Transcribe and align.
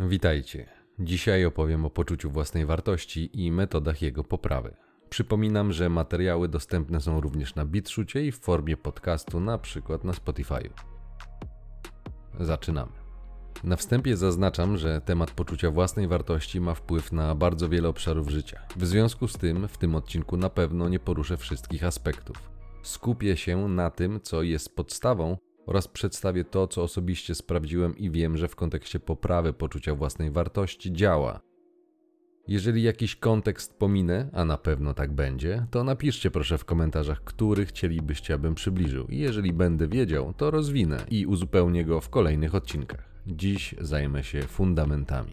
Witajcie. 0.00 0.66
Dzisiaj 0.98 1.44
opowiem 1.44 1.84
o 1.84 1.90
poczuciu 1.90 2.30
własnej 2.30 2.66
wartości 2.66 3.30
i 3.44 3.52
metodach 3.52 4.02
jego 4.02 4.24
poprawy. 4.24 4.76
Przypominam, 5.10 5.72
że 5.72 5.88
materiały 5.88 6.48
dostępne 6.48 7.00
są 7.00 7.20
również 7.20 7.54
na 7.54 7.64
BitShucie 7.64 8.26
i 8.26 8.32
w 8.32 8.38
formie 8.38 8.76
podcastu, 8.76 9.40
na 9.40 9.58
przykład 9.58 10.04
na 10.04 10.12
Spotify. 10.12 10.70
Zaczynamy. 12.40 12.92
Na 13.64 13.76
wstępie 13.76 14.16
zaznaczam, 14.16 14.76
że 14.76 15.00
temat 15.00 15.30
poczucia 15.30 15.70
własnej 15.70 16.08
wartości 16.08 16.60
ma 16.60 16.74
wpływ 16.74 17.12
na 17.12 17.34
bardzo 17.34 17.68
wiele 17.68 17.88
obszarów 17.88 18.28
życia. 18.28 18.60
W 18.76 18.86
związku 18.86 19.28
z 19.28 19.32
tym, 19.32 19.68
w 19.68 19.78
tym 19.78 19.94
odcinku 19.94 20.36
na 20.36 20.50
pewno 20.50 20.88
nie 20.88 21.00
poruszę 21.00 21.36
wszystkich 21.36 21.84
aspektów. 21.84 22.50
Skupię 22.82 23.36
się 23.36 23.68
na 23.68 23.90
tym, 23.90 24.20
co 24.20 24.42
jest 24.42 24.76
podstawą 24.76 25.36
oraz 25.68 25.88
przedstawię 25.88 26.44
to, 26.44 26.66
co 26.66 26.82
osobiście 26.82 27.34
sprawdziłem 27.34 27.98
i 27.98 28.10
wiem, 28.10 28.36
że 28.36 28.48
w 28.48 28.56
kontekście 28.56 29.00
poprawy 29.00 29.52
poczucia 29.52 29.94
własnej 29.94 30.30
wartości 30.30 30.92
działa. 30.92 31.40
Jeżeli 32.48 32.82
jakiś 32.82 33.16
kontekst 33.16 33.78
pominę, 33.78 34.30
a 34.32 34.44
na 34.44 34.58
pewno 34.58 34.94
tak 34.94 35.12
będzie, 35.12 35.66
to 35.70 35.84
napiszcie 35.84 36.30
proszę 36.30 36.58
w 36.58 36.64
komentarzach, 36.64 37.24
który 37.24 37.66
chcielibyście, 37.66 38.34
abym 38.34 38.54
przybliżył. 38.54 39.06
I 39.06 39.18
jeżeli 39.18 39.52
będę 39.52 39.88
wiedział, 39.88 40.34
to 40.34 40.50
rozwinę 40.50 41.04
i 41.10 41.26
uzupełnię 41.26 41.84
go 41.84 42.00
w 42.00 42.08
kolejnych 42.08 42.54
odcinkach. 42.54 43.22
Dziś 43.26 43.74
zajmę 43.80 44.24
się 44.24 44.42
fundamentami. 44.42 45.32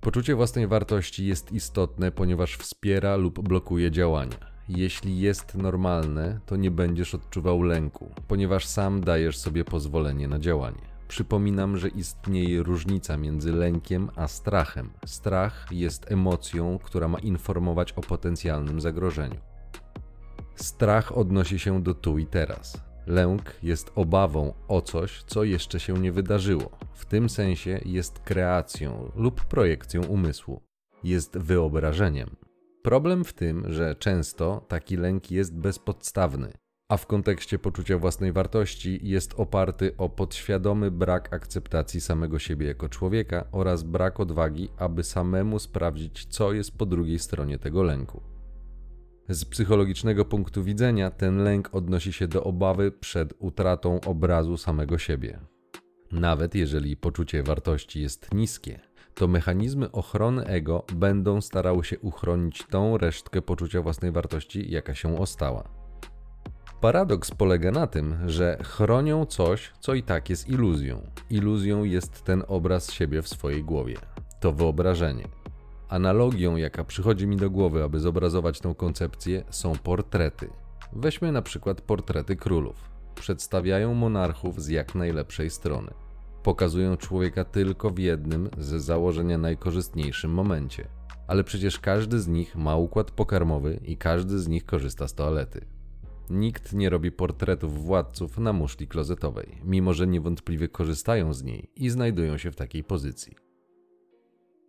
Poczucie 0.00 0.34
własnej 0.34 0.66
wartości 0.66 1.26
jest 1.26 1.52
istotne, 1.52 2.12
ponieważ 2.12 2.56
wspiera 2.56 3.16
lub 3.16 3.40
blokuje 3.48 3.90
działania. 3.90 4.51
Jeśli 4.68 5.20
jest 5.20 5.54
normalne, 5.54 6.40
to 6.46 6.56
nie 6.56 6.70
będziesz 6.70 7.14
odczuwał 7.14 7.62
lęku, 7.62 8.10
ponieważ 8.28 8.66
sam 8.66 9.00
dajesz 9.00 9.38
sobie 9.38 9.64
pozwolenie 9.64 10.28
na 10.28 10.38
działanie. 10.38 10.92
Przypominam, 11.08 11.76
że 11.76 11.88
istnieje 11.88 12.62
różnica 12.62 13.16
między 13.16 13.52
lękiem 13.52 14.10
a 14.16 14.28
strachem. 14.28 14.90
Strach 15.06 15.66
jest 15.70 16.12
emocją, 16.12 16.78
która 16.82 17.08
ma 17.08 17.18
informować 17.18 17.92
o 17.92 18.00
potencjalnym 18.00 18.80
zagrożeniu. 18.80 19.40
Strach 20.54 21.16
odnosi 21.16 21.58
się 21.58 21.82
do 21.82 21.94
tu 21.94 22.18
i 22.18 22.26
teraz. 22.26 22.80
Lęk 23.06 23.54
jest 23.62 23.92
obawą 23.94 24.54
o 24.68 24.80
coś, 24.80 25.22
co 25.26 25.44
jeszcze 25.44 25.80
się 25.80 25.92
nie 25.92 26.12
wydarzyło. 26.12 26.70
W 26.94 27.06
tym 27.06 27.28
sensie 27.28 27.80
jest 27.84 28.18
kreacją 28.18 29.10
lub 29.16 29.44
projekcją 29.44 30.04
umysłu. 30.04 30.62
Jest 31.04 31.38
wyobrażeniem. 31.38 32.36
Problem 32.82 33.24
w 33.24 33.32
tym, 33.32 33.72
że 33.72 33.94
często 33.94 34.64
taki 34.68 34.96
lęk 34.96 35.30
jest 35.30 35.56
bezpodstawny, 35.56 36.52
a 36.88 36.96
w 36.96 37.06
kontekście 37.06 37.58
poczucia 37.58 37.98
własnej 37.98 38.32
wartości 38.32 39.00
jest 39.02 39.34
oparty 39.36 39.96
o 39.96 40.08
podświadomy 40.08 40.90
brak 40.90 41.32
akceptacji 41.32 42.00
samego 42.00 42.38
siebie 42.38 42.66
jako 42.66 42.88
człowieka 42.88 43.44
oraz 43.52 43.82
brak 43.82 44.20
odwagi, 44.20 44.68
aby 44.78 45.04
samemu 45.04 45.58
sprawdzić, 45.58 46.26
co 46.26 46.52
jest 46.52 46.78
po 46.78 46.86
drugiej 46.86 47.18
stronie 47.18 47.58
tego 47.58 47.82
lęku. 47.82 48.22
Z 49.28 49.44
psychologicznego 49.44 50.24
punktu 50.24 50.64
widzenia 50.64 51.10
ten 51.10 51.44
lęk 51.44 51.74
odnosi 51.74 52.12
się 52.12 52.28
do 52.28 52.44
obawy 52.44 52.92
przed 52.92 53.34
utratą 53.38 54.00
obrazu 54.00 54.56
samego 54.56 54.98
siebie. 54.98 55.40
Nawet 56.12 56.54
jeżeli 56.54 56.96
poczucie 56.96 57.42
wartości 57.42 58.02
jest 58.02 58.34
niskie, 58.34 58.80
to 59.14 59.28
mechanizmy 59.28 59.92
ochrony 59.92 60.44
ego 60.44 60.84
będą 60.94 61.40
starały 61.40 61.84
się 61.84 61.98
uchronić 61.98 62.64
tą 62.70 62.98
resztkę 62.98 63.42
poczucia 63.42 63.82
własnej 63.82 64.12
wartości, 64.12 64.70
jaka 64.70 64.94
się 64.94 65.18
ostała. 65.18 65.64
Paradoks 66.80 67.30
polega 67.30 67.70
na 67.70 67.86
tym, 67.86 68.16
że 68.26 68.58
chronią 68.62 69.26
coś, 69.26 69.72
co 69.80 69.94
i 69.94 70.02
tak 70.02 70.30
jest 70.30 70.48
iluzją. 70.48 71.02
Iluzją 71.30 71.84
jest 71.84 72.24
ten 72.24 72.44
obraz 72.48 72.92
siebie 72.92 73.22
w 73.22 73.28
swojej 73.28 73.64
głowie. 73.64 73.96
To 74.40 74.52
wyobrażenie. 74.52 75.28
Analogią, 75.88 76.56
jaka 76.56 76.84
przychodzi 76.84 77.26
mi 77.26 77.36
do 77.36 77.50
głowy, 77.50 77.84
aby 77.84 78.00
zobrazować 78.00 78.60
tę 78.60 78.74
koncepcję, 78.76 79.44
są 79.50 79.72
portrety. 79.72 80.50
Weźmy 80.92 81.32
na 81.32 81.42
przykład 81.42 81.80
portrety 81.80 82.36
królów. 82.36 82.90
Przedstawiają 83.14 83.94
monarchów 83.94 84.62
z 84.62 84.68
jak 84.68 84.94
najlepszej 84.94 85.50
strony 85.50 85.94
pokazują 86.42 86.96
człowieka 86.96 87.44
tylko 87.44 87.90
w 87.90 87.98
jednym 87.98 88.50
z 88.58 88.84
założenia 88.84 89.38
najkorzystniejszym 89.38 90.30
momencie. 90.30 90.88
Ale 91.26 91.44
przecież 91.44 91.78
każdy 91.78 92.20
z 92.20 92.28
nich 92.28 92.56
ma 92.56 92.76
układ 92.76 93.10
pokarmowy 93.10 93.80
i 93.84 93.96
każdy 93.96 94.38
z 94.38 94.48
nich 94.48 94.66
korzysta 94.66 95.08
z 95.08 95.14
toalety. 95.14 95.64
Nikt 96.30 96.72
nie 96.72 96.90
robi 96.90 97.12
portretów 97.12 97.84
władców 97.84 98.38
na 98.38 98.52
muszli 98.52 98.88
klozetowej, 98.88 99.58
mimo 99.64 99.92
że 99.92 100.06
niewątpliwie 100.06 100.68
korzystają 100.68 101.32
z 101.32 101.42
niej 101.42 101.70
i 101.76 101.90
znajdują 101.90 102.38
się 102.38 102.50
w 102.50 102.56
takiej 102.56 102.84
pozycji. 102.84 103.36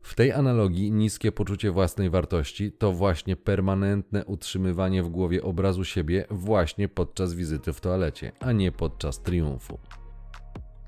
W 0.02 0.16
tej 0.16 0.32
analogii 0.32 0.92
niskie 0.92 1.32
poczucie 1.32 1.72
własnej 1.72 2.10
wartości 2.10 2.72
to 2.72 2.92
właśnie 2.92 3.36
permanentne 3.36 4.26
utrzymywanie 4.26 5.04
w 5.04 5.10
głowie 5.10 5.44
obrazu 5.44 5.84
siebie 5.84 6.26
właśnie 6.30 6.90
podczas 6.90 7.34
wizyty 7.34 7.74
w 7.74 7.82
toalecie, 7.82 8.32
a 8.40 8.52
nie 8.52 8.72
podczas 8.72 9.22
triumfu. 9.22 9.80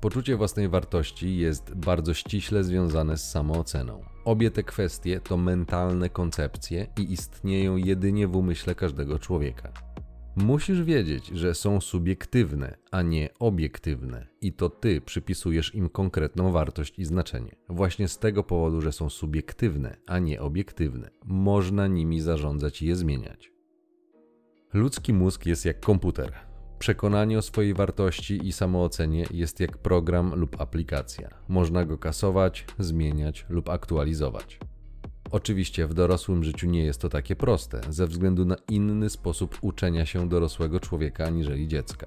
Poczucie 0.00 0.36
własnej 0.36 0.68
wartości 0.68 1.36
jest 1.36 1.74
bardzo 1.74 2.14
ściśle 2.14 2.64
związane 2.64 3.16
z 3.16 3.30
samooceną. 3.30 4.04
Obie 4.24 4.50
te 4.50 4.62
kwestie 4.62 5.20
to 5.20 5.36
mentalne 5.36 6.10
koncepcje 6.10 6.86
i 6.98 7.12
istnieją 7.12 7.76
jedynie 7.76 8.28
w 8.28 8.36
umyśle 8.36 8.74
każdego 8.74 9.18
człowieka. 9.18 9.72
Musisz 10.36 10.82
wiedzieć, 10.82 11.26
że 11.26 11.54
są 11.54 11.80
subiektywne, 11.80 12.76
a 12.90 13.02
nie 13.02 13.28
obiektywne, 13.38 14.26
i 14.40 14.52
to 14.52 14.70
ty 14.70 15.00
przypisujesz 15.00 15.74
im 15.74 15.88
konkretną 15.88 16.52
wartość 16.52 16.98
i 16.98 17.04
znaczenie. 17.04 17.56
Właśnie 17.68 18.08
z 18.08 18.18
tego 18.18 18.44
powodu, 18.44 18.80
że 18.80 18.92
są 18.92 19.10
subiektywne, 19.10 19.96
a 20.06 20.18
nie 20.18 20.40
obiektywne, 20.40 21.10
można 21.24 21.86
nimi 21.86 22.20
zarządzać 22.20 22.82
i 22.82 22.86
je 22.86 22.96
zmieniać. 22.96 23.52
Ludzki 24.72 25.12
mózg 25.12 25.46
jest 25.46 25.64
jak 25.64 25.80
komputer. 25.80 26.45
Przekonanie 26.78 27.38
o 27.38 27.42
swojej 27.42 27.74
wartości 27.74 28.48
i 28.48 28.52
samoocenie 28.52 29.24
jest 29.30 29.60
jak 29.60 29.78
program 29.78 30.34
lub 30.34 30.60
aplikacja. 30.60 31.28
Można 31.48 31.84
go 31.84 31.98
kasować, 31.98 32.64
zmieniać 32.78 33.46
lub 33.48 33.68
aktualizować. 33.68 34.58
Oczywiście 35.30 35.86
w 35.86 35.94
dorosłym 35.94 36.44
życiu 36.44 36.66
nie 36.66 36.84
jest 36.84 37.00
to 37.00 37.08
takie 37.08 37.36
proste, 37.36 37.80
ze 37.90 38.06
względu 38.06 38.44
na 38.44 38.56
inny 38.68 39.10
sposób 39.10 39.58
uczenia 39.60 40.06
się 40.06 40.28
dorosłego 40.28 40.80
człowieka 40.80 41.24
aniżeli 41.24 41.68
dziecka. 41.68 42.06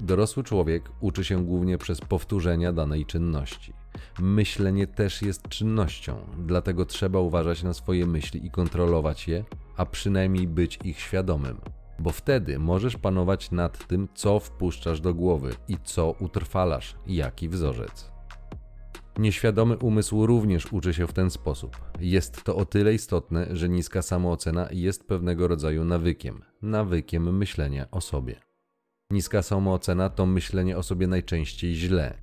Dorosły 0.00 0.44
człowiek 0.44 0.90
uczy 1.00 1.24
się 1.24 1.44
głównie 1.44 1.78
przez 1.78 2.00
powtórzenia 2.00 2.72
danej 2.72 3.06
czynności. 3.06 3.72
Myślenie 4.20 4.86
też 4.86 5.22
jest 5.22 5.48
czynnością, 5.48 6.16
dlatego 6.46 6.84
trzeba 6.84 7.20
uważać 7.20 7.62
na 7.62 7.74
swoje 7.74 8.06
myśli 8.06 8.46
i 8.46 8.50
kontrolować 8.50 9.28
je, 9.28 9.44
a 9.76 9.86
przynajmniej 9.86 10.46
być 10.46 10.78
ich 10.84 11.00
świadomym 11.00 11.60
bo 11.98 12.10
wtedy 12.10 12.58
możesz 12.58 12.96
panować 12.96 13.50
nad 13.50 13.86
tym, 13.86 14.08
co 14.14 14.40
wpuszczasz 14.40 15.00
do 15.00 15.14
głowy 15.14 15.54
i 15.68 15.76
co 15.84 16.14
utrwalasz, 16.20 16.96
jaki 17.06 17.48
wzorzec. 17.48 18.10
Nieświadomy 19.18 19.76
umysł 19.76 20.26
również 20.26 20.72
uczy 20.72 20.94
się 20.94 21.06
w 21.06 21.12
ten 21.12 21.30
sposób. 21.30 21.76
Jest 22.00 22.44
to 22.44 22.56
o 22.56 22.64
tyle 22.64 22.94
istotne, 22.94 23.46
że 23.50 23.68
niska 23.68 24.02
samoocena 24.02 24.68
jest 24.72 25.08
pewnego 25.08 25.48
rodzaju 25.48 25.84
nawykiem 25.84 26.42
nawykiem 26.62 27.36
myślenia 27.36 27.90
o 27.90 28.00
sobie. 28.00 28.40
Niska 29.10 29.42
samoocena 29.42 30.10
to 30.10 30.26
myślenie 30.26 30.78
o 30.78 30.82
sobie 30.82 31.06
najczęściej 31.06 31.74
źle. 31.74 32.18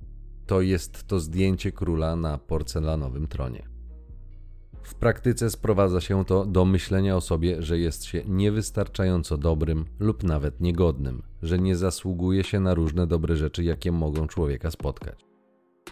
To 0.46 0.60
jest 0.60 1.06
to 1.06 1.20
zdjęcie 1.20 1.72
króla 1.72 2.16
na 2.16 2.38
porcelanowym 2.38 3.28
tronie. 3.28 3.75
W 4.86 4.94
praktyce 4.94 5.50
sprowadza 5.50 6.00
się 6.00 6.24
to 6.24 6.44
do 6.44 6.64
myślenia 6.64 7.16
o 7.16 7.20
sobie, 7.20 7.62
że 7.62 7.78
jest 7.78 8.04
się 8.04 8.22
niewystarczająco 8.26 9.36
dobrym 9.36 9.84
lub 9.98 10.22
nawet 10.22 10.60
niegodnym, 10.60 11.22
że 11.42 11.58
nie 11.58 11.76
zasługuje 11.76 12.44
się 12.44 12.60
na 12.60 12.74
różne 12.74 13.06
dobre 13.06 13.36
rzeczy, 13.36 13.64
jakie 13.64 13.92
mogą 13.92 14.26
człowieka 14.26 14.70
spotkać. 14.70 15.26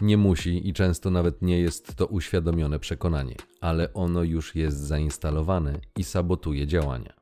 Nie 0.01 0.17
musi 0.17 0.69
i 0.69 0.73
często 0.73 1.11
nawet 1.11 1.41
nie 1.41 1.59
jest 1.59 1.95
to 1.95 2.05
uświadomione 2.05 2.79
przekonanie, 2.79 3.35
ale 3.61 3.93
ono 3.93 4.23
już 4.23 4.55
jest 4.55 4.77
zainstalowane 4.77 5.79
i 5.97 6.03
sabotuje 6.03 6.67
działania. 6.67 7.13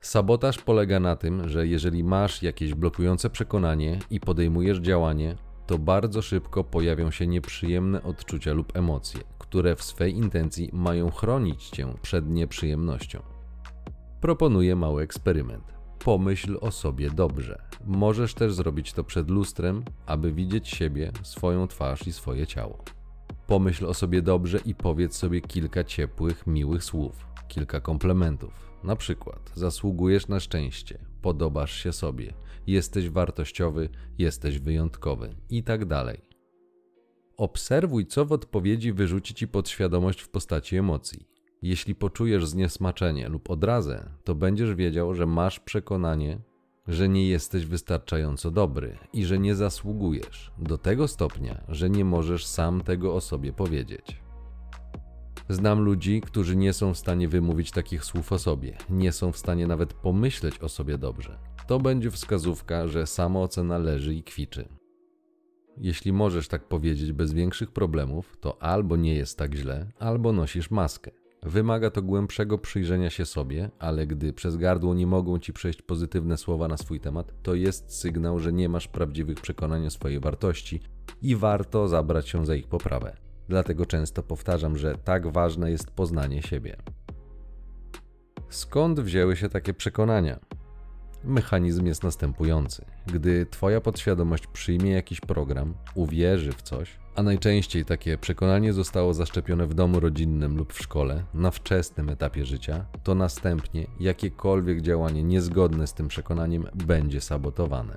Sabotaż 0.00 0.58
polega 0.58 1.00
na 1.00 1.16
tym, 1.16 1.48
że 1.48 1.66
jeżeli 1.66 2.04
masz 2.04 2.42
jakieś 2.42 2.74
blokujące 2.74 3.30
przekonanie 3.30 3.98
i 4.10 4.20
podejmujesz 4.20 4.78
działanie, 4.78 5.36
to 5.66 5.78
bardzo 5.78 6.22
szybko 6.22 6.64
pojawią 6.64 7.10
się 7.10 7.26
nieprzyjemne 7.26 8.02
odczucia 8.02 8.52
lub 8.52 8.76
emocje, 8.76 9.20
które 9.50 9.76
w 9.76 9.82
swej 9.82 10.16
intencji 10.16 10.70
mają 10.72 11.10
chronić 11.10 11.68
cię 11.70 11.94
przed 12.02 12.28
nieprzyjemnością. 12.28 13.22
Proponuję 14.20 14.76
mały 14.76 15.02
eksperyment. 15.02 15.64
Pomyśl 16.04 16.58
o 16.60 16.70
sobie 16.70 17.10
dobrze. 17.10 17.62
Możesz 17.84 18.34
też 18.34 18.54
zrobić 18.54 18.92
to 18.92 19.04
przed 19.04 19.30
lustrem, 19.30 19.84
aby 20.06 20.32
widzieć 20.32 20.68
siebie, 20.68 21.12
swoją 21.22 21.68
twarz 21.68 22.06
i 22.06 22.12
swoje 22.12 22.46
ciało. 22.46 22.84
Pomyśl 23.46 23.86
o 23.86 23.94
sobie 23.94 24.22
dobrze 24.22 24.58
i 24.64 24.74
powiedz 24.74 25.16
sobie 25.16 25.40
kilka 25.40 25.84
ciepłych, 25.84 26.46
miłych 26.46 26.84
słów, 26.84 27.26
kilka 27.48 27.80
komplementów. 27.80 28.70
Na 28.84 28.96
przykład: 28.96 29.52
zasługujesz 29.54 30.28
na 30.28 30.40
szczęście, 30.40 30.98
podobasz 31.22 31.72
się 31.82 31.92
sobie, 31.92 32.34
jesteś 32.66 33.08
wartościowy, 33.08 33.88
jesteś 34.18 34.58
wyjątkowy 34.58 35.34
i 35.48 35.62
tak 35.62 35.84
dalej. 35.84 36.29
Obserwuj, 37.40 38.06
co 38.06 38.26
w 38.26 38.32
odpowiedzi 38.32 38.92
wyrzuci 38.92 39.34
ci 39.34 39.48
podświadomość 39.48 40.20
w 40.20 40.28
postaci 40.28 40.76
emocji. 40.76 41.28
Jeśli 41.62 41.94
poczujesz 41.94 42.46
zniesmaczenie 42.46 43.28
lub 43.28 43.50
odrazę, 43.50 44.10
to 44.24 44.34
będziesz 44.34 44.74
wiedział, 44.74 45.14
że 45.14 45.26
masz 45.26 45.60
przekonanie, 45.60 46.38
że 46.88 47.08
nie 47.08 47.28
jesteś 47.28 47.66
wystarczająco 47.66 48.50
dobry 48.50 48.98
i 49.12 49.24
że 49.24 49.38
nie 49.38 49.54
zasługujesz 49.54 50.52
do 50.58 50.78
tego 50.78 51.08
stopnia, 51.08 51.64
że 51.68 51.90
nie 51.90 52.04
możesz 52.04 52.46
sam 52.46 52.80
tego 52.80 53.14
o 53.14 53.20
sobie 53.20 53.52
powiedzieć. 53.52 54.20
Znam 55.48 55.80
ludzi, 55.80 56.20
którzy 56.20 56.56
nie 56.56 56.72
są 56.72 56.94
w 56.94 56.98
stanie 56.98 57.28
wymówić 57.28 57.70
takich 57.70 58.04
słów 58.04 58.32
o 58.32 58.38
sobie, 58.38 58.78
nie 58.90 59.12
są 59.12 59.32
w 59.32 59.38
stanie 59.38 59.66
nawet 59.66 59.94
pomyśleć 59.94 60.58
o 60.58 60.68
sobie 60.68 60.98
dobrze. 60.98 61.38
To 61.66 61.78
będzie 61.78 62.10
wskazówka, 62.10 62.88
że 62.88 63.06
samoocena 63.06 63.78
leży 63.78 64.14
i 64.14 64.22
kwiczy. 64.22 64.79
Jeśli 65.76 66.12
możesz 66.12 66.48
tak 66.48 66.68
powiedzieć 66.68 67.12
bez 67.12 67.32
większych 67.32 67.70
problemów, 67.70 68.36
to 68.40 68.62
albo 68.62 68.96
nie 68.96 69.14
jest 69.14 69.38
tak 69.38 69.54
źle, 69.54 69.86
albo 69.98 70.32
nosisz 70.32 70.70
maskę. 70.70 71.10
Wymaga 71.42 71.90
to 71.90 72.02
głębszego 72.02 72.58
przyjrzenia 72.58 73.10
się 73.10 73.26
sobie, 73.26 73.70
ale 73.78 74.06
gdy 74.06 74.32
przez 74.32 74.56
gardło 74.56 74.94
nie 74.94 75.06
mogą 75.06 75.38
ci 75.38 75.52
przejść 75.52 75.82
pozytywne 75.82 76.36
słowa 76.36 76.68
na 76.68 76.76
swój 76.76 77.00
temat, 77.00 77.34
to 77.42 77.54
jest 77.54 77.92
sygnał, 77.92 78.38
że 78.38 78.52
nie 78.52 78.68
masz 78.68 78.88
prawdziwych 78.88 79.40
przekonań 79.40 79.86
o 79.86 79.90
swojej 79.90 80.20
wartości 80.20 80.80
i 81.22 81.36
warto 81.36 81.88
zabrać 81.88 82.28
się 82.28 82.46
za 82.46 82.54
ich 82.54 82.66
poprawę. 82.66 83.16
Dlatego 83.48 83.86
często 83.86 84.22
powtarzam, 84.22 84.78
że 84.78 84.94
tak 85.04 85.32
ważne 85.32 85.70
jest 85.70 85.90
poznanie 85.90 86.42
siebie. 86.42 86.76
Skąd 88.48 89.00
wzięły 89.00 89.36
się 89.36 89.48
takie 89.48 89.74
przekonania? 89.74 90.40
Mechanizm 91.24 91.86
jest 91.86 92.02
następujący. 92.02 92.84
Gdy 93.06 93.46
Twoja 93.46 93.80
podświadomość 93.80 94.46
przyjmie 94.46 94.90
jakiś 94.90 95.20
program, 95.20 95.74
uwierzy 95.94 96.52
w 96.52 96.62
coś, 96.62 96.98
a 97.16 97.22
najczęściej 97.22 97.84
takie 97.84 98.18
przekonanie 98.18 98.72
zostało 98.72 99.14
zaszczepione 99.14 99.66
w 99.66 99.74
domu 99.74 100.00
rodzinnym 100.00 100.56
lub 100.56 100.72
w 100.72 100.82
szkole 100.82 101.24
na 101.34 101.50
wczesnym 101.50 102.08
etapie 102.08 102.44
życia, 102.44 102.86
to 103.02 103.14
następnie 103.14 103.86
jakiekolwiek 104.00 104.80
działanie 104.80 105.22
niezgodne 105.22 105.86
z 105.86 105.94
tym 105.94 106.08
przekonaniem 106.08 106.66
będzie 106.74 107.20
sabotowane. 107.20 107.96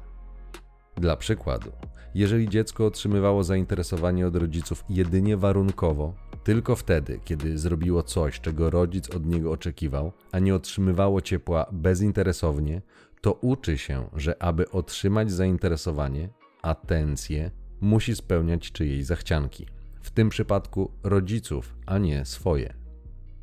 Dla 0.95 1.17
przykładu, 1.17 1.71
jeżeli 2.15 2.49
dziecko 2.49 2.85
otrzymywało 2.85 3.43
zainteresowanie 3.43 4.27
od 4.27 4.35
rodziców 4.35 4.85
jedynie 4.89 5.37
warunkowo, 5.37 6.13
tylko 6.43 6.75
wtedy, 6.75 7.19
kiedy 7.25 7.57
zrobiło 7.57 8.03
coś, 8.03 8.39
czego 8.39 8.69
rodzic 8.69 9.15
od 9.15 9.25
niego 9.25 9.51
oczekiwał, 9.51 10.11
a 10.31 10.39
nie 10.39 10.55
otrzymywało 10.55 11.21
ciepła 11.21 11.65
bezinteresownie, 11.71 12.81
to 13.23 13.33
uczy 13.33 13.77
się, 13.77 14.09
że 14.15 14.43
aby 14.43 14.71
otrzymać 14.71 15.31
zainteresowanie, 15.31 16.29
atencję, 16.61 17.51
musi 17.81 18.15
spełniać 18.15 18.71
czyjej 18.71 19.03
zachcianki. 19.03 19.65
W 20.01 20.11
tym 20.11 20.29
przypadku 20.29 20.91
rodziców, 21.03 21.75
a 21.85 21.97
nie 21.97 22.25
swoje. 22.25 22.73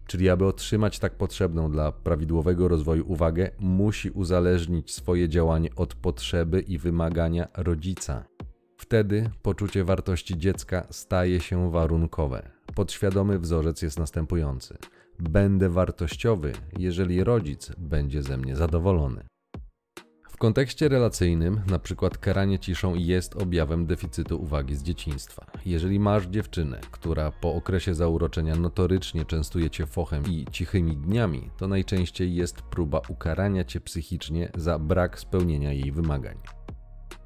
Czyli 0.06 0.30
aby 0.30 0.46
otrzymać 0.46 0.98
tak 0.98 1.16
potrzebną 1.16 1.70
dla 1.70 1.92
prawidłowego 1.92 2.68
rozwoju 2.68 3.12
uwagę, 3.12 3.50
musi 3.58 4.10
uzależnić 4.10 4.94
swoje 4.94 5.28
działanie 5.28 5.68
od 5.76 5.94
potrzeby 5.94 6.60
i 6.60 6.78
wymagania 6.78 7.48
rodzica. 7.56 8.24
Wtedy 8.76 9.30
poczucie 9.42 9.84
wartości 9.84 10.38
dziecka 10.38 10.86
staje 10.90 11.40
się 11.40 11.70
warunkowe. 11.70 12.50
Podświadomy 12.74 13.38
wzorzec 13.38 13.82
jest 13.82 13.98
następujący: 13.98 14.78
będę 15.18 15.68
wartościowy, 15.68 16.52
jeżeli 16.78 17.24
rodzic 17.24 17.72
będzie 17.78 18.22
ze 18.22 18.36
mnie 18.36 18.56
zadowolony 18.56 19.29
kontekście 20.40 20.88
relacyjnym, 20.88 21.60
przykład 21.78 22.18
karanie 22.18 22.58
ciszą 22.58 22.94
jest 22.94 23.36
objawem 23.36 23.86
deficytu 23.86 24.42
uwagi 24.42 24.76
z 24.76 24.82
dzieciństwa. 24.82 25.46
Jeżeli 25.66 26.00
masz 26.00 26.26
dziewczynę, 26.26 26.80
która 26.90 27.32
po 27.32 27.54
okresie 27.54 27.94
zauroczenia 27.94 28.56
notorycznie 28.56 29.24
częstuje 29.24 29.70
cię 29.70 29.86
fochem 29.86 30.22
i 30.28 30.46
cichymi 30.50 30.96
dniami, 30.96 31.50
to 31.56 31.68
najczęściej 31.68 32.34
jest 32.34 32.62
próba 32.62 33.00
ukarania 33.08 33.64
cię 33.64 33.80
psychicznie 33.80 34.52
za 34.54 34.78
brak 34.78 35.18
spełnienia 35.18 35.72
jej 35.72 35.92
wymagań. 35.92 36.36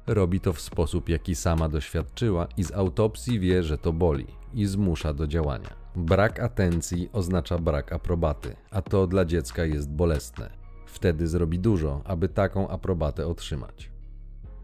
Robi 0.07 0.39
to 0.39 0.53
w 0.53 0.61
sposób, 0.61 1.09
jaki 1.09 1.35
sama 1.35 1.69
doświadczyła 1.69 2.47
i 2.57 2.63
z 2.63 2.71
autopsji 2.71 3.39
wie, 3.39 3.63
że 3.63 3.77
to 3.77 3.93
boli 3.93 4.27
i 4.53 4.65
zmusza 4.65 5.13
do 5.13 5.27
działania. 5.27 5.69
Brak 5.95 6.39
atencji 6.39 7.09
oznacza 7.13 7.57
brak 7.57 7.93
aprobaty, 7.93 8.55
a 8.71 8.81
to 8.81 9.07
dla 9.07 9.25
dziecka 9.25 9.65
jest 9.65 9.89
bolesne. 9.89 10.49
Wtedy 10.95 11.27
zrobi 11.27 11.59
dużo, 11.59 12.01
aby 12.05 12.29
taką 12.29 12.67
aprobatę 12.67 13.27
otrzymać. 13.27 13.91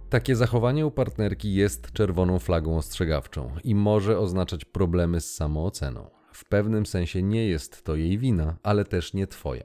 Takie 0.10 0.36
zachowanie 0.36 0.86
u 0.86 0.92
partnerki 0.92 1.54
jest 1.54 1.92
czerwoną 1.92 2.40
flagą 2.40 2.78
ostrzegawczą 2.78 3.52
i 3.64 3.76
może 3.76 4.20
oznaczać 4.20 4.66
problemy 4.66 5.22
z 5.22 5.36
samooceną. 5.36 6.10
W 6.34 6.46
pewnym 6.46 6.86
sensie 6.86 7.24
nie 7.24 7.48
jest 7.48 7.84
to 7.84 7.96
jej 7.96 8.18
wina, 8.18 8.58
ale 8.64 8.86
też 8.86 9.14
nie 9.14 9.28
twoja. 9.28 9.64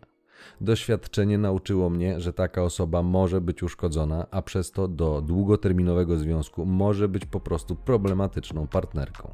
Doświadczenie 0.60 1.38
nauczyło 1.38 1.90
mnie, 1.90 2.20
że 2.20 2.32
taka 2.32 2.62
osoba 2.62 3.02
może 3.02 3.40
być 3.40 3.62
uszkodzona, 3.62 4.26
a 4.30 4.42
przez 4.42 4.72
to 4.72 4.88
do 4.88 5.22
długoterminowego 5.22 6.18
związku 6.18 6.64
może 6.64 7.08
być 7.08 7.26
po 7.26 7.40
prostu 7.40 7.76
problematyczną 7.76 8.66
partnerką. 8.66 9.32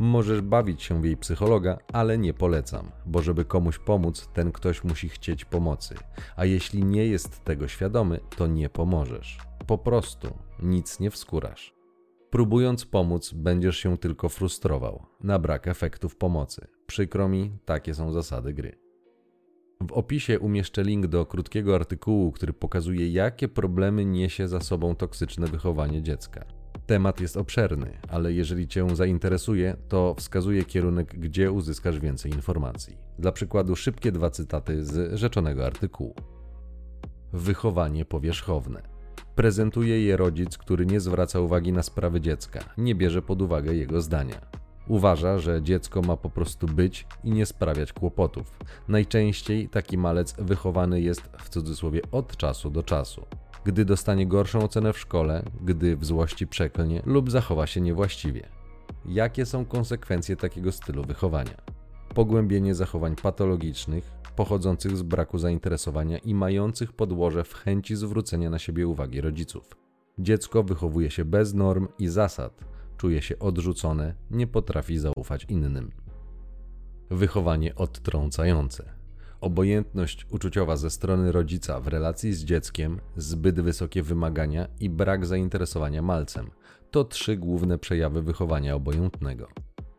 Możesz 0.00 0.40
bawić 0.40 0.82
się 0.82 1.00
w 1.00 1.04
jej 1.04 1.16
psychologa, 1.16 1.78
ale 1.92 2.18
nie 2.18 2.34
polecam, 2.34 2.90
bo 3.06 3.22
żeby 3.22 3.44
komuś 3.44 3.78
pomóc, 3.78 4.28
ten 4.32 4.52
ktoś 4.52 4.84
musi 4.84 5.08
chcieć 5.08 5.44
pomocy, 5.44 5.94
a 6.36 6.44
jeśli 6.44 6.84
nie 6.84 7.06
jest 7.06 7.44
tego 7.44 7.68
świadomy, 7.68 8.20
to 8.36 8.46
nie 8.46 8.68
pomożesz. 8.68 9.38
Po 9.66 9.78
prostu 9.78 10.38
nic 10.62 11.00
nie 11.00 11.10
wskórasz. 11.10 11.74
Próbując 12.30 12.86
pomóc, 12.86 13.32
będziesz 13.32 13.76
się 13.76 13.98
tylko 13.98 14.28
frustrował 14.28 15.06
na 15.20 15.38
brak 15.38 15.68
efektów 15.68 16.16
pomocy. 16.16 16.66
Przykro 16.86 17.28
mi, 17.28 17.58
takie 17.64 17.94
są 17.94 18.12
zasady 18.12 18.52
gry. 18.52 18.78
W 19.88 19.92
opisie 19.92 20.38
umieszczę 20.40 20.82
link 20.82 21.06
do 21.06 21.26
krótkiego 21.26 21.74
artykułu, 21.74 22.32
który 22.32 22.52
pokazuje, 22.52 23.08
jakie 23.08 23.48
problemy 23.48 24.04
niesie 24.04 24.48
za 24.48 24.60
sobą 24.60 24.94
toksyczne 24.94 25.46
wychowanie 25.46 26.02
dziecka. 26.02 26.61
Temat 26.86 27.20
jest 27.20 27.36
obszerny, 27.36 27.98
ale 28.08 28.32
jeżeli 28.32 28.68
Cię 28.68 28.96
zainteresuje, 28.96 29.76
to 29.88 30.14
wskazuje 30.18 30.64
kierunek, 30.64 31.18
gdzie 31.18 31.52
uzyskasz 31.52 31.98
więcej 31.98 32.32
informacji. 32.32 32.96
Dla 33.18 33.32
przykładu, 33.32 33.76
szybkie 33.76 34.12
dwa 34.12 34.30
cytaty 34.30 34.84
z 34.84 35.14
rzeczonego 35.14 35.66
artykułu. 35.66 36.14
Wychowanie 37.32 38.04
powierzchowne. 38.04 38.82
Prezentuje 39.34 40.04
je 40.04 40.16
rodzic, 40.16 40.58
który 40.58 40.86
nie 40.86 41.00
zwraca 41.00 41.40
uwagi 41.40 41.72
na 41.72 41.82
sprawy 41.82 42.20
dziecka, 42.20 42.60
nie 42.78 42.94
bierze 42.94 43.22
pod 43.22 43.42
uwagę 43.42 43.74
jego 43.74 44.00
zdania. 44.00 44.40
Uważa, 44.88 45.38
że 45.38 45.62
dziecko 45.62 46.02
ma 46.02 46.16
po 46.16 46.30
prostu 46.30 46.66
być 46.66 47.06
i 47.24 47.30
nie 47.30 47.46
sprawiać 47.46 47.92
kłopotów. 47.92 48.58
Najczęściej 48.88 49.68
taki 49.68 49.98
malec 49.98 50.34
wychowany 50.38 51.00
jest 51.00 51.22
w 51.38 51.48
cudzysłowie 51.48 52.00
od 52.12 52.36
czasu 52.36 52.70
do 52.70 52.82
czasu 52.82 53.26
gdy 53.64 53.84
dostanie 53.84 54.26
gorszą 54.26 54.62
ocenę 54.62 54.92
w 54.92 54.98
szkole, 54.98 55.42
gdy 55.60 55.96
w 55.96 56.04
złości 56.04 56.46
przeklnie 56.46 57.02
lub 57.06 57.30
zachowa 57.30 57.66
się 57.66 57.80
niewłaściwie. 57.80 58.48
Jakie 59.06 59.46
są 59.46 59.64
konsekwencje 59.64 60.36
takiego 60.36 60.72
stylu 60.72 61.04
wychowania? 61.04 61.56
Pogłębienie 62.14 62.74
zachowań 62.74 63.16
patologicznych, 63.16 64.12
pochodzących 64.36 64.96
z 64.96 65.02
braku 65.02 65.38
zainteresowania 65.38 66.18
i 66.18 66.34
mających 66.34 66.92
podłoże 66.92 67.44
w 67.44 67.54
chęci 67.54 67.96
zwrócenia 67.96 68.50
na 68.50 68.58
siebie 68.58 68.88
uwagi 68.88 69.20
rodziców. 69.20 69.68
Dziecko 70.18 70.62
wychowuje 70.62 71.10
się 71.10 71.24
bez 71.24 71.54
norm 71.54 71.88
i 71.98 72.08
zasad, 72.08 72.64
czuje 72.96 73.22
się 73.22 73.38
odrzucone, 73.38 74.14
nie 74.30 74.46
potrafi 74.46 74.98
zaufać 74.98 75.44
innym. 75.48 75.90
Wychowanie 77.10 77.74
odtrącające 77.74 79.01
obojętność 79.42 80.26
uczuciowa 80.30 80.76
ze 80.76 80.90
strony 80.90 81.32
rodzica 81.32 81.80
w 81.80 81.88
relacji 81.88 82.32
z 82.32 82.44
dzieckiem, 82.44 83.00
zbyt 83.16 83.60
wysokie 83.60 84.02
wymagania 84.02 84.66
i 84.80 84.90
brak 84.90 85.26
zainteresowania 85.26 86.02
malcem 86.02 86.50
to 86.92 87.04
trzy 87.04 87.36
główne 87.36 87.78
przejawy 87.78 88.22
wychowania 88.22 88.74
obojętnego. 88.74 89.48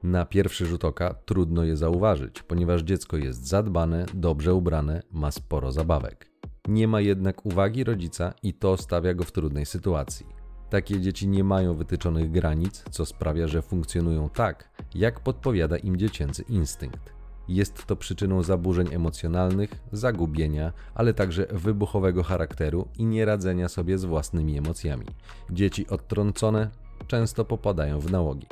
Na 0.04 0.26
pierwszy 0.26 0.66
rzut 0.66 0.86
oka 0.86 1.14
trudno 1.26 1.64
je 1.64 1.78
zauważyć, 1.78 2.44
ponieważ 2.44 2.82
dziecko 2.82 3.18
jest 3.18 3.48
zadbane, 3.48 4.06
dobrze 4.14 4.54
ubrane, 4.54 5.04
ma 5.12 5.32
sporo 5.32 5.72
zabawek. 5.72 6.30
Nie 6.68 6.88
ma 6.88 7.02
jednak 7.02 7.46
uwagi 7.46 7.84
rodzica 7.84 8.34
i 8.44 8.54
to 8.54 8.78
stawia 8.78 9.14
go 9.14 9.24
w 9.24 9.32
trudnej 9.32 9.66
sytuacji. 9.66 10.26
Takie 10.70 11.00
dzieci 11.00 11.28
nie 11.28 11.44
mają 11.44 11.74
wytyczonych 11.74 12.32
granic, 12.32 12.84
co 12.92 13.06
sprawia, 13.06 13.48
że 13.48 13.62
funkcjonują 13.62 14.30
tak, 14.30 14.70
jak 14.96 15.20
podpowiada 15.20 15.78
im 15.78 15.98
dziecięcy 15.98 16.44
instynkt. 16.50 17.23
Jest 17.48 17.86
to 17.86 17.96
przyczyną 17.96 18.44
zaburzeń 18.44 18.94
emocjonalnych, 18.94 19.84
zagubienia, 19.92 20.74
ale 20.96 21.14
także 21.14 21.48
wybuchowego 21.52 22.24
charakteru 22.24 22.88
i 22.98 23.06
nieradzenia 23.06 23.70
sobie 23.70 23.98
z 23.98 24.06
własnymi 24.06 24.58
emocjami. 24.58 25.06
Dzieci 25.50 25.88
odtrącone 25.88 26.70
często 27.08 27.46
popadają 27.46 28.00
w 28.00 28.12
nałogi. 28.12 28.48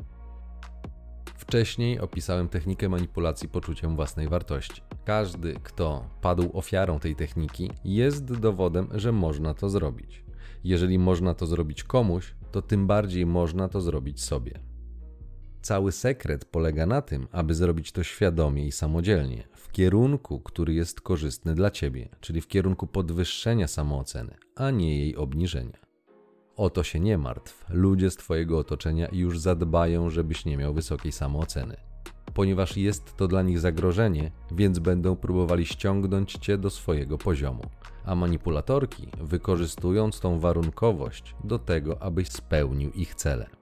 Wcześniej 1.38 2.00
opisałem 2.00 2.48
technikę 2.48 2.90
manipulacji 2.90 3.50
poczuciem 3.50 3.96
własnej 3.96 4.28
wartości. 4.28 4.82
Każdy, 5.06 5.54
kto 5.64 6.06
padł 6.22 6.50
ofiarą 6.54 7.00
tej 7.00 7.16
techniki, 7.16 7.72
jest 7.86 8.40
dowodem, 8.40 8.88
że 8.94 9.12
można 9.12 9.54
to 9.54 9.70
zrobić. 9.70 10.24
Jeżeli 10.64 11.00
można 11.00 11.34
to 11.34 11.46
zrobić 11.46 11.84
komuś, 11.84 12.36
to 12.52 12.62
tym 12.62 12.88
bardziej 12.88 13.26
można 13.26 13.70
to 13.70 13.82
zrobić 13.82 14.24
sobie. 14.24 14.71
Cały 15.62 15.92
sekret 15.92 16.46
polega 16.46 16.86
na 16.86 17.02
tym, 17.02 17.28
aby 17.32 17.56
zrobić 17.56 17.92
to 17.92 18.04
świadomie 18.04 18.68
i 18.68 18.72
samodzielnie, 18.72 19.44
w 19.54 19.72
kierunku, 19.72 20.40
który 20.40 20.74
jest 20.74 21.02
korzystny 21.02 21.56
dla 21.56 21.72
ciebie, 21.72 22.10
czyli 22.22 22.42
w 22.42 22.48
kierunku 22.48 22.88
podwyższenia 22.88 23.68
samooceny, 23.68 24.36
a 24.56 24.72
nie 24.72 24.98
jej 24.98 25.16
obniżenia. 25.16 25.80
O 26.56 26.70
to 26.70 26.84
się 26.84 27.00
nie 27.00 27.18
martw. 27.18 27.66
Ludzie 27.70 28.12
z 28.12 28.16
Twojego 28.16 28.60
otoczenia 28.60 29.08
już 29.12 29.40
zadbają, 29.40 30.10
żebyś 30.10 30.46
nie 30.46 30.58
miał 30.58 30.74
wysokiej 30.74 31.12
samooceny. 31.12 31.78
Ponieważ 32.34 32.78
jest 32.78 33.18
to 33.18 33.28
dla 33.28 33.42
nich 33.42 33.60
zagrożenie, 33.60 34.32
więc 34.52 34.80
będą 34.80 35.16
próbowali 35.16 35.66
ściągnąć 35.66 36.34
Cię 36.34 36.58
do 36.58 36.70
swojego 36.70 37.18
poziomu. 37.18 37.64
A 38.06 38.16
manipulatorki 38.16 39.08
wykorzystując 39.22 40.20
tą 40.20 40.40
warunkowość 40.40 41.36
do 41.44 41.60
tego, 41.60 42.02
abyś 42.02 42.28
spełnił 42.28 42.92
ich 42.92 43.16
cele. 43.16 43.61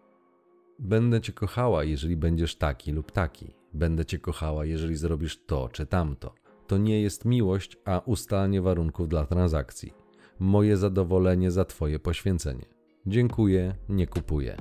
Będę 0.79 1.21
Cię 1.21 1.33
kochała, 1.33 1.83
jeżeli 1.83 2.17
będziesz 2.17 2.55
taki 2.55 2.91
lub 2.91 3.11
taki. 3.11 3.53
Będę 3.73 4.05
Cię 4.05 4.19
kochała, 4.19 4.65
jeżeli 4.65 4.95
zrobisz 4.95 5.45
to 5.45 5.69
czy 5.69 5.85
tamto. 5.85 6.33
To 6.67 6.77
nie 6.77 7.01
jest 7.01 7.25
miłość, 7.25 7.77
a 7.85 8.01
ustalanie 8.05 8.61
warunków 8.61 9.09
dla 9.09 9.25
transakcji. 9.25 9.93
Moje 10.39 10.77
zadowolenie 10.77 11.51
za 11.51 11.65
Twoje 11.65 11.99
poświęcenie. 11.99 12.65
Dziękuję, 13.05 13.75
nie 13.89 14.07
kupuję. 14.07 14.57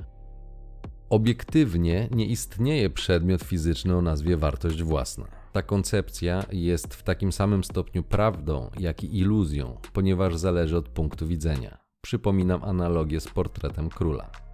Obiektywnie 1.09 2.09
nie 2.11 2.25
istnieje 2.25 2.89
przedmiot 2.89 3.41
fizyczny 3.41 3.95
o 3.95 4.01
nazwie 4.01 4.37
wartość 4.37 4.83
własna. 4.83 5.27
Ta 5.51 5.61
koncepcja 5.61 6.45
jest 6.51 6.93
w 6.93 7.03
takim 7.03 7.31
samym 7.31 7.63
stopniu 7.63 8.03
prawdą, 8.03 8.69
jak 8.79 9.03
i 9.03 9.17
iluzją, 9.17 9.77
ponieważ 9.93 10.37
zależy 10.37 10.77
od 10.77 10.89
punktu 10.89 11.27
widzenia. 11.27 11.77
Przypominam 12.01 12.63
analogię 12.63 13.19
z 13.19 13.27
portretem 13.27 13.89
króla. 13.89 14.48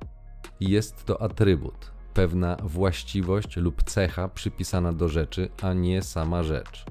Jest 0.60 1.06
to 1.06 1.22
atrybut, 1.22 1.92
pewna 2.14 2.58
właściwość 2.64 3.58
lub 3.58 3.84
cecha 3.84 4.28
przypisana 4.28 4.94
do 4.94 5.10
rzeczy, 5.10 5.50
a 5.62 5.74
nie 5.74 6.02
sama 6.02 6.44
rzecz. 6.44 6.86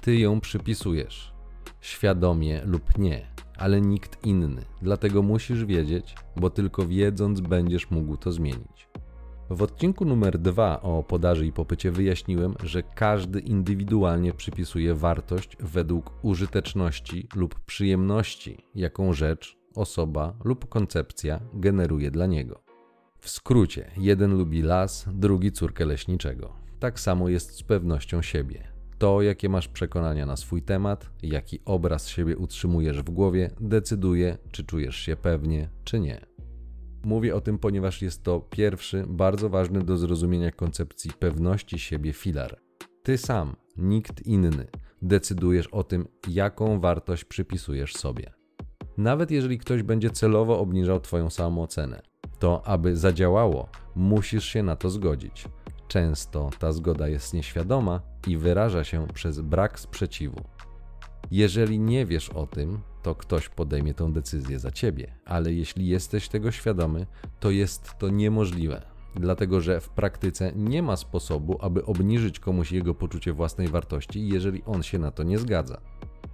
Ty 0.00 0.18
ją 0.18 0.40
przypisujesz, 0.40 1.32
świadomie 1.80 2.62
lub 2.64 2.98
nie, 2.98 3.26
ale 3.58 3.80
nikt 3.80 4.26
inny. 4.26 4.62
Dlatego 4.82 5.22
musisz 5.22 5.64
wiedzieć, 5.64 6.14
bo 6.36 6.50
tylko 6.50 6.86
wiedząc 6.86 7.40
będziesz 7.40 7.90
mógł 7.90 8.16
to 8.16 8.32
zmienić. 8.32 8.88
W 9.50 9.62
odcinku 9.62 10.04
numer 10.04 10.38
2 10.38 10.82
o 10.82 11.02
podaży 11.02 11.46
i 11.46 11.52
popycie 11.52 11.90
wyjaśniłem, 11.90 12.54
że 12.62 12.82
każdy 12.82 13.40
indywidualnie 13.40 14.32
przypisuje 14.32 14.94
wartość 14.94 15.56
według 15.60 16.12
użyteczności 16.22 17.28
lub 17.34 17.60
przyjemności, 17.60 18.58
jaką 18.74 19.12
rzecz, 19.12 19.58
osoba 19.74 20.34
lub 20.44 20.68
koncepcja 20.68 21.40
generuje 21.54 22.10
dla 22.10 22.26
niego. 22.26 22.69
W 23.20 23.30
skrócie, 23.30 23.90
jeden 23.96 24.38
lubi 24.38 24.62
las, 24.62 25.06
drugi 25.12 25.52
córkę 25.52 25.84
leśniczego. 25.84 26.52
Tak 26.78 27.00
samo 27.00 27.28
jest 27.28 27.50
z 27.54 27.62
pewnością 27.62 28.22
siebie. 28.22 28.68
To, 28.98 29.22
jakie 29.22 29.48
masz 29.48 29.68
przekonania 29.68 30.26
na 30.26 30.36
swój 30.36 30.62
temat, 30.62 31.10
jaki 31.22 31.60
obraz 31.64 32.08
siebie 32.08 32.36
utrzymujesz 32.36 33.02
w 33.02 33.10
głowie, 33.10 33.50
decyduje, 33.60 34.38
czy 34.50 34.64
czujesz 34.64 34.96
się 34.96 35.16
pewnie, 35.16 35.68
czy 35.84 36.00
nie. 36.00 36.26
Mówię 37.04 37.34
o 37.34 37.40
tym, 37.40 37.58
ponieważ 37.58 38.02
jest 38.02 38.22
to 38.22 38.40
pierwszy, 38.40 39.04
bardzo 39.08 39.48
ważny 39.48 39.82
do 39.82 39.96
zrozumienia 39.96 40.50
koncepcji 40.50 41.10
pewności 41.18 41.78
siebie 41.78 42.12
filar. 42.12 42.60
Ty 43.02 43.18
sam, 43.18 43.56
nikt 43.76 44.26
inny, 44.26 44.66
decydujesz 45.02 45.66
o 45.66 45.84
tym, 45.84 46.08
jaką 46.28 46.80
wartość 46.80 47.24
przypisujesz 47.24 47.94
sobie. 47.94 48.32
Nawet 48.98 49.30
jeżeli 49.30 49.58
ktoś 49.58 49.82
będzie 49.82 50.10
celowo 50.10 50.58
obniżał 50.58 51.00
Twoją 51.00 51.30
samoocenę, 51.30 52.02
to 52.40 52.66
aby 52.66 52.96
zadziałało, 52.96 53.68
musisz 53.94 54.44
się 54.44 54.62
na 54.62 54.76
to 54.76 54.90
zgodzić. 54.90 55.44
Często 55.88 56.50
ta 56.58 56.72
zgoda 56.72 57.08
jest 57.08 57.34
nieświadoma 57.34 58.00
i 58.26 58.36
wyraża 58.36 58.84
się 58.84 59.06
przez 59.14 59.40
brak 59.40 59.80
sprzeciwu. 59.80 60.40
Jeżeli 61.30 61.78
nie 61.78 62.06
wiesz 62.06 62.28
o 62.28 62.46
tym, 62.46 62.80
to 63.02 63.14
ktoś 63.14 63.48
podejmie 63.48 63.94
tę 63.94 64.12
decyzję 64.12 64.58
za 64.58 64.70
ciebie, 64.70 65.14
ale 65.24 65.52
jeśli 65.52 65.86
jesteś 65.86 66.28
tego 66.28 66.50
świadomy, 66.50 67.06
to 67.40 67.50
jest 67.50 67.98
to 67.98 68.08
niemożliwe, 68.08 68.82
dlatego 69.14 69.60
że 69.60 69.80
w 69.80 69.88
praktyce 69.88 70.52
nie 70.56 70.82
ma 70.82 70.96
sposobu, 70.96 71.58
aby 71.60 71.84
obniżyć 71.84 72.40
komuś 72.40 72.72
jego 72.72 72.94
poczucie 72.94 73.32
własnej 73.32 73.68
wartości, 73.68 74.28
jeżeli 74.28 74.64
on 74.64 74.82
się 74.82 74.98
na 74.98 75.10
to 75.10 75.22
nie 75.22 75.38
zgadza. 75.38 75.80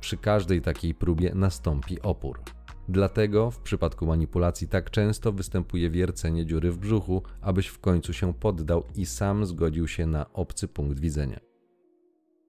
Przy 0.00 0.16
każdej 0.16 0.62
takiej 0.62 0.94
próbie 0.94 1.32
nastąpi 1.34 2.00
opór. 2.02 2.40
Dlatego 2.88 3.50
w 3.50 3.61
przypadku 3.61 4.07
manipulacji 4.07 4.69
tak 4.69 4.90
często 4.90 5.33
występuje 5.33 5.90
wiercenie 5.90 6.47
dziury 6.47 6.73
w 6.73 6.78
brzuchu, 6.78 7.23
abyś 7.40 7.66
w 7.66 7.78
końcu 7.78 8.12
się 8.12 8.35
poddał 8.35 8.85
i 8.95 9.07
sam 9.07 9.47
zgodził 9.47 9.88
się 9.88 10.07
na 10.07 10.33
obcy 10.33 10.69
punkt 10.69 11.00
widzenia. 11.00 11.40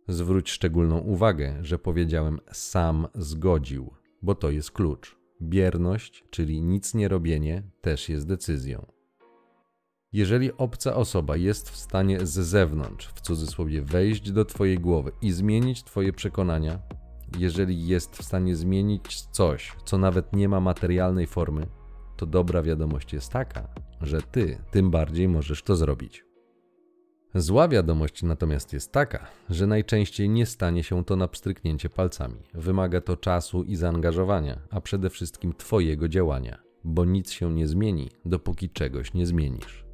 Zwróć 0.07 0.49
szczególną 0.49 0.99
uwagę, 0.99 1.57
że 1.61 1.79
powiedziałem 1.79 2.39
sam 2.51 3.07
zgodził, 3.15 3.93
bo 4.21 4.35
to 4.35 4.51
jest 4.51 4.71
klucz. 4.71 5.17
Bierność, 5.41 6.23
czyli 6.29 6.61
nic 6.61 6.93
nie 6.93 7.07
robienie, 7.07 7.63
też 7.81 8.09
jest 8.09 8.27
decyzją. 8.27 8.85
Jeżeli 10.13 10.53
obca 10.53 10.95
osoba 10.95 11.37
jest 11.37 11.69
w 11.69 11.77
stanie 11.77 12.25
z 12.25 12.33
zewnątrz, 12.33 13.07
w 13.07 13.21
cudzysłowie, 13.21 13.81
wejść 13.81 14.31
do 14.31 14.45
Twojej 14.45 14.79
głowy 14.79 15.11
i 15.21 15.31
zmienić 15.31 15.83
Twoje 15.83 16.13
przekonania, 16.13 16.79
jeżeli 17.37 17.87
jest 17.87 18.17
w 18.17 18.23
stanie 18.23 18.55
zmienić 18.55 19.21
coś, 19.21 19.75
co 19.85 19.97
nawet 19.97 20.33
nie 20.33 20.49
ma 20.49 20.59
materialnej 20.59 21.27
formy, 21.27 21.67
to 22.17 22.25
dobra 22.25 22.61
wiadomość 22.61 23.13
jest 23.13 23.31
taka, 23.31 23.67
że 24.01 24.21
Ty 24.21 24.57
tym 24.71 24.91
bardziej 24.91 25.27
możesz 25.27 25.63
to 25.63 25.75
zrobić. 25.75 26.27
Zła 27.35 27.67
wiadomość 27.67 28.23
natomiast 28.23 28.73
jest 28.73 28.91
taka, 28.91 29.27
że 29.49 29.67
najczęściej 29.67 30.29
nie 30.29 30.45
stanie 30.45 30.83
się 30.83 31.03
to 31.05 31.15
na 31.15 31.27
pstryknięcie 31.27 31.89
palcami. 31.89 32.39
Wymaga 32.53 33.01
to 33.01 33.17
czasu 33.17 33.63
i 33.63 33.75
zaangażowania, 33.75 34.59
a 34.69 34.81
przede 34.81 35.09
wszystkim 35.09 35.53
Twojego 35.53 36.07
działania, 36.07 36.57
bo 36.83 37.05
nic 37.05 37.31
się 37.31 37.53
nie 37.53 37.67
zmieni, 37.67 38.09
dopóki 38.25 38.69
czegoś 38.69 39.13
nie 39.13 39.25
zmienisz. 39.25 39.86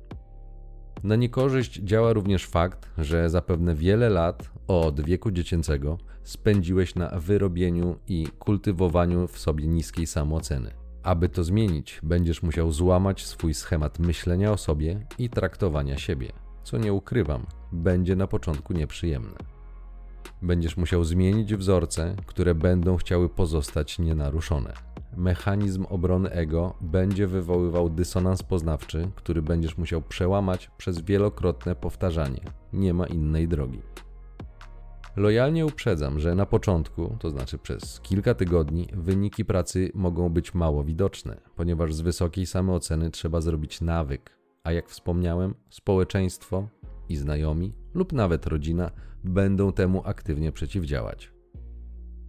Na 1.03 1.15
niekorzyść 1.15 1.79
działa 1.79 2.13
również 2.13 2.45
fakt, 2.45 2.89
że 2.97 3.29
zapewne 3.29 3.75
wiele 3.75 4.09
lat 4.09 4.51
od 4.67 5.01
wieku 5.01 5.31
dziecięcego 5.31 5.97
spędziłeś 6.23 6.95
na 6.95 7.09
wyrobieniu 7.19 7.95
i 8.07 8.27
kultywowaniu 8.39 9.27
w 9.27 9.39
sobie 9.39 9.67
niskiej 9.67 10.07
samooceny. 10.07 10.71
Aby 11.03 11.29
to 11.29 11.43
zmienić, 11.43 11.99
będziesz 12.03 12.43
musiał 12.43 12.71
złamać 12.71 13.25
swój 13.25 13.53
schemat 13.53 13.99
myślenia 13.99 14.51
o 14.51 14.57
sobie 14.57 15.07
i 15.19 15.29
traktowania 15.29 15.97
siebie 15.97 16.43
co 16.63 16.77
nie 16.77 16.93
ukrywam, 16.93 17.45
będzie 17.71 18.15
na 18.15 18.27
początku 18.27 18.73
nieprzyjemne. 18.73 19.37
Będziesz 20.41 20.77
musiał 20.77 21.03
zmienić 21.03 21.55
wzorce, 21.55 22.15
które 22.25 22.55
będą 22.55 22.97
chciały 22.97 23.29
pozostać 23.29 23.99
nienaruszone. 23.99 24.92
Mechanizm 25.17 25.85
obrony 25.89 26.31
ego 26.31 26.73
będzie 26.81 27.27
wywoływał 27.27 27.89
dysonans 27.89 28.43
poznawczy, 28.43 29.11
który 29.15 29.41
będziesz 29.41 29.77
musiał 29.77 30.01
przełamać 30.01 30.71
przez 30.77 31.01
wielokrotne 31.01 31.75
powtarzanie. 31.75 32.41
Nie 32.73 32.93
ma 32.93 33.07
innej 33.07 33.47
drogi. 33.47 33.81
Lojalnie 35.15 35.65
uprzedzam, 35.65 36.19
że 36.19 36.35
na 36.35 36.45
początku, 36.45 37.15
to 37.19 37.29
znaczy 37.29 37.57
przez 37.57 37.99
kilka 37.99 38.33
tygodni, 38.33 38.87
wyniki 38.93 39.45
pracy 39.45 39.91
mogą 39.93 40.29
być 40.29 40.53
mało 40.53 40.83
widoczne, 40.83 41.41
ponieważ 41.55 41.93
z 41.93 42.01
wysokiej 42.01 42.45
samooceny 42.45 43.11
trzeba 43.11 43.41
zrobić 43.41 43.81
nawyk, 43.81 44.37
a 44.63 44.71
jak 44.71 44.89
wspomniałem, 44.89 45.55
społeczeństwo 45.69 46.67
i 47.09 47.15
znajomi 47.15 47.73
lub 47.93 48.13
nawet 48.13 48.47
rodzina 48.47 48.91
będą 49.23 49.71
temu 49.71 50.01
aktywnie 50.05 50.51
przeciwdziałać. 50.51 51.32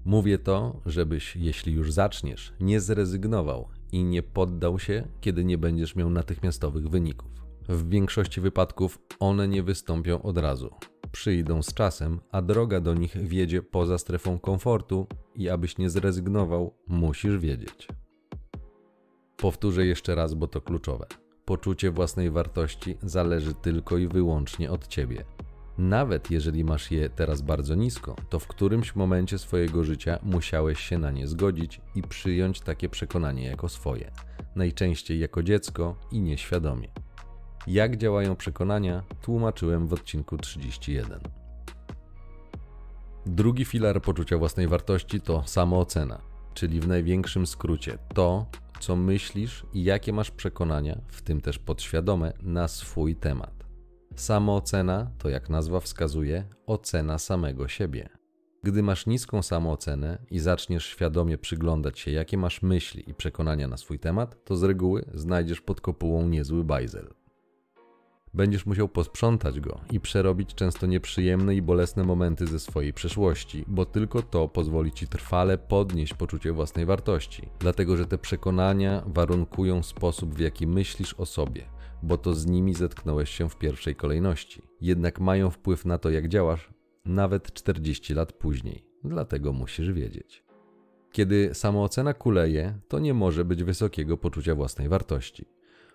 Mówię 0.04 0.38
to, 0.38 0.80
żebyś, 0.86 1.36
jeśli 1.36 1.72
już 1.72 1.92
zaczniesz, 1.92 2.52
nie 2.60 2.80
zrezygnował 2.80 3.68
i 3.92 4.04
nie 4.04 4.22
poddał 4.22 4.78
się, 4.78 5.08
kiedy 5.20 5.44
nie 5.44 5.58
będziesz 5.58 5.96
miał 5.96 6.10
natychmiastowych 6.10 6.88
wyników. 6.88 7.30
W 7.68 7.88
większości 7.88 8.40
wypadków 8.40 8.98
one 9.20 9.48
nie 9.48 9.62
wystąpią 9.62 10.22
od 10.22 10.38
razu. 10.38 10.70
Przyjdą 11.12 11.62
z 11.62 11.74
czasem, 11.74 12.20
a 12.32 12.42
droga 12.42 12.80
do 12.80 12.94
nich 12.94 13.16
wiedzie 13.28 13.62
poza 13.62 13.98
strefą 13.98 14.38
komfortu 14.38 15.06
i 15.34 15.48
abyś 15.48 15.78
nie 15.78 15.90
zrezygnował, 15.90 16.74
musisz 16.86 17.38
wiedzieć. 17.38 17.88
Powtórzę 19.36 19.86
jeszcze 19.86 20.14
raz, 20.14 20.34
bo 20.34 20.46
to 20.46 20.60
kluczowe. 20.60 21.06
Poczucie 21.44 21.90
własnej 21.90 22.30
wartości 22.30 22.96
zależy 23.02 23.54
tylko 23.54 23.98
i 23.98 24.08
wyłącznie 24.08 24.70
od 24.70 24.86
ciebie. 24.86 25.24
Nawet 25.78 26.30
jeżeli 26.30 26.64
masz 26.64 26.90
je 26.90 27.10
teraz 27.10 27.42
bardzo 27.42 27.74
nisko, 27.74 28.16
to 28.30 28.38
w 28.38 28.46
którymś 28.46 28.96
momencie 28.96 29.38
swojego 29.38 29.84
życia 29.84 30.18
musiałeś 30.22 30.80
się 30.80 30.98
na 30.98 31.10
nie 31.10 31.26
zgodzić 31.26 31.80
i 31.94 32.02
przyjąć 32.02 32.60
takie 32.60 32.88
przekonanie 32.88 33.46
jako 33.46 33.68
swoje, 33.68 34.10
najczęściej 34.56 35.20
jako 35.20 35.42
dziecko 35.42 35.96
i 36.10 36.20
nieświadomie. 36.20 36.88
Jak 37.66 37.96
działają 37.96 38.36
przekonania, 38.36 39.02
tłumaczyłem 39.22 39.86
w 39.86 39.92
odcinku 39.92 40.36
31. 40.36 41.20
Drugi 43.26 43.64
filar 43.64 44.02
poczucia 44.02 44.38
własnej 44.38 44.68
wartości 44.68 45.20
to 45.20 45.42
samoocena, 45.46 46.20
czyli 46.54 46.80
w 46.80 46.88
największym 46.88 47.46
skrócie 47.46 47.98
to, 48.14 48.46
co 48.80 48.96
myślisz 48.96 49.66
i 49.72 49.84
jakie 49.84 50.12
masz 50.12 50.30
przekonania, 50.30 51.00
w 51.08 51.22
tym 51.22 51.40
też 51.40 51.58
podświadome, 51.58 52.32
na 52.42 52.68
swój 52.68 53.16
temat. 53.16 53.53
Samoocena 54.16 55.10
to, 55.18 55.28
jak 55.28 55.50
nazwa 55.50 55.80
wskazuje, 55.80 56.44
ocena 56.66 57.18
samego 57.18 57.68
siebie. 57.68 58.08
Gdy 58.62 58.82
masz 58.82 59.06
niską 59.06 59.42
samoocenę 59.42 60.18
i 60.30 60.38
zaczniesz 60.38 60.86
świadomie 60.86 61.38
przyglądać 61.38 61.98
się, 61.98 62.10
jakie 62.10 62.38
masz 62.38 62.62
myśli 62.62 63.10
i 63.10 63.14
przekonania 63.14 63.68
na 63.68 63.76
swój 63.76 63.98
temat, 63.98 64.44
to 64.44 64.56
z 64.56 64.62
reguły 64.62 65.04
znajdziesz 65.14 65.60
pod 65.60 65.80
kopułą 65.80 66.28
niezły 66.28 66.64
bajzel. 66.64 67.14
Będziesz 68.34 68.66
musiał 68.66 68.88
posprzątać 68.88 69.60
go 69.60 69.80
i 69.92 70.00
przerobić 70.00 70.54
często 70.54 70.86
nieprzyjemne 70.86 71.54
i 71.54 71.62
bolesne 71.62 72.04
momenty 72.04 72.46
ze 72.46 72.60
swojej 72.60 72.92
przeszłości, 72.92 73.64
bo 73.66 73.86
tylko 73.86 74.22
to 74.22 74.48
pozwoli 74.48 74.92
ci 74.92 75.08
trwale 75.08 75.58
podnieść 75.58 76.14
poczucie 76.14 76.52
własnej 76.52 76.86
wartości. 76.86 77.48
Dlatego, 77.58 77.96
że 77.96 78.06
te 78.06 78.18
przekonania 78.18 79.02
warunkują 79.06 79.82
sposób, 79.82 80.34
w 80.34 80.38
jaki 80.38 80.66
myślisz 80.66 81.14
o 81.14 81.26
sobie, 81.26 81.64
bo 82.04 82.18
to 82.18 82.34
z 82.34 82.46
nimi 82.46 82.74
zetknąłeś 82.74 83.30
się 83.30 83.48
w 83.48 83.56
pierwszej 83.56 83.94
kolejności. 83.94 84.62
Jednak 84.80 85.20
mają 85.20 85.50
wpływ 85.50 85.84
na 85.84 85.98
to, 85.98 86.10
jak 86.10 86.28
działasz, 86.28 86.70
nawet 87.04 87.52
40 87.52 88.14
lat 88.14 88.32
później. 88.32 88.86
Dlatego 89.04 89.52
musisz 89.52 89.92
wiedzieć. 89.92 90.44
Kiedy 91.12 91.50
samoocena 91.54 92.14
kuleje, 92.14 92.78
to 92.88 92.98
nie 92.98 93.14
może 93.14 93.44
być 93.44 93.64
wysokiego 93.64 94.16
poczucia 94.16 94.54
własnej 94.54 94.88
wartości. 94.88 95.46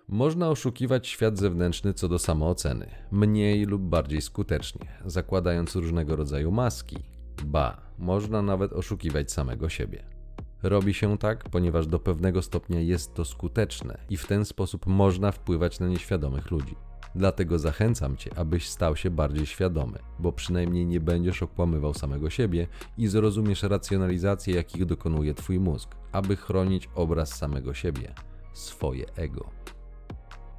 Można 0.08 0.48
oszukiwać 0.48 1.08
świat 1.08 1.38
zewnętrzny 1.38 1.94
co 1.94 2.08
do 2.08 2.18
samooceny, 2.18 2.86
mniej 3.10 3.64
lub 3.64 3.82
bardziej 3.82 4.20
skutecznie, 4.22 4.86
zakładając 5.04 5.76
różnego 5.76 6.16
rodzaju 6.16 6.50
maski. 6.52 6.96
Ba, 7.44 7.80
można 7.98 8.42
nawet 8.42 8.72
oszukiwać 8.72 9.32
samego 9.32 9.68
siebie. 9.68 10.19
Robi 10.62 10.94
się 10.94 11.18
tak, 11.18 11.44
ponieważ 11.50 11.86
do 11.86 11.98
pewnego 11.98 12.42
stopnia 12.42 12.80
jest 12.80 13.14
to 13.14 13.24
skuteczne 13.24 13.98
i 14.10 14.16
w 14.16 14.26
ten 14.26 14.44
sposób 14.44 14.86
można 14.86 15.32
wpływać 15.32 15.80
na 15.80 15.88
nieświadomych 15.88 16.50
ludzi. 16.50 16.76
Dlatego 17.14 17.58
zachęcam 17.58 18.16
Cię, 18.16 18.30
abyś 18.38 18.68
stał 18.68 18.96
się 18.96 19.10
bardziej 19.10 19.46
świadomy, 19.46 19.98
bo 20.18 20.32
przynajmniej 20.32 20.86
nie 20.86 21.00
będziesz 21.00 21.42
okłamywał 21.42 21.94
samego 21.94 22.30
siebie 22.30 22.66
i 22.98 23.06
zrozumiesz 23.06 23.62
racjonalizacje, 23.62 24.54
jakich 24.54 24.86
dokonuje 24.86 25.34
Twój 25.34 25.60
mózg, 25.60 25.94
aby 26.12 26.36
chronić 26.36 26.88
obraz 26.94 27.36
samego 27.36 27.74
siebie, 27.74 28.14
swoje 28.52 29.14
ego. 29.14 29.50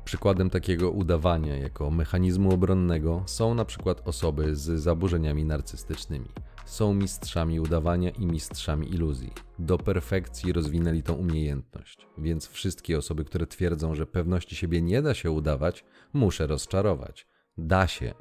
Przykładem 0.05 0.49
takiego 0.49 0.91
udawania 0.91 1.57
jako 1.57 1.91
mechanizmu 1.91 2.53
obronnego 2.53 3.23
są 3.25 3.53
na 3.53 3.65
przykład 3.65 4.07
osoby 4.07 4.55
z 4.55 4.81
zaburzeniami 4.81 5.45
narcystycznymi. 5.45 6.29
Są 6.71 6.93
mistrzami 6.93 7.59
udawania 7.59 8.09
i 8.09 8.25
mistrzami 8.25 8.89
iluzji. 8.89 9.33
Do 9.59 9.77
perfekcji 9.77 10.53
rozwinęli 10.53 11.03
tą 11.03 11.13
umiejętność, 11.13 12.07
więc 12.17 12.47
wszystkie 12.47 12.97
osoby, 12.97 13.25
które 13.25 13.47
twierdzą, 13.47 13.95
że 13.95 14.05
pewności 14.05 14.55
siebie 14.55 14.81
nie 14.81 15.01
da 15.01 15.13
się 15.13 15.31
udawać, 15.31 15.85
muszę 16.13 16.47
rozczarować. 16.47 17.27
Da 17.57 17.87
się. 17.87 18.13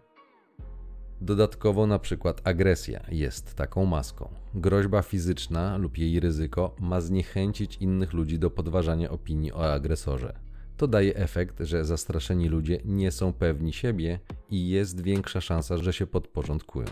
Dodatkowo 1.21 1.87
na 1.87 1.99
przykład 1.99 2.41
agresja 2.45 3.01
jest 3.11 3.55
taką 3.55 3.87
maską. 3.87 4.35
Groźba 4.55 5.03
fizyczna 5.03 5.77
lub 5.77 5.99
jej 5.99 6.21
ryzyko 6.21 6.77
ma 6.79 7.01
zniechęcić 7.01 7.77
innych 7.77 8.13
ludzi 8.13 8.39
do 8.39 8.51
podważania 8.51 9.11
opinii 9.11 9.53
o 9.53 9.73
agresorze 9.73 10.41
to 10.77 10.87
daje 10.87 11.17
efekt, 11.17 11.61
że 11.61 11.85
zastraszeni 11.85 12.49
ludzie 12.49 12.81
nie 12.85 13.11
są 13.11 13.33
pewni 13.33 13.73
siebie 13.73 14.21
i 14.51 14.69
jest 14.69 15.03
większa 15.03 15.41
szansa, 15.41 15.77
że 15.79 15.93
się 15.93 16.07
podporządkują. 16.07 16.89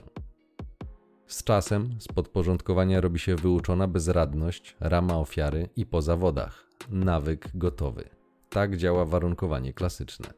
Z 1.29 1.45
czasem 1.45 1.97
z 1.99 2.09
podporządkowania 2.09 3.01
robi 3.01 3.19
się 3.19 3.37
wyuczona 3.37 3.87
bezradność, 3.87 4.77
rama 4.81 5.19
ofiary 5.19 5.69
i 5.77 5.87
po 5.87 6.03
zawodach. 6.03 6.69
Nawyk 6.91 7.49
gotowy. 7.55 8.09
Tak 8.49 8.77
działa 8.77 9.05
warunkowanie 9.05 9.73
klasyczne. 9.73 10.29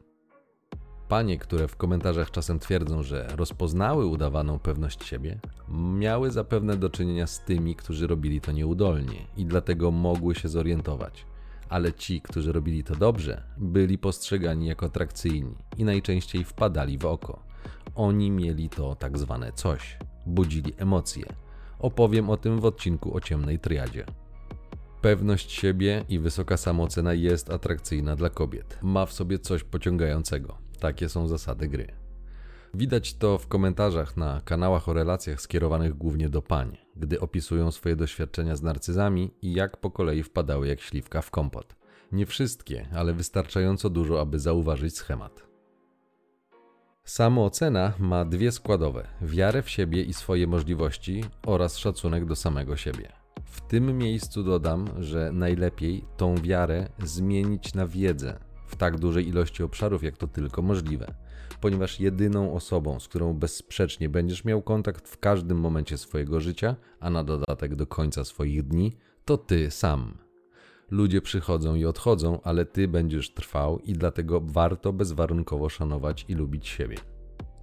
Panie, 1.07 1.37
które 1.37 1.67
w 1.67 1.75
komentarzach 1.75 2.31
czasem 2.31 2.59
twierdzą, 2.59 3.03
że 3.03 3.27
rozpoznały 3.35 4.05
udawaną 4.05 4.59
pewność 4.59 5.03
siebie, 5.03 5.39
miały 5.97 6.31
zapewne 6.31 6.77
do 6.77 6.89
czynienia 6.89 7.27
z 7.27 7.39
tymi, 7.39 7.75
którzy 7.75 8.07
robili 8.07 8.41
to 8.41 8.51
nieudolnie 8.51 9.27
i 9.37 9.45
dlatego 9.45 9.91
mogły 9.91 10.35
się 10.35 10.49
zorientować 10.49 11.25
ale 11.71 11.93
ci, 11.93 12.21
którzy 12.21 12.51
robili 12.51 12.83
to 12.83 12.95
dobrze, 12.95 13.43
byli 13.57 13.97
postrzegani 13.97 14.67
jako 14.67 14.85
atrakcyjni 14.85 15.55
i 15.77 15.83
najczęściej 15.83 16.43
wpadali 16.43 16.97
w 16.97 17.05
oko. 17.05 17.43
Oni 17.95 18.31
mieli 18.31 18.69
to 18.69 18.95
tak 18.95 19.17
zwane 19.17 19.51
coś, 19.51 19.97
budzili 20.25 20.73
emocje. 20.77 21.25
Opowiem 21.79 22.29
o 22.29 22.37
tym 22.37 22.59
w 22.59 22.65
odcinku 22.65 23.15
o 23.15 23.21
ciemnej 23.21 23.59
triadzie. 23.59 24.05
Pewność 25.01 25.51
siebie 25.51 26.05
i 26.09 26.19
wysoka 26.19 26.57
samoocena 26.57 27.13
jest 27.13 27.49
atrakcyjna 27.49 28.15
dla 28.15 28.29
kobiet. 28.29 28.79
Ma 28.81 29.05
w 29.05 29.13
sobie 29.13 29.39
coś 29.39 29.63
pociągającego. 29.63 30.57
Takie 30.79 31.09
są 31.09 31.27
zasady 31.27 31.67
gry. 31.67 31.87
Widać 32.73 33.13
to 33.13 33.37
w 33.37 33.47
komentarzach 33.47 34.17
na 34.17 34.41
kanałach 34.45 34.89
o 34.89 34.93
relacjach 34.93 35.41
skierowanych 35.41 35.97
głównie 35.97 36.29
do 36.29 36.41
pań, 36.41 36.77
gdy 36.95 37.19
opisują 37.19 37.71
swoje 37.71 37.95
doświadczenia 37.95 38.55
z 38.55 38.61
narcyzami 38.61 39.33
i 39.41 39.53
jak 39.53 39.77
po 39.77 39.91
kolei 39.91 40.23
wpadały 40.23 40.67
jak 40.67 40.81
śliwka 40.81 41.21
w 41.21 41.31
kompot. 41.31 41.75
Nie 42.11 42.25
wszystkie, 42.25 42.87
ale 42.93 43.13
wystarczająco 43.13 43.89
dużo, 43.89 44.21
aby 44.21 44.39
zauważyć 44.39 44.95
schemat. 44.95 45.50
Samoocena 47.11 47.93
ma 47.99 48.25
dwie 48.25 48.51
składowe: 48.51 49.07
wiarę 49.21 49.61
w 49.61 49.69
siebie 49.69 50.03
i 50.03 50.13
swoje 50.13 50.47
możliwości 50.47 51.23
oraz 51.45 51.77
szacunek 51.77 52.25
do 52.25 52.35
samego 52.35 52.77
siebie. 52.77 53.11
W 53.45 53.61
tym 53.61 53.97
miejscu 53.97 54.43
dodam, 54.43 54.87
że 54.99 55.31
najlepiej 55.33 56.05
tą 56.17 56.35
wiarę 56.35 56.89
zmienić 57.03 57.73
na 57.73 57.87
wiedzę 57.87 58.39
w 58.67 58.75
tak 58.75 58.99
dużej 58.99 59.27
ilości 59.27 59.63
obszarów, 59.63 60.03
jak 60.03 60.17
to 60.17 60.27
tylko 60.27 60.61
możliwe 60.61 61.13
ponieważ 61.61 61.99
jedyną 61.99 62.53
osobą, 62.53 62.99
z 62.99 63.07
którą 63.07 63.33
bezsprzecznie 63.33 64.09
będziesz 64.09 64.45
miał 64.45 64.61
kontakt 64.61 65.09
w 65.09 65.19
każdym 65.19 65.59
momencie 65.59 65.97
swojego 65.97 66.41
życia, 66.41 66.75
a 66.99 67.09
na 67.09 67.23
dodatek 67.23 67.75
do 67.75 67.87
końca 67.87 68.25
swoich 68.25 68.63
dni, 68.63 68.97
to 69.25 69.37
ty 69.37 69.71
sam. 69.71 70.17
Ludzie 70.91 71.21
przychodzą 71.21 71.75
i 71.75 71.85
odchodzą, 71.85 72.41
ale 72.43 72.65
ty 72.65 72.87
będziesz 72.87 73.33
trwał 73.33 73.79
i 73.79 73.93
dlatego 73.93 74.41
warto 74.41 74.93
bezwarunkowo 74.93 75.69
szanować 75.69 76.25
i 76.27 76.33
lubić 76.33 76.67
siebie. 76.67 76.97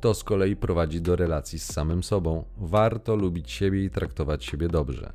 To 0.01 0.15
z 0.15 0.25
kolei 0.25 0.57
prowadzi 0.57 1.01
do 1.01 1.17
relacji 1.17 1.59
z 1.59 1.73
samym 1.73 2.03
sobą. 2.03 2.45
Warto 2.57 3.17
lubić 3.17 3.51
siebie 3.51 3.85
i 3.85 3.91
traktować 3.91 4.45
siebie 4.45 4.69
dobrze. 4.69 5.13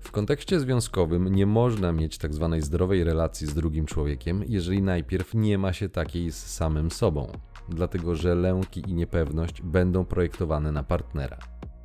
W 0.00 0.10
kontekście 0.10 0.60
związkowym 0.60 1.34
nie 1.34 1.46
można 1.46 1.92
mieć 1.92 2.18
tak 2.18 2.34
zwanej 2.34 2.62
zdrowej 2.62 3.04
relacji 3.04 3.46
z 3.46 3.54
drugim 3.54 3.86
człowiekiem, 3.86 4.44
jeżeli 4.48 4.82
najpierw 4.82 5.34
nie 5.34 5.58
ma 5.58 5.72
się 5.72 5.88
takiej 5.88 6.32
z 6.32 6.46
samym 6.46 6.90
sobą 6.90 7.32
dlatego 7.68 8.14
że 8.14 8.34
lęki 8.34 8.82
i 8.88 8.94
niepewność 8.94 9.62
będą 9.62 10.04
projektowane 10.04 10.72
na 10.72 10.82
partnera. 10.82 11.38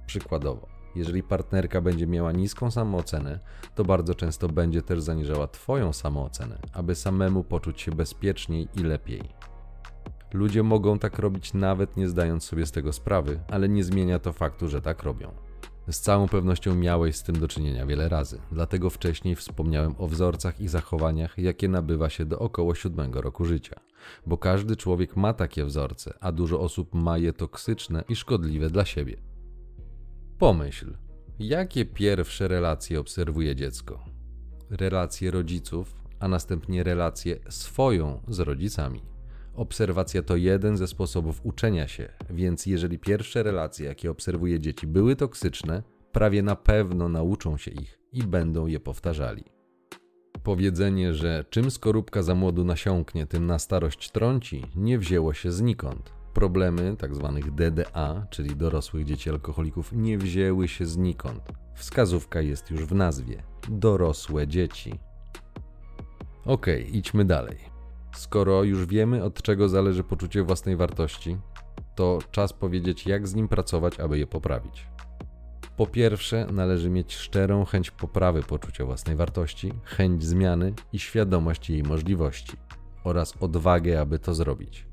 Przykładowo, 0.05 0.67
jeżeli 0.99 1.23
partnerka 1.23 1.81
będzie 1.81 2.07
miała 2.07 2.31
niską 2.31 2.71
samoocenę, 2.71 3.39
to 3.75 3.83
bardzo 3.83 4.15
często 4.15 4.47
będzie 4.47 4.81
też 4.81 5.01
zaniżała 5.01 5.47
Twoją 5.47 5.93
samoocenę, 5.93 6.57
aby 6.73 6.95
samemu 6.95 7.43
poczuć 7.43 7.81
się 7.81 7.91
bezpieczniej 7.91 8.67
i 8.75 8.83
lepiej. 8.83 9.21
Ludzie 10.33 10.63
mogą 10.63 10.99
tak 10.99 11.19
robić 11.19 11.53
nawet 11.53 11.97
nie 11.97 12.09
zdając 12.09 12.43
sobie 12.43 12.65
z 12.65 12.71
tego 12.71 12.93
sprawy, 12.93 13.39
ale 13.49 13.69
nie 13.69 13.83
zmienia 13.83 14.19
to 14.19 14.33
faktu, 14.33 14.67
że 14.67 14.81
tak 14.81 15.03
robią. 15.03 15.31
Z 15.91 15.99
całą 15.99 16.27
pewnością 16.27 16.75
miałeś 16.75 17.15
z 17.15 17.23
tym 17.23 17.39
do 17.39 17.47
czynienia 17.47 17.85
wiele 17.85 18.09
razy, 18.09 18.41
dlatego 18.51 18.89
wcześniej 18.89 19.35
wspomniałem 19.35 19.95
o 19.97 20.07
wzorcach 20.07 20.61
i 20.61 20.67
zachowaniach, 20.67 21.37
jakie 21.37 21.67
nabywa 21.67 22.09
się 22.09 22.25
do 22.25 22.39
około 22.39 22.75
siódmego 22.75 23.21
roku 23.21 23.45
życia. 23.45 23.79
Bo 24.25 24.37
każdy 24.37 24.75
człowiek 24.75 25.15
ma 25.15 25.33
takie 25.33 25.65
wzorce, 25.65 26.13
a 26.19 26.31
dużo 26.31 26.59
osób 26.59 26.93
ma 26.93 27.17
je 27.17 27.33
toksyczne 27.33 28.03
i 28.09 28.15
szkodliwe 28.15 28.69
dla 28.69 28.85
siebie. 28.85 29.28
Pomyśl, 30.39 30.93
jakie 31.39 31.85
pierwsze 31.85 32.47
relacje 32.47 32.99
obserwuje 32.99 33.55
dziecko? 33.55 34.05
Relacje 34.69 35.31
rodziców, 35.31 35.95
a 36.19 36.27
następnie 36.27 36.83
relacje 36.83 37.39
swoją 37.49 38.21
z 38.27 38.39
rodzicami. 38.39 39.01
Obserwacja 39.55 40.21
to 40.23 40.35
jeden 40.35 40.77
ze 40.77 40.87
sposobów 40.87 41.41
uczenia 41.43 41.87
się, 41.87 42.09
więc 42.29 42.65
jeżeli 42.65 42.99
pierwsze 42.99 43.43
relacje, 43.43 43.85
jakie 43.85 44.11
obserwuje 44.11 44.59
dzieci, 44.59 44.87
były 44.87 45.15
toksyczne, 45.15 45.83
prawie 46.11 46.43
na 46.43 46.55
pewno 46.55 47.09
nauczą 47.09 47.57
się 47.57 47.71
ich 47.71 47.99
i 48.13 48.23
będą 48.23 48.67
je 48.67 48.79
powtarzali. 48.79 49.43
Powiedzenie, 50.43 51.13
że 51.13 51.45
czym 51.49 51.71
skorupka 51.71 52.23
za 52.23 52.35
młodu 52.35 52.63
nasiąknie, 52.63 53.27
tym 53.27 53.45
na 53.45 53.59
starość 53.59 54.11
trąci, 54.11 54.65
nie 54.75 54.99
wzięło 54.99 55.33
się 55.33 55.51
znikąd. 55.51 56.18
Problemy 56.33 56.95
tzw. 56.97 57.39
Tak 57.41 57.51
DDA, 57.51 58.27
czyli 58.29 58.55
dorosłych 58.55 59.05
dzieci 59.05 59.29
alkoholików, 59.29 59.93
nie 59.93 60.17
wzięły 60.17 60.67
się 60.67 60.85
znikąd. 60.85 61.51
Wskazówka 61.75 62.41
jest 62.41 62.71
już 62.71 62.85
w 62.85 62.95
nazwie: 62.95 63.43
dorosłe 63.69 64.47
dzieci. 64.47 64.99
Ok, 66.45 66.67
idźmy 66.91 67.25
dalej. 67.25 67.57
Skoro 68.15 68.63
już 68.63 68.85
wiemy, 68.85 69.23
od 69.23 69.41
czego 69.41 69.69
zależy 69.69 70.03
poczucie 70.03 70.43
własnej 70.43 70.75
wartości, 70.75 71.37
to 71.95 72.19
czas 72.31 72.53
powiedzieć, 72.53 73.07
jak 73.07 73.27
z 73.27 73.35
nim 73.35 73.47
pracować, 73.47 73.99
aby 73.99 74.19
je 74.19 74.27
poprawić. 74.27 74.87
Po 75.77 75.87
pierwsze, 75.87 76.47
należy 76.51 76.89
mieć 76.89 77.15
szczerą 77.15 77.65
chęć 77.65 77.91
poprawy 77.91 78.43
poczucia 78.43 78.85
własnej 78.85 79.15
wartości, 79.15 79.73
chęć 79.83 80.23
zmiany 80.23 80.73
i 80.93 80.99
świadomość 80.99 81.69
jej 81.69 81.83
możliwości, 81.83 82.57
oraz 83.03 83.33
odwagę, 83.39 84.01
aby 84.01 84.19
to 84.19 84.33
zrobić. 84.33 84.88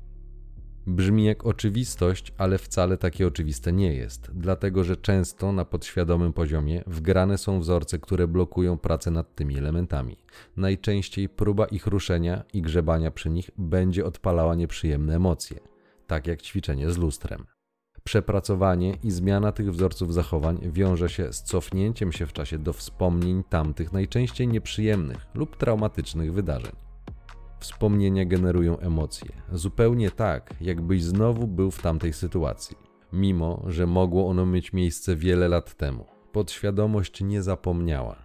Brzmi 0.87 1.25
jak 1.25 1.45
oczywistość, 1.45 2.33
ale 2.37 2.57
wcale 2.57 2.97
takie 2.97 3.27
oczywiste 3.27 3.73
nie 3.73 3.93
jest, 3.93 4.31
dlatego 4.33 4.83
że 4.83 4.97
często 4.97 5.51
na 5.51 5.65
podświadomym 5.65 6.33
poziomie 6.33 6.83
wgrane 6.87 7.37
są 7.37 7.59
wzorce, 7.59 7.99
które 7.99 8.27
blokują 8.27 8.77
pracę 8.77 9.11
nad 9.11 9.35
tymi 9.35 9.57
elementami. 9.57 10.17
Najczęściej 10.57 11.29
próba 11.29 11.65
ich 11.65 11.87
ruszenia 11.87 12.43
i 12.53 12.61
grzebania 12.61 13.11
przy 13.11 13.29
nich 13.29 13.51
będzie 13.57 14.05
odpalała 14.05 14.55
nieprzyjemne 14.55 15.15
emocje, 15.15 15.59
tak 16.07 16.27
jak 16.27 16.41
ćwiczenie 16.41 16.91
z 16.91 16.97
lustrem. 16.97 17.45
Przepracowanie 18.03 18.97
i 19.03 19.11
zmiana 19.11 19.51
tych 19.51 19.71
wzorców 19.71 20.13
zachowań 20.13 20.59
wiąże 20.61 21.09
się 21.09 21.33
z 21.33 21.43
cofnięciem 21.43 22.11
się 22.11 22.25
w 22.25 22.33
czasie 22.33 22.59
do 22.59 22.73
wspomnień 22.73 23.43
tamtych 23.49 23.93
najczęściej 23.93 24.47
nieprzyjemnych 24.47 25.25
lub 25.33 25.57
traumatycznych 25.57 26.33
wydarzeń. 26.33 26.86
Wspomnienia 27.59 28.25
generują 28.25 28.79
emocje, 28.79 29.29
zupełnie 29.51 30.11
tak, 30.11 30.53
jakbyś 30.61 31.03
znowu 31.03 31.47
był 31.47 31.71
w 31.71 31.81
tamtej 31.81 32.13
sytuacji, 32.13 32.77
mimo 33.13 33.63
że 33.67 33.87
mogło 33.87 34.27
ono 34.27 34.45
mieć 34.45 34.73
miejsce 34.73 35.15
wiele 35.15 35.47
lat 35.47 35.77
temu. 35.77 36.05
Podświadomość 36.31 37.21
nie 37.21 37.41
zapomniała. 37.41 38.15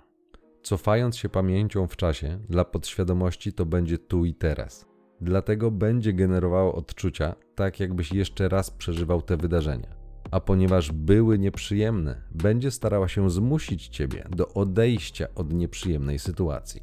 Cofając 0.62 1.16
się 1.16 1.28
pamięcią 1.28 1.86
w 1.86 1.96
czasie, 1.96 2.38
dla 2.48 2.64
podświadomości 2.64 3.52
to 3.52 3.66
będzie 3.66 3.98
tu 3.98 4.24
i 4.24 4.34
teraz. 4.34 4.86
Dlatego 5.20 5.70
będzie 5.70 6.12
generowało 6.12 6.74
odczucia, 6.74 7.34
tak 7.54 7.80
jakbyś 7.80 8.12
jeszcze 8.12 8.48
raz 8.48 8.70
przeżywał 8.70 9.22
te 9.22 9.36
wydarzenia. 9.36 9.94
A 10.30 10.40
ponieważ 10.40 10.92
były 10.92 11.38
nieprzyjemne, 11.38 12.22
będzie 12.30 12.70
starała 12.70 13.08
się 13.08 13.30
zmusić 13.30 13.88
ciebie 13.88 14.28
do 14.30 14.48
odejścia 14.48 15.26
od 15.34 15.52
nieprzyjemnej 15.52 16.18
sytuacji. 16.18 16.82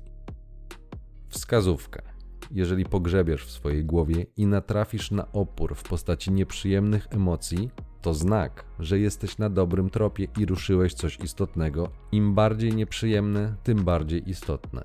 Wskazówka 1.30 2.09
jeżeli 2.52 2.86
pogrzebiesz 2.86 3.45
w 3.45 3.52
swojej 3.52 3.86
głowie 3.86 4.25
i 4.38 4.45
natrafisz 4.45 5.12
na 5.12 5.32
opór 5.32 5.75
w 5.75 5.84
postaci 5.84 6.32
nieprzyjemnych 6.32 7.08
emocji, 7.10 7.69
to 8.02 8.13
znak, 8.13 8.65
że 8.80 8.99
jesteś 8.99 9.38
na 9.38 9.49
dobrym 9.49 9.89
tropie 9.89 10.28
i 10.38 10.45
ruszyłeś 10.45 10.93
coś 10.93 11.19
istotnego. 11.19 11.89
Im 12.12 12.36
bardziej 12.36 12.75
nieprzyjemne, 12.75 13.56
tym 13.63 13.84
bardziej 13.84 14.30
istotne. 14.30 14.84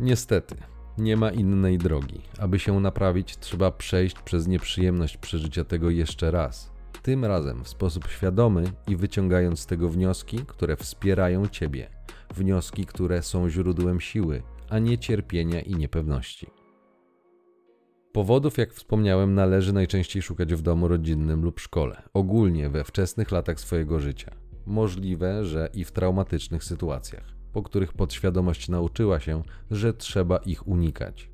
Niestety, 0.00 0.56
nie 0.98 1.16
ma 1.16 1.30
innej 1.30 1.78
drogi. 1.78 2.20
Aby 2.38 2.58
się 2.58 2.80
naprawić, 2.80 3.36
trzeba 3.36 3.70
przejść 3.70 4.16
przez 4.18 4.46
nieprzyjemność 4.46 5.16
przeżycia 5.16 5.64
tego 5.64 5.90
jeszcze 5.90 6.30
raz. 6.30 6.72
Tym 7.02 7.24
razem 7.24 7.64
w 7.64 7.68
sposób 7.68 8.08
świadomy 8.08 8.64
i 8.88 8.96
wyciągając 8.96 9.60
z 9.60 9.66
tego 9.66 9.88
wnioski, 9.88 10.38
które 10.46 10.76
wspierają 10.76 11.46
Ciebie. 11.48 11.90
Wnioski, 12.34 12.86
które 12.86 13.22
są 13.22 13.48
źródłem 13.48 14.00
siły, 14.00 14.42
a 14.68 14.78
nie 14.78 14.98
cierpienia 14.98 15.60
i 15.60 15.74
niepewności. 15.74 16.46
Powodów, 18.12 18.58
jak 18.58 18.72
wspomniałem, 18.72 19.34
należy 19.34 19.72
najczęściej 19.72 20.22
szukać 20.22 20.54
w 20.54 20.62
domu 20.62 20.88
rodzinnym 20.88 21.44
lub 21.44 21.60
szkole, 21.60 22.02
ogólnie 22.12 22.68
we 22.68 22.84
wczesnych 22.84 23.30
latach 23.30 23.60
swojego 23.60 24.00
życia. 24.00 24.30
Możliwe, 24.66 25.44
że 25.44 25.68
i 25.74 25.84
w 25.84 25.92
traumatycznych 25.92 26.64
sytuacjach, 26.64 27.24
po 27.52 27.62
których 27.62 27.92
podświadomość 27.92 28.68
nauczyła 28.68 29.20
się, 29.20 29.42
że 29.70 29.94
trzeba 29.94 30.36
ich 30.36 30.68
unikać. 30.68 31.30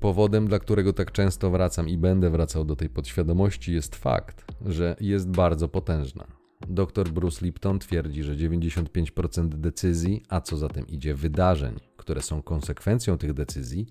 Powodem, 0.00 0.48
dla 0.48 0.58
którego 0.58 0.92
tak 0.92 1.12
często 1.12 1.50
wracam 1.50 1.88
i 1.88 1.98
będę 1.98 2.30
wracał 2.30 2.64
do 2.64 2.76
tej 2.76 2.88
podświadomości, 2.88 3.72
jest 3.74 3.96
fakt, 3.96 4.44
że 4.66 4.96
jest 5.00 5.30
bardzo 5.30 5.68
potężna. 5.68 6.26
Dr 6.68 7.08
Bruce 7.08 7.44
Lipton 7.44 7.78
twierdzi, 7.78 8.22
że 8.22 8.36
95% 8.36 9.48
decyzji, 9.48 10.22
a 10.28 10.40
co 10.40 10.56
za 10.56 10.68
tym 10.68 10.86
idzie 10.86 11.14
wydarzeń, 11.14 11.76
które 12.08 12.22
są 12.22 12.42
konsekwencją 12.42 13.18
tych 13.18 13.32
decyzji, 13.32 13.86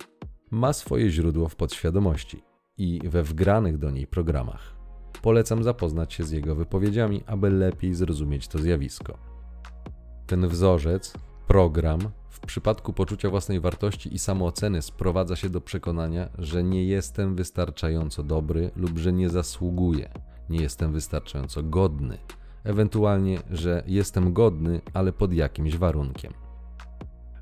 ma 0.52 0.74
swoje 0.74 1.10
źródło 1.10 1.50
w 1.50 1.56
podświadomości 1.56 2.44
i 2.78 3.02
we 3.04 3.24
wgranych 3.24 3.78
do 3.78 3.92
niej 3.92 4.08
programach. 4.08 4.76
Polecam 5.22 5.64
zapoznać 5.64 6.14
się 6.14 6.24
z 6.24 6.32
jego 6.32 6.56
wypowiedziami, 6.56 7.24
aby 7.26 7.50
lepiej 7.50 7.94
zrozumieć 7.94 8.48
to 8.48 8.60
zjawisko. 8.60 9.18
Ten 10.28 10.48
wzorzec, 10.48 11.14
program, 11.48 12.00
w 12.30 12.40
przypadku 12.40 12.94
poczucia 12.94 13.30
własnej 13.30 13.60
wartości 13.60 14.14
i 14.14 14.20
samooceny 14.20 14.82
sprowadza 14.82 15.36
się 15.36 15.50
do 15.50 15.62
przekonania, 15.62 16.30
że 16.38 16.64
nie 16.64 16.86
jestem 16.86 17.36
wystarczająco 17.36 18.24
dobry 18.24 18.72
lub 18.76 18.98
że 18.98 19.14
nie 19.14 19.30
zasługuję, 19.30 20.10
nie 20.50 20.62
jestem 20.62 20.94
wystarczająco 20.94 21.64
godny, 21.64 22.18
ewentualnie, 22.64 23.40
że 23.52 23.84
jestem 23.88 24.34
godny, 24.34 24.82
ale 24.94 25.14
pod 25.14 25.34
jakimś 25.34 25.78
warunkiem. 25.78 26.47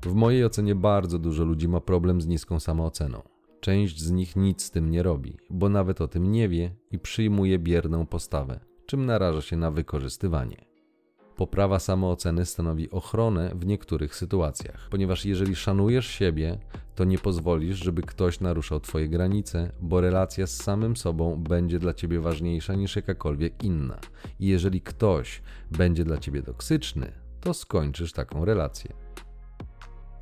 W 0.02 0.14
mojej 0.14 0.44
ocenie 0.44 0.74
bardzo 0.74 1.18
dużo 1.18 1.44
ludzi 1.44 1.68
ma 1.68 1.80
problem 1.80 2.20
z 2.20 2.26
niską 2.26 2.60
samooceną. 2.60 3.22
Część 3.60 4.02
z 4.02 4.10
nich 4.10 4.36
nic 4.36 4.62
z 4.62 4.70
tym 4.70 4.90
nie 4.90 5.02
robi, 5.02 5.36
bo 5.50 5.68
nawet 5.68 6.00
o 6.00 6.08
tym 6.08 6.32
nie 6.32 6.48
wie 6.48 6.70
i 6.90 6.98
przyjmuje 6.98 7.58
bierną 7.58 8.06
postawę, 8.06 8.60
czym 8.86 9.06
naraża 9.06 9.40
się 9.40 9.56
na 9.56 9.70
wykorzystywanie. 9.70 10.56
Poprawa 11.36 11.78
samooceny 11.78 12.46
stanowi 12.46 12.90
ochronę 12.90 13.52
w 13.54 13.66
niektórych 13.66 14.16
sytuacjach, 14.16 14.88
ponieważ 14.90 15.24
jeżeli 15.24 15.56
szanujesz 15.56 16.06
siebie, 16.06 16.58
to 16.94 17.04
nie 17.04 17.18
pozwolisz, 17.18 17.76
żeby 17.76 18.02
ktoś 18.02 18.40
naruszał 18.40 18.80
Twoje 18.80 19.08
granice, 19.08 19.72
bo 19.80 20.00
relacja 20.00 20.46
z 20.46 20.56
samym 20.56 20.96
sobą 20.96 21.36
będzie 21.36 21.78
dla 21.78 21.94
Ciebie 21.94 22.20
ważniejsza 22.20 22.74
niż 22.74 22.96
jakakolwiek 22.96 23.64
inna. 23.64 23.98
I 24.40 24.46
jeżeli 24.46 24.80
ktoś 24.80 25.42
będzie 25.70 26.04
dla 26.04 26.18
Ciebie 26.18 26.42
toksyczny, 26.42 27.12
to 27.40 27.54
skończysz 27.54 28.12
taką 28.12 28.44
relację. 28.44 29.05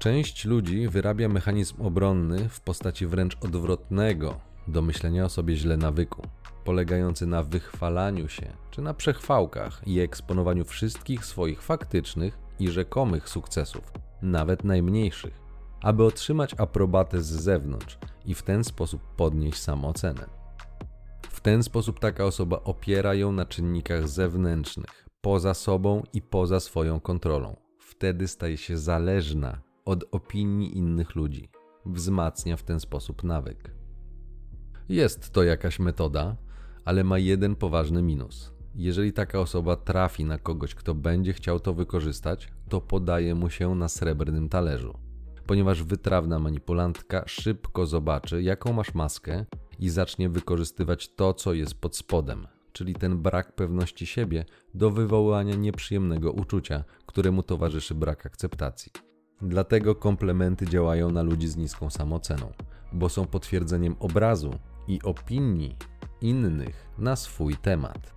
Część 0.05 0.45
ludzi 0.45 0.89
wyrabia 0.89 1.29
mechanizm 1.29 1.83
obronny 1.83 2.49
w 2.49 2.61
postaci 2.61 3.07
wręcz 3.07 3.37
odwrotnego 3.45 4.41
do 4.69 4.83
myślenia 4.83 5.25
o 5.25 5.29
sobie 5.29 5.57
źle 5.57 5.77
nawyku, 5.77 6.23
polegający 6.65 7.27
na 7.27 7.43
wychwalaniu 7.43 8.29
się 8.29 8.57
czy 8.71 8.83
na 8.83 8.95
przechwałkach 8.95 9.83
i 9.87 10.01
eksponowaniu 10.01 10.65
wszystkich 10.65 11.27
swoich 11.27 11.63
faktycznych 11.63 12.39
i 12.59 12.71
rzekomych 12.71 13.29
sukcesów, 13.29 13.93
nawet 14.23 14.65
najmniejszych, 14.65 15.41
aby 15.81 16.05
otrzymać 16.05 16.55
aprobatę 16.59 17.23
z 17.23 17.27
zewnątrz 17.27 17.99
i 18.25 18.35
w 18.35 18.43
ten 18.43 18.65
sposób 18.65 19.03
podnieść 19.17 19.59
samoocenę. 19.59 20.27
W 21.29 21.41
ten 21.41 21.63
sposób 21.63 22.01
taka 22.01 22.25
osoba 22.25 22.61
opiera 22.65 23.15
ją 23.15 23.33
na 23.33 23.47
czynnikach 23.47 24.09
zewnętrznych, 24.09 25.09
poza 25.21 25.55
sobą 25.55 26.03
i 26.13 26.23
poza 26.23 26.61
swoją 26.61 27.01
kontrolą. 27.01 27.57
Wtedy 27.79 28.29
staje 28.29 28.57
się 28.57 28.79
zależna 28.79 29.74
od 29.85 30.05
opinii 30.13 30.79
innych 30.79 31.15
ludzi. 31.15 31.49
Wzmacnia 31.87 32.57
w 32.57 32.63
ten 32.63 32.81
sposób 32.81 33.25
nawyk. 33.25 33.71
Jest 34.89 35.31
to 35.31 35.43
jakaś 35.43 35.79
metoda, 35.79 36.37
ale 36.85 37.05
ma 37.05 37.19
jeden 37.19 37.57
poważny 37.57 38.03
minus. 38.03 38.55
Jeżeli 38.75 39.13
taka 39.13 39.41
osoba 39.41 39.77
trafi 39.77 40.25
na 40.25 40.39
kogoś, 40.39 40.75
kto 40.75 40.95
będzie 40.95 41.33
chciał 41.33 41.61
to 41.61 41.75
wykorzystać, 41.75 42.49
to 42.69 42.81
podaje 42.81 43.35
mu 43.35 43.51
się 43.51 43.75
na 43.75 43.89
srebrnym 43.89 44.49
talerzu. 44.49 44.99
Ponieważ 45.47 45.83
wytrawna 45.83 46.39
manipulantka 46.39 47.23
szybko 47.27 47.87
zobaczy, 47.87 48.43
jaką 48.43 48.73
masz 48.73 48.95
maskę 48.95 49.45
i 49.79 49.91
zacznie 49.91 50.29
wykorzystywać 50.29 51.15
to, 51.15 51.35
co 51.35 51.55
jest 51.55 51.75
pod 51.75 51.97
spodem, 51.97 52.47
czyli 52.73 52.95
ten 52.95 53.19
brak 53.19 53.55
pewności 53.55 54.07
siebie 54.07 54.45
do 54.75 54.91
wywołania 54.91 55.55
nieprzyjemnego 55.55 56.33
uczucia, 56.33 56.85
któremu 57.07 57.43
towarzyszy 57.43 57.95
brak 57.95 58.27
akceptacji. 58.27 58.93
Dlatego 59.45 59.95
komplementy 59.95 60.67
działają 60.67 61.11
na 61.11 61.23
ludzi 61.23 61.49
z 61.49 61.57
niską 61.57 61.91
samooceną, 61.91 62.53
bo 62.93 63.09
są 63.09 63.27
potwierdzeniem 63.27 63.97
obrazu 64.01 64.51
i 64.89 65.03
opinii 65.03 65.77
innych 66.21 66.89
na 66.99 67.17
swój 67.17 67.57
temat. 67.57 68.13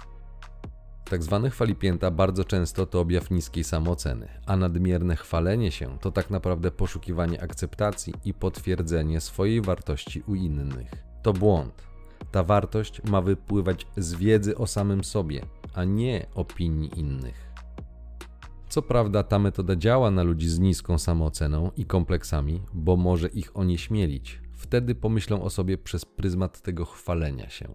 Tak 1.10 1.24
zwane 1.24 1.50
chwalipięta 1.50 2.12
bardzo 2.12 2.44
często 2.44 2.86
to 2.86 3.00
objaw 3.00 3.32
niskiej 3.32 3.63
samooceny, 3.63 4.28
a 4.46 4.58
nadmierne 4.58 5.16
chwalenie 5.16 5.72
się 5.72 5.98
to 6.02 6.12
tak 6.12 6.30
naprawdę 6.30 6.72
poszukiwanie 6.72 7.44
akceptacji 7.44 8.13
i 8.26 8.34
potwierdzenie 8.34 9.22
swojej 9.22 9.62
wartości 9.62 10.24
u 10.28 10.36
innych. 10.36 10.92
To 11.24 11.34
błąd. 11.34 11.88
Ta 12.32 12.44
wartość 12.44 13.04
ma 13.04 13.22
wypływać 13.22 13.88
z 13.98 14.13
wiedzy 14.13 14.58
o 14.58 14.68
samym 14.68 15.04
sobie, 15.04 15.42
a 15.74 15.84
nie 15.84 16.26
opinii 16.36 17.00
innych. 17.00 17.47
Co 18.78 18.82
prawda, 18.82 19.24
ta 19.24 19.40
metoda 19.40 19.76
działa 19.76 20.12
na 20.12 20.24
ludzi 20.24 20.50
z 20.50 20.60
niską 20.60 20.98
samooceną 20.98 21.72
i 21.78 21.86
kompleksami, 21.86 22.62
bo 22.74 22.96
może 22.96 23.28
ich 23.28 23.58
onieśmielić. 23.58 24.42
Wtedy 24.54 24.96
pomyślą 24.96 25.44
o 25.44 25.50
sobie 25.50 25.78
przez 25.78 26.06
pryzmat 26.06 26.62
tego 26.62 26.86
chwalenia 26.86 27.50
się. 27.50 27.68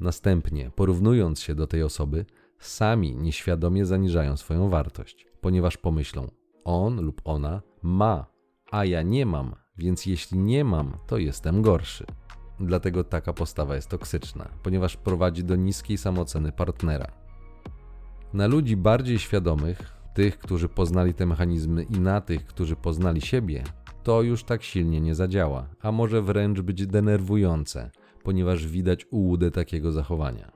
Następnie, 0.00 0.70
porównując 0.76 1.40
się 1.40 1.54
do 1.54 1.66
tej 1.66 1.82
osoby, 1.82 2.26
sami 2.58 3.16
nieświadomie 3.16 3.86
zaniżają 3.86 4.36
swoją 4.36 4.68
wartość, 4.68 5.26
ponieważ 5.40 5.76
pomyślą: 5.76 6.30
on 6.64 7.00
lub 7.00 7.20
ona 7.24 7.62
ma, 7.82 8.26
a 8.70 8.84
ja 8.84 9.02
nie 9.02 9.26
mam, 9.26 9.54
więc 9.76 10.06
jeśli 10.06 10.38
nie 10.38 10.64
mam, 10.64 10.96
to 11.06 11.18
jestem 11.18 11.62
gorszy. 11.62 12.06
Dlatego 12.60 13.04
taka 13.04 13.32
postawa 13.32 13.74
jest 13.74 13.88
toksyczna, 13.88 14.48
ponieważ 14.62 14.96
prowadzi 14.96 15.44
do 15.44 15.56
niskiej 15.56 15.98
samooceny 15.98 16.52
partnera. 16.52 17.19
Na 18.32 18.46
ludzi 18.46 18.76
bardziej 18.76 19.18
świadomych, 19.18 19.92
tych, 20.14 20.38
którzy 20.38 20.68
poznali 20.68 21.14
te 21.14 21.26
mechanizmy 21.26 21.82
i 21.82 22.00
na 22.00 22.20
tych, 22.20 22.46
którzy 22.46 22.76
poznali 22.76 23.20
siebie, 23.20 23.64
to 24.02 24.22
już 24.22 24.44
tak 24.44 24.62
silnie 24.62 25.00
nie 25.00 25.14
zadziała, 25.14 25.68
a 25.80 25.92
może 25.92 26.22
wręcz 26.22 26.60
być 26.60 26.86
denerwujące, 26.86 27.90
ponieważ 28.22 28.66
widać 28.66 29.06
ułudę 29.10 29.50
takiego 29.50 29.92
zachowania. 29.92 30.52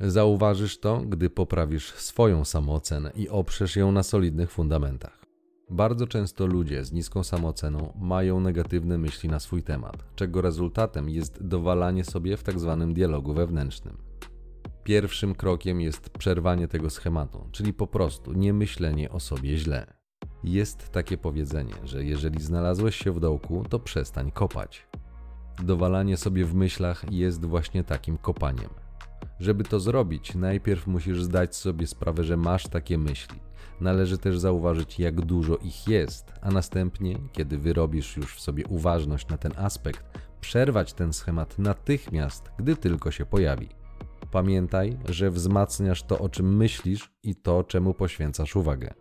Zauważysz 0.00 0.78
to, 0.78 1.00
gdy 1.00 1.30
poprawisz 1.30 1.94
swoją 1.94 2.44
samoocenę 2.44 3.12
i 3.14 3.28
oprzesz 3.28 3.76
ją 3.76 3.92
na 3.92 4.02
solidnych 4.02 4.50
fundamentach. 4.50 5.18
Bardzo 5.70 6.06
często 6.06 6.46
ludzie 6.46 6.84
z 6.84 6.92
niską 6.92 7.24
samooceną 7.24 7.92
mają 8.00 8.40
negatywne 8.40 8.98
myśli 8.98 9.28
na 9.28 9.40
swój 9.40 9.62
temat, 9.62 10.04
czego 10.14 10.40
rezultatem 10.40 11.08
jest 11.08 11.46
dowalanie 11.46 12.04
sobie 12.04 12.36
w 12.36 12.42
tak 12.42 12.60
zwanym 12.60 12.94
dialogu 12.94 13.34
wewnętrznym. 13.34 14.07
Pierwszym 14.84 15.34
krokiem 15.34 15.80
jest 15.80 16.10
przerwanie 16.10 16.68
tego 16.68 16.90
schematu, 16.90 17.48
czyli 17.52 17.72
po 17.72 17.86
prostu 17.86 18.32
nie 18.32 18.52
myślenie 18.52 19.10
o 19.10 19.20
sobie 19.20 19.56
źle. 19.56 19.86
Jest 20.44 20.88
takie 20.88 21.18
powiedzenie, 21.18 21.74
że 21.84 22.04
jeżeli 22.04 22.42
znalazłeś 22.42 22.96
się 22.96 23.12
w 23.12 23.20
dołku, 23.20 23.64
to 23.68 23.78
przestań 23.78 24.30
kopać. 24.30 24.86
Dowalanie 25.62 26.16
sobie 26.16 26.44
w 26.44 26.54
myślach 26.54 27.12
jest 27.12 27.44
właśnie 27.44 27.84
takim 27.84 28.18
kopaniem. 28.18 28.70
Żeby 29.40 29.64
to 29.64 29.80
zrobić, 29.80 30.34
najpierw 30.34 30.86
musisz 30.86 31.22
zdać 31.22 31.56
sobie 31.56 31.86
sprawę, 31.86 32.24
że 32.24 32.36
masz 32.36 32.68
takie 32.68 32.98
myśli. 32.98 33.40
Należy 33.80 34.18
też 34.18 34.38
zauważyć, 34.38 34.98
jak 34.98 35.20
dużo 35.20 35.56
ich 35.56 35.88
jest, 35.88 36.32
a 36.42 36.50
następnie, 36.50 37.18
kiedy 37.32 37.58
wyrobisz 37.58 38.16
już 38.16 38.34
w 38.34 38.40
sobie 38.40 38.66
uważność 38.66 39.28
na 39.28 39.38
ten 39.38 39.52
aspekt, 39.56 40.04
przerwać 40.40 40.92
ten 40.92 41.12
schemat 41.12 41.58
natychmiast, 41.58 42.50
gdy 42.58 42.76
tylko 42.76 43.10
się 43.10 43.26
pojawi. 43.26 43.77
Pamiętaj, 44.30 44.98
że 45.08 45.30
wzmacniasz 45.30 46.02
to, 46.02 46.18
o 46.18 46.28
czym 46.28 46.56
myślisz 46.56 47.12
i 47.22 47.34
to, 47.34 47.64
czemu 47.64 47.94
poświęcasz 47.94 48.56
uwagę. 48.56 48.94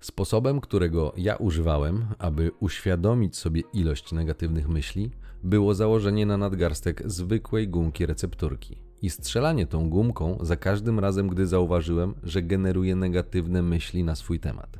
Sposobem, 0.00 0.60
którego 0.60 1.12
ja 1.16 1.36
używałem, 1.36 2.06
aby 2.18 2.50
uświadomić 2.60 3.36
sobie 3.36 3.62
ilość 3.72 4.12
negatywnych 4.12 4.68
myśli, 4.68 5.10
było 5.42 5.74
założenie 5.74 6.26
na 6.26 6.36
nadgarstek 6.36 7.02
zwykłej 7.06 7.68
gumki 7.68 8.06
recepturki 8.06 8.82
i 9.02 9.10
strzelanie 9.10 9.66
tą 9.66 9.90
gumką 9.90 10.38
za 10.40 10.56
każdym 10.56 11.00
razem, 11.00 11.28
gdy 11.28 11.46
zauważyłem, 11.46 12.14
że 12.22 12.42
generuje 12.42 12.96
negatywne 12.96 13.62
myśli 13.62 14.04
na 14.04 14.14
swój 14.14 14.40
temat. 14.40 14.78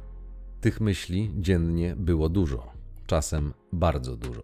Tych 0.61 0.81
myśli 0.81 1.31
dziennie 1.37 1.97
było 1.97 2.29
dużo, 2.29 2.73
czasem 3.07 3.53
bardzo 3.73 4.17
dużo. 4.17 4.43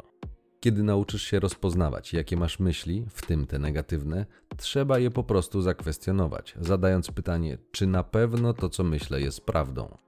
Kiedy 0.60 0.82
nauczysz 0.82 1.22
się 1.22 1.40
rozpoznawać, 1.40 2.12
jakie 2.12 2.36
masz 2.36 2.58
myśli, 2.58 3.06
w 3.08 3.26
tym 3.26 3.46
te 3.46 3.58
negatywne, 3.58 4.26
trzeba 4.60 4.98
je 4.98 5.10
po 5.10 5.24
prostu 5.24 5.62
zakwestionować, 5.62 6.54
zadając 6.60 7.10
pytanie, 7.10 7.58
czy 7.70 7.86
na 7.86 8.04
pewno 8.04 8.54
to, 8.54 8.68
co 8.68 8.84
myślę, 8.84 9.20
jest 9.20 9.40
prawdą. 9.40 9.98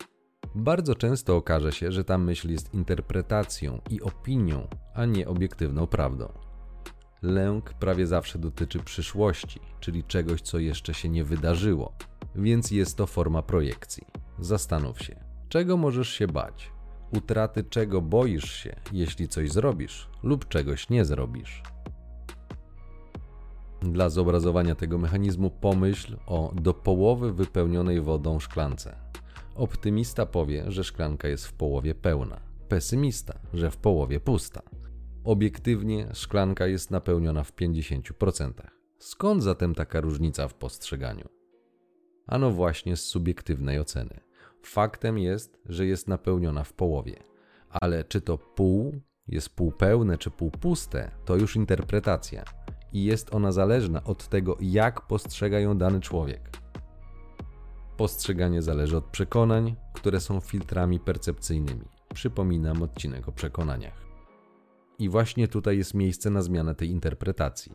Bardzo 0.54 0.94
często 0.94 1.36
okaże 1.36 1.72
się, 1.72 1.92
że 1.92 2.04
ta 2.04 2.18
myśl 2.18 2.50
jest 2.50 2.74
interpretacją 2.74 3.80
i 3.90 4.00
opinią, 4.00 4.68
a 4.94 5.04
nie 5.04 5.28
obiektywną 5.28 5.86
prawdą. 5.86 6.32
Lęk 7.22 7.74
prawie 7.74 8.06
zawsze 8.06 8.38
dotyczy 8.38 8.78
przyszłości, 8.78 9.60
czyli 9.80 10.04
czegoś, 10.04 10.40
co 10.40 10.58
jeszcze 10.58 10.94
się 10.94 11.08
nie 11.08 11.24
wydarzyło, 11.24 11.92
więc 12.34 12.70
jest 12.70 12.96
to 12.96 13.06
forma 13.06 13.42
projekcji. 13.42 14.06
Zastanów 14.38 15.02
się, 15.02 15.24
czego 15.48 15.76
możesz 15.76 16.08
się 16.08 16.26
bać, 16.26 16.72
utraty 17.16 17.64
czego 17.64 18.00
boisz 18.00 18.52
się, 18.52 18.76
jeśli 18.92 19.28
coś 19.28 19.50
zrobisz 19.50 20.08
lub 20.22 20.48
czegoś 20.48 20.90
nie 20.90 21.04
zrobisz. 21.04 21.62
Dla 23.82 24.08
zobrazowania 24.08 24.74
tego 24.74 24.98
mechanizmu 24.98 25.50
pomyśl 25.50 26.16
o 26.26 26.52
do 26.54 26.74
połowy 26.74 27.32
wypełnionej 27.32 28.00
wodą 28.00 28.40
szklance. 28.40 28.96
Optymista 29.54 30.26
powie, 30.26 30.64
że 30.68 30.84
szklanka 30.84 31.28
jest 31.28 31.46
w 31.46 31.52
połowie 31.52 31.94
pełna, 31.94 32.40
pesymista, 32.68 33.38
że 33.54 33.70
w 33.70 33.76
połowie 33.76 34.20
pusta. 34.20 34.62
Obiektywnie 35.24 36.08
szklanka 36.12 36.66
jest 36.66 36.90
napełniona 36.90 37.44
w 37.44 37.52
50%. 37.52 38.52
Skąd 38.98 39.42
zatem 39.42 39.74
taka 39.74 40.00
różnica 40.00 40.48
w 40.48 40.54
postrzeganiu? 40.54 41.28
Ano 42.26 42.50
właśnie 42.50 42.96
z 42.96 43.04
subiektywnej 43.04 43.80
oceny. 43.80 44.20
Faktem 44.62 45.18
jest, 45.18 45.58
że 45.66 45.86
jest 45.86 46.08
napełniona 46.08 46.64
w 46.64 46.72
połowie, 46.72 47.16
ale 47.70 48.04
czy 48.04 48.20
to 48.20 48.38
pół 48.38 49.00
jest 49.28 49.56
półpełne 49.56 50.18
czy 50.18 50.30
półpuste, 50.30 51.10
to 51.24 51.36
już 51.36 51.56
interpretacja 51.56 52.44
i 52.92 53.04
jest 53.04 53.34
ona 53.34 53.52
zależna 53.52 54.04
od 54.04 54.28
tego, 54.28 54.56
jak 54.60 55.06
postrzega 55.06 55.60
ją 55.60 55.78
dany 55.78 56.00
człowiek. 56.00 56.50
Postrzeganie 57.96 58.62
zależy 58.62 58.96
od 58.96 59.04
przekonań, 59.04 59.76
które 59.92 60.20
są 60.20 60.40
filtrami 60.40 61.00
percepcyjnymi. 61.00 61.84
Przypominam 62.14 62.82
odcinek 62.82 63.28
o 63.28 63.32
przekonaniach. 63.32 64.02
I 64.98 65.08
właśnie 65.08 65.48
tutaj 65.48 65.78
jest 65.78 65.94
miejsce 65.94 66.30
na 66.30 66.42
zmianę 66.42 66.74
tej 66.74 66.88
interpretacji. 66.88 67.72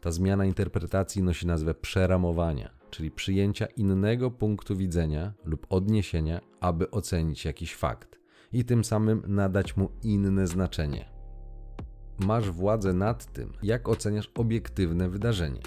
Ta 0.00 0.10
zmiana 0.10 0.44
interpretacji 0.44 1.22
nosi 1.22 1.46
nazwę 1.46 1.74
przeramowania, 1.74 2.70
czyli 2.90 3.10
przyjęcia 3.10 3.66
innego 3.66 4.30
punktu 4.30 4.76
widzenia 4.76 5.32
lub 5.44 5.66
odniesienia, 5.70 6.40
aby 6.60 6.90
ocenić 6.90 7.44
jakiś 7.44 7.74
fakt 7.74 8.20
i 8.52 8.64
tym 8.64 8.84
samym 8.84 9.22
nadać 9.26 9.76
mu 9.76 9.90
inne 10.02 10.46
znaczenie. 10.46 11.19
Masz 12.26 12.50
władzę 12.50 12.92
nad 12.92 13.32
tym, 13.32 13.52
jak 13.62 13.88
oceniasz 13.88 14.30
obiektywne 14.34 15.08
wydarzenie. 15.08 15.60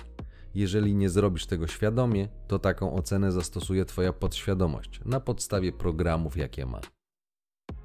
Jeżeli 0.55 0.95
nie 0.95 1.09
zrobisz 1.09 1.45
tego 1.45 1.67
świadomie, 1.67 2.27
to 2.47 2.59
taką 2.59 2.93
ocenę 2.93 3.31
zastosuje 3.31 3.85
Twoja 3.85 4.13
podświadomość 4.13 5.01
na 5.05 5.19
podstawie 5.19 5.71
programów, 5.71 6.37
jakie 6.37 6.65
ma. 6.65 6.81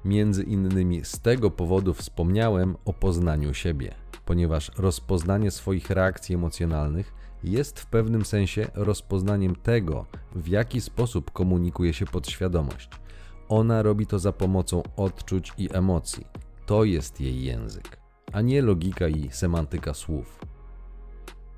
Między 0.05 0.43
innymi 0.43 1.05
z 1.05 1.19
tego 1.19 1.51
powodu 1.51 1.93
wspomniałem 1.93 2.75
o 2.85 2.93
poznaniu 2.93 3.53
siebie, 3.53 3.95
ponieważ 4.25 4.71
rozpoznanie 4.77 5.51
swoich 5.51 5.89
reakcji 5.89 6.35
emocjonalnych 6.35 7.13
jest 7.43 7.79
w 7.79 7.85
pewnym 7.85 8.25
sensie 8.25 8.67
rozpoznaniem 8.73 9.55
tego, 9.55 10.05
w 10.35 10.47
jaki 10.47 10.81
sposób 10.81 11.31
komunikuje 11.31 11.93
się 11.93 12.05
podświadomość. 12.05 12.89
Ona 13.49 13.81
robi 13.81 14.07
to 14.07 14.19
za 14.19 14.33
pomocą 14.33 14.83
odczuć 14.95 15.53
i 15.57 15.69
emocji. 15.73 16.27
To 16.65 16.83
jest 16.83 17.21
jej 17.21 17.43
język, 17.43 17.98
a 18.31 18.41
nie 18.41 18.61
logika 18.61 19.07
i 19.07 19.31
semantyka 19.31 19.93
słów. 19.93 20.39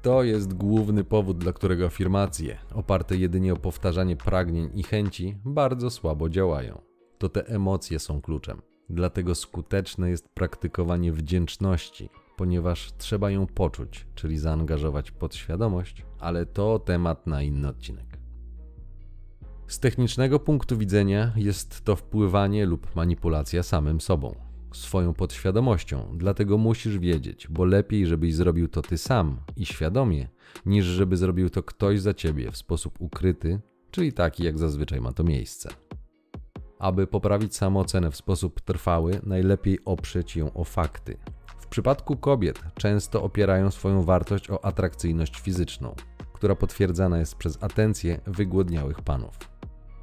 To 0.02 0.24
jest 0.24 0.54
główny 0.54 1.04
powód, 1.04 1.38
dla 1.38 1.54
którego 1.54 1.86
afirmacje, 1.86 2.58
oparte 2.74 3.18
jedynie 3.18 3.54
o 3.54 3.58
powtarzanie 3.58 4.16
pragnień 4.16 4.70
i 4.74 4.84
chęci, 4.84 5.38
bardzo 5.46 5.90
słabo 5.90 6.30
działają. 6.30 6.82
To 7.18 7.30
te 7.30 7.48
emocje 7.48 8.00
są 8.00 8.22
kluczem. 8.22 8.62
Dlatego 8.90 9.36
skuteczne 9.36 10.10
jest 10.10 10.30
praktykowanie 10.30 11.12
wdzięczności, 11.12 12.10
ponieważ 12.38 12.92
trzeba 12.98 13.32
ją 13.32 13.48
poczuć, 13.48 14.08
czyli 14.16 14.38
zaangażować 14.38 15.12
podświadomość, 15.12 16.06
ale 16.20 16.46
to 16.46 16.80
temat 16.80 17.28
na 17.28 17.42
inny 17.42 17.68
odcinek. 17.68 18.18
Z 19.68 19.80
technicznego 19.80 20.40
punktu 20.40 20.78
widzenia 20.78 21.34
jest 21.36 21.82
to 21.82 21.96
wpływanie 21.96 22.66
lub 22.66 22.96
manipulacja 22.96 23.64
samym 23.64 24.02
sobą 24.02 24.51
swoją 24.78 25.14
podświadomością, 25.14 26.14
dlatego 26.18 26.58
musisz 26.58 26.98
wiedzieć, 26.98 27.48
bo 27.48 27.66
lepiej, 27.66 28.08
żebyś 28.08 28.36
zrobił 28.36 28.68
to 28.68 28.82
ty 28.82 28.98
sam 28.98 29.38
i 29.56 29.66
świadomie, 29.66 30.28
niż 30.66 30.86
żeby 30.86 31.18
zrobił 31.18 31.50
to 31.50 31.64
ktoś 31.64 32.00
za 32.00 32.14
ciebie 32.14 32.52
w 32.52 32.58
sposób 32.58 33.02
ukryty, 33.02 33.60
czyli 33.92 34.14
taki, 34.14 34.44
jak 34.44 34.60
zazwyczaj 34.60 35.02
ma 35.02 35.14
to 35.14 35.24
miejsce. 35.24 35.70
Aby 36.80 37.08
poprawić 37.08 37.56
samoocenę 37.56 38.12
w 38.12 38.16
sposób 38.16 38.62
trwały, 38.62 39.20
najlepiej 39.24 39.80
oprzeć 39.86 40.36
ją 40.36 40.54
o 40.54 40.64
fakty. 40.64 41.18
W 41.60 41.68
przypadku 41.68 42.18
kobiet 42.18 42.60
często 42.76 43.24
opierają 43.24 43.72
swoją 43.72 44.04
wartość 44.04 44.50
o 44.50 44.66
atrakcyjność 44.66 45.40
fizyczną, 45.40 45.96
która 46.34 46.56
potwierdzana 46.56 47.20
jest 47.20 47.36
przez 47.36 47.64
atencję 47.64 48.22
wygłodniałych 48.28 49.02
panów. 49.02 49.38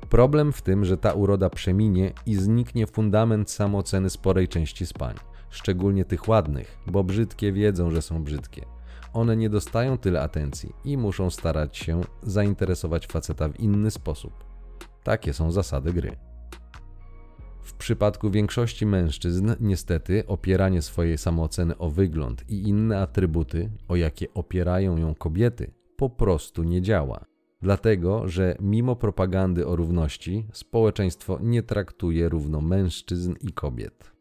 Problem 0.09 0.53
w 0.53 0.63
tym, 0.63 0.85
że 0.85 0.97
ta 0.97 1.13
uroda 1.13 1.51
przeminie 1.51 2.13
i 2.27 2.35
zniknie 2.35 2.87
fundament 2.87 3.51
samooceny 3.51 4.11
sporej 4.11 4.49
części 4.49 4.87
spań, 4.87 5.15
szczególnie 5.51 6.05
tych 6.05 6.29
ładnych, 6.29 6.79
bo 6.87 7.05
brzydkie 7.05 7.53
wiedzą, 7.53 7.91
że 7.91 8.03
są 8.03 8.25
brzydkie. 8.25 8.65
One 9.13 9.37
nie 9.37 9.51
dostają 9.51 9.99
tyle 9.99 10.23
atencji 10.23 10.73
i 10.85 10.97
muszą 10.97 11.31
starać 11.31 11.77
się 11.77 12.01
zainteresować 12.23 13.07
faceta 13.07 13.49
w 13.49 13.61
inny 13.61 13.91
sposób. 13.91 14.33
Takie 15.03 15.33
są 15.33 15.53
zasady 15.53 15.93
gry. 15.93 16.17
W 17.63 17.75
przypadku 17.75 18.31
większości 18.31 18.87
mężczyzn, 18.87 19.55
niestety, 19.61 20.27
opieranie 20.27 20.83
swojej 20.83 21.19
samooceny 21.19 21.79
o 21.79 21.91
wygląd 21.91 22.51
i 22.51 22.63
inne 22.63 23.01
atrybuty, 23.01 23.71
o 23.89 23.97
jakie 23.97 24.35
opierają 24.35 24.97
ją 24.97 25.15
kobiety, 25.15 25.75
po 25.97 26.11
prostu 26.11 26.63
nie 26.63 26.83
działa. 26.83 27.25
Dlatego, 27.63 28.29
że 28.29 28.57
mimo 28.61 28.97
propagandy 28.97 29.67
o 29.67 29.77
równości, 29.77 30.47
społeczeństwo 30.53 31.39
nie 31.43 31.63
traktuje 31.63 32.29
równo 32.29 32.61
mężczyzn 32.61 33.35
i 33.41 33.53
kobiet. 33.53 34.13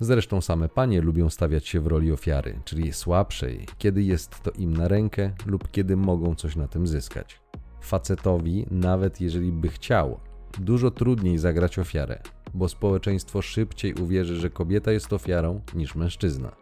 Zresztą 0.00 0.40
same 0.40 0.68
panie 0.68 1.00
lubią 1.00 1.30
stawiać 1.30 1.68
się 1.68 1.80
w 1.80 1.86
roli 1.86 2.12
ofiary, 2.12 2.60
czyli 2.64 2.92
słabszej, 2.92 3.66
kiedy 3.78 4.02
jest 4.02 4.42
to 4.42 4.50
im 4.50 4.76
na 4.76 4.88
rękę 4.88 5.32
lub 5.46 5.70
kiedy 5.70 5.96
mogą 5.96 6.34
coś 6.34 6.56
na 6.56 6.68
tym 6.68 6.86
zyskać. 6.86 7.40
Facetowi, 7.80 8.66
nawet 8.70 9.20
jeżeli 9.20 9.52
by 9.52 9.68
chciał, 9.68 10.20
dużo 10.58 10.90
trudniej 10.90 11.38
zagrać 11.38 11.78
ofiarę, 11.78 12.22
bo 12.54 12.68
społeczeństwo 12.68 13.42
szybciej 13.42 13.94
uwierzy, 13.94 14.36
że 14.36 14.50
kobieta 14.50 14.92
jest 14.92 15.12
ofiarą 15.12 15.60
niż 15.74 15.94
mężczyzna. 15.94 16.61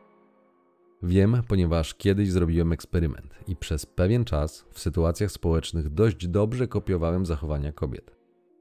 Wiem, 1.03 1.43
ponieważ 1.49 1.95
kiedyś 1.95 2.31
zrobiłem 2.31 2.73
eksperyment 2.73 3.35
i 3.49 3.57
przez 3.57 3.87
pewien 3.87 4.25
czas 4.25 4.65
w 4.71 4.81
sytuacjach 4.81 5.33
społecznych 5.33 5.89
dość 5.89 6.29
dobrze 6.29 6.69
kopiowałem 6.69 7.27
zachowania 7.27 7.73
kobiet. 7.73 8.17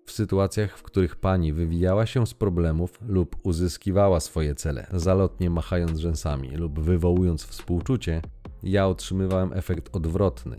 W 0.05 0.11
sytuacjach, 0.11 0.77
w 0.77 0.83
których 0.83 1.15
pani 1.15 1.53
wywijała 1.53 2.05
się 2.05 2.27
z 2.27 2.33
problemów 2.33 2.99
lub 3.07 3.35
uzyskiwała 3.43 4.19
swoje 4.19 4.55
cele, 4.55 4.87
zalotnie 4.93 5.49
machając 5.49 5.99
rzęsami 5.99 6.49
lub 6.49 6.79
wywołując 6.79 7.45
współczucie, 7.45 8.21
ja 8.63 8.87
otrzymywałem 8.87 9.53
efekt 9.53 9.95
odwrotny, 9.95 10.57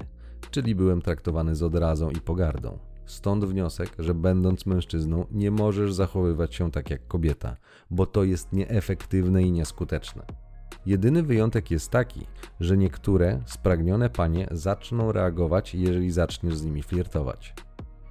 czyli 0.51 0.75
byłem 0.75 1.03
traktowany 1.03 1.55
z 1.55 1.63
odrazą 1.63 2.11
i 2.11 2.21
pogardą. 2.21 2.79
Stąd 3.07 3.45
wniosek, 3.45 3.91
że 3.99 4.15
będąc 4.15 4.67
mężczyzną 4.67 5.27
nie 5.31 5.51
możesz 5.51 5.95
zachowywać 5.95 6.55
się 6.55 6.71
tak 6.71 6.91
jak 6.91 7.07
kobieta, 7.07 7.57
bo 7.91 8.07
to 8.07 8.25
jest 8.25 8.53
nieefektywne 8.53 9.43
i 9.43 9.53
nieskuteczne. 9.53 10.50
Jedyny 10.87 11.23
wyjątek 11.23 11.71
jest 11.71 11.91
taki, 11.91 12.27
że 12.61 12.77
niektóre 12.77 13.41
spragnione 13.47 14.11
panie 14.11 14.49
zaczną 14.51 15.13
reagować, 15.13 15.75
jeżeli 15.75 16.11
zaczniesz 16.11 16.57
z 16.57 16.65
nimi 16.65 16.83
flirtować. 16.83 17.55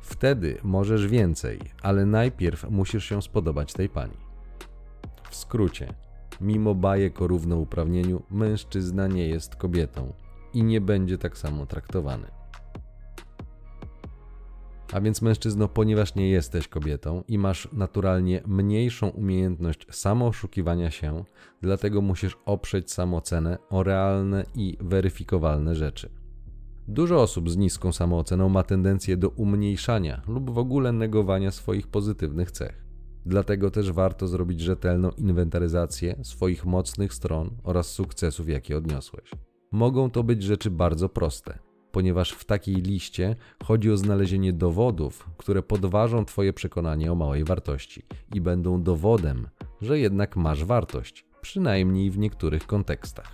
Wtedy 0.02 0.58
możesz 0.64 1.08
więcej, 1.08 1.60
ale 1.82 2.06
najpierw 2.06 2.70
musisz 2.70 3.06
się 3.06 3.22
spodobać 3.22 3.74
tej 3.74 3.90
pani. 3.90 4.18
W 5.30 5.36
skrócie, 5.36 5.94
mimo 6.42 6.76
bajek 6.76 7.22
o 7.22 7.28
równouprawnieniu, 7.28 8.24
mężczyzna 8.32 9.08
nie 9.08 9.28
jest 9.28 9.56
kobietą 9.56 10.14
i 10.54 10.64
nie 10.64 10.82
będzie 10.82 11.18
tak 11.18 11.38
samo 11.38 11.66
traktowany. 11.66 12.39
A 14.94 15.02
więc 15.02 15.22
mężczyzno, 15.22 15.68
ponieważ 15.68 16.16
nie 16.16 16.30
jesteś 16.30 16.68
kobietą 16.68 17.24
i 17.28 17.38
masz 17.38 17.68
naturalnie 17.74 18.42
mniejszą 18.48 19.10
umiejętność 19.10 19.88
samooszukiwania 19.92 20.92
się, 20.92 21.24
dlatego 21.62 22.02
musisz 22.02 22.38
oprzeć 22.46 22.92
samoocenę 22.92 23.58
o 23.70 23.84
realne 23.84 24.46
i 24.56 24.78
weryfikowalne 24.82 25.76
rzeczy. 25.76 26.10
Dużo 26.88 27.22
osób 27.22 27.50
z 27.50 27.58
niską 27.58 27.92
samooceną 27.92 28.50
ma 28.50 28.64
tendencję 28.64 29.18
do 29.18 29.30
umniejszania 29.30 30.22
lub 30.28 30.52
w 30.52 30.58
ogóle 30.58 30.92
negowania 30.92 31.52
swoich 31.52 31.88
pozytywnych 31.88 32.52
cech. 32.52 32.86
Dlatego 33.26 33.72
też 33.72 33.92
warto 33.92 34.28
zrobić 34.28 34.60
rzetelną 34.60 35.10
inwentaryzację 35.18 36.16
swoich 36.24 36.66
mocnych 36.66 37.14
stron 37.14 37.50
oraz 37.64 37.88
sukcesów, 37.88 38.50
jakie 38.50 38.78
odniosłeś. 38.78 39.32
Mogą 39.72 40.10
to 40.10 40.24
być 40.24 40.44
rzeczy 40.44 40.72
bardzo 40.72 41.10
proste, 41.10 41.60
ponieważ 41.92 42.32
w 42.32 42.46
takiej 42.46 42.76
liście 42.76 43.36
chodzi 43.64 43.92
o 43.92 43.98
znalezienie 43.98 44.54
dowodów, 44.54 45.30
które 45.38 45.64
podważą 45.64 46.26
Twoje 46.26 46.54
przekonanie 46.54 47.12
o 47.12 47.16
małej 47.16 47.44
wartości 47.44 48.04
i 48.34 48.42
będą 48.42 48.84
dowodem, 48.84 49.48
że 49.82 50.00
jednak 50.00 50.36
masz 50.36 50.64
wartość, 50.64 51.26
przynajmniej 51.42 52.12
w 52.12 52.18
niektórych 52.18 52.68
kontekstach. 52.68 53.32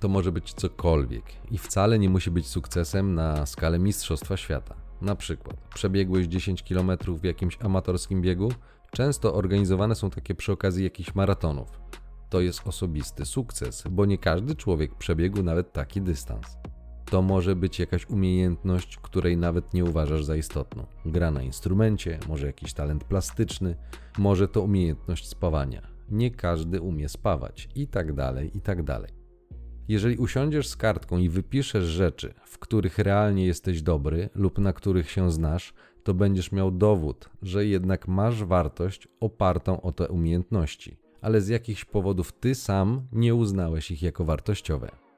To 0.00 0.08
może 0.08 0.32
być 0.32 0.52
cokolwiek 0.52 1.24
i 1.50 1.58
wcale 1.58 1.98
nie 1.98 2.08
musi 2.08 2.30
być 2.30 2.46
sukcesem 2.46 3.14
na 3.14 3.46
skalę 3.46 3.78
Mistrzostwa 3.78 4.36
Świata. 4.36 4.74
Na 5.00 5.14
przykład 5.14 5.56
przebiegłeś 5.74 6.26
10 6.26 6.62
km 6.62 6.90
w 7.20 7.24
jakimś 7.24 7.58
amatorskim 7.62 8.22
biegu, 8.22 8.52
często 8.90 9.34
organizowane 9.34 9.94
są 9.94 10.10
takie 10.10 10.34
przy 10.34 10.52
okazji 10.52 10.84
jakichś 10.84 11.14
maratonów. 11.14 11.80
To 12.30 12.40
jest 12.40 12.66
osobisty 12.66 13.24
sukces, 13.24 13.84
bo 13.90 14.06
nie 14.06 14.18
każdy 14.18 14.54
człowiek 14.54 14.94
przebiegł 14.94 15.42
nawet 15.42 15.72
taki 15.72 16.02
dystans. 16.02 16.56
To 17.10 17.22
może 17.22 17.56
być 17.56 17.78
jakaś 17.78 18.06
umiejętność, 18.06 18.96
której 18.96 19.36
nawet 19.36 19.74
nie 19.74 19.84
uważasz 19.84 20.24
za 20.24 20.36
istotną. 20.36 20.86
Gra 21.06 21.30
na 21.30 21.42
instrumencie, 21.42 22.18
może 22.28 22.46
jakiś 22.46 22.72
talent 22.72 23.04
plastyczny, 23.04 23.76
może 24.18 24.48
to 24.48 24.62
umiejętność 24.62 25.28
spawania. 25.28 25.82
Nie 26.10 26.30
każdy 26.30 26.80
umie 26.80 27.08
spawać 27.08 27.68
i 27.74 27.86
tak 27.86 28.12
dalej, 28.12 28.50
i 28.54 28.60
tak 28.60 28.82
dalej. 28.82 29.12
Jeżeli 29.88 30.16
usiądziesz 30.16 30.68
z 30.68 30.76
kartką 30.76 31.18
i 31.18 31.28
wypiszesz 31.28 31.84
rzeczy, 31.84 32.34
w 32.44 32.58
których 32.58 32.98
realnie 32.98 33.46
jesteś 33.46 33.82
dobry 33.82 34.28
lub 34.34 34.58
na 34.58 34.72
których 34.72 35.10
się 35.10 35.30
znasz, 35.30 35.74
to 36.04 36.14
będziesz 36.14 36.52
miał 36.52 36.70
dowód, 36.70 37.30
że 37.42 37.66
jednak 37.66 38.08
masz 38.08 38.44
wartość 38.44 39.08
opartą 39.20 39.80
o 39.80 39.92
te 39.92 40.08
umiejętności, 40.08 40.96
ale 41.20 41.40
z 41.40 41.48
jakichś 41.48 41.84
powodów 41.84 42.32
ty 42.32 42.54
sam 42.54 43.06
nie 43.12 43.34
uznałeś 43.34 43.90
ich 43.90 44.02
jako 44.02 44.24
wartościowe. 44.24 45.09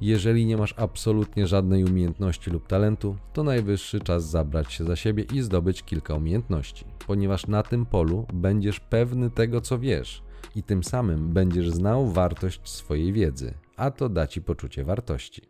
Jeżeli 0.00 0.46
nie 0.46 0.56
masz 0.56 0.74
absolutnie 0.76 1.46
żadnej 1.46 1.84
umiejętności 1.84 2.50
lub 2.50 2.66
talentu, 2.66 3.16
to 3.32 3.44
najwyższy 3.44 4.00
czas 4.00 4.30
zabrać 4.30 4.72
się 4.72 4.84
za 4.84 4.96
siebie 4.96 5.24
i 5.34 5.42
zdobyć 5.42 5.82
kilka 5.82 6.14
umiejętności, 6.14 6.84
ponieważ 7.06 7.46
na 7.46 7.62
tym 7.62 7.86
polu 7.86 8.26
będziesz 8.32 8.80
pewny 8.80 9.30
tego, 9.30 9.60
co 9.60 9.78
wiesz, 9.78 10.22
i 10.56 10.62
tym 10.62 10.84
samym 10.84 11.32
będziesz 11.32 11.70
znał 11.70 12.10
wartość 12.10 12.60
swojej 12.68 13.12
wiedzy, 13.12 13.54
a 13.76 13.90
to 13.90 14.08
da 14.08 14.26
ci 14.26 14.42
poczucie 14.42 14.84
wartości. 14.84 15.42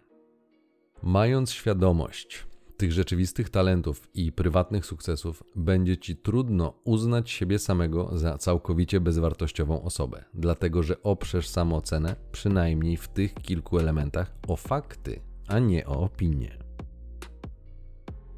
Mając 1.02 1.52
świadomość 1.52 2.49
tych 2.80 2.92
rzeczywistych 2.92 3.50
talentów 3.50 4.08
i 4.14 4.32
prywatnych 4.32 4.86
sukcesów, 4.86 5.42
będzie 5.56 5.98
ci 5.98 6.16
trudno 6.16 6.74
uznać 6.84 7.30
siebie 7.30 7.58
samego 7.58 8.18
za 8.18 8.38
całkowicie 8.38 9.00
bezwartościową 9.00 9.82
osobę, 9.82 10.24
dlatego 10.34 10.82
że 10.82 11.02
oprzesz 11.02 11.48
samoocenę, 11.48 12.16
przynajmniej 12.32 12.96
w 12.96 13.08
tych 13.08 13.34
kilku 13.34 13.78
elementach, 13.78 14.32
o 14.48 14.56
fakty, 14.56 15.20
a 15.48 15.58
nie 15.58 15.86
o 15.86 16.00
opinie. 16.00 16.58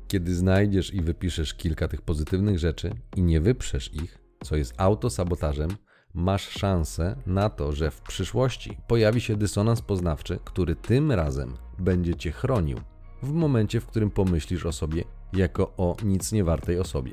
Kiedy 0.09 0.35
znajdziesz 0.35 0.95
i 0.95 1.01
wypiszesz 1.01 1.55
kilka 1.55 1.89
tych 1.89 2.03
pozytywnych 2.03 2.59
rzeczy 2.59 2.95
i 3.17 3.23
nie 3.23 3.41
wyprzesz 3.41 3.95
ich, 3.95 4.19
co 4.45 4.57
jest 4.57 4.75
autosabotażem, 4.77 5.71
masz 6.15 6.49
szansę 6.49 7.17
na 7.27 7.51
to, 7.51 7.73
że 7.73 7.91
w 7.91 8.01
przyszłości 8.01 8.79
pojawi 8.89 9.21
się 9.21 9.37
dysonans 9.37 9.83
poznawczy, 9.83 10.39
który 10.45 10.77
tym 10.77 11.13
razem 11.13 11.55
będzie 11.79 12.15
cię 12.15 12.33
chronił 12.33 12.79
w 13.23 13.33
momencie, 13.33 13.81
w 13.81 13.87
którym 13.87 14.11
pomyślisz 14.11 14.67
o 14.67 14.73
sobie 14.73 15.05
jako 15.33 15.73
o 15.77 15.97
nic 16.05 16.33
niewartej 16.33 16.79
osobie. 16.79 17.13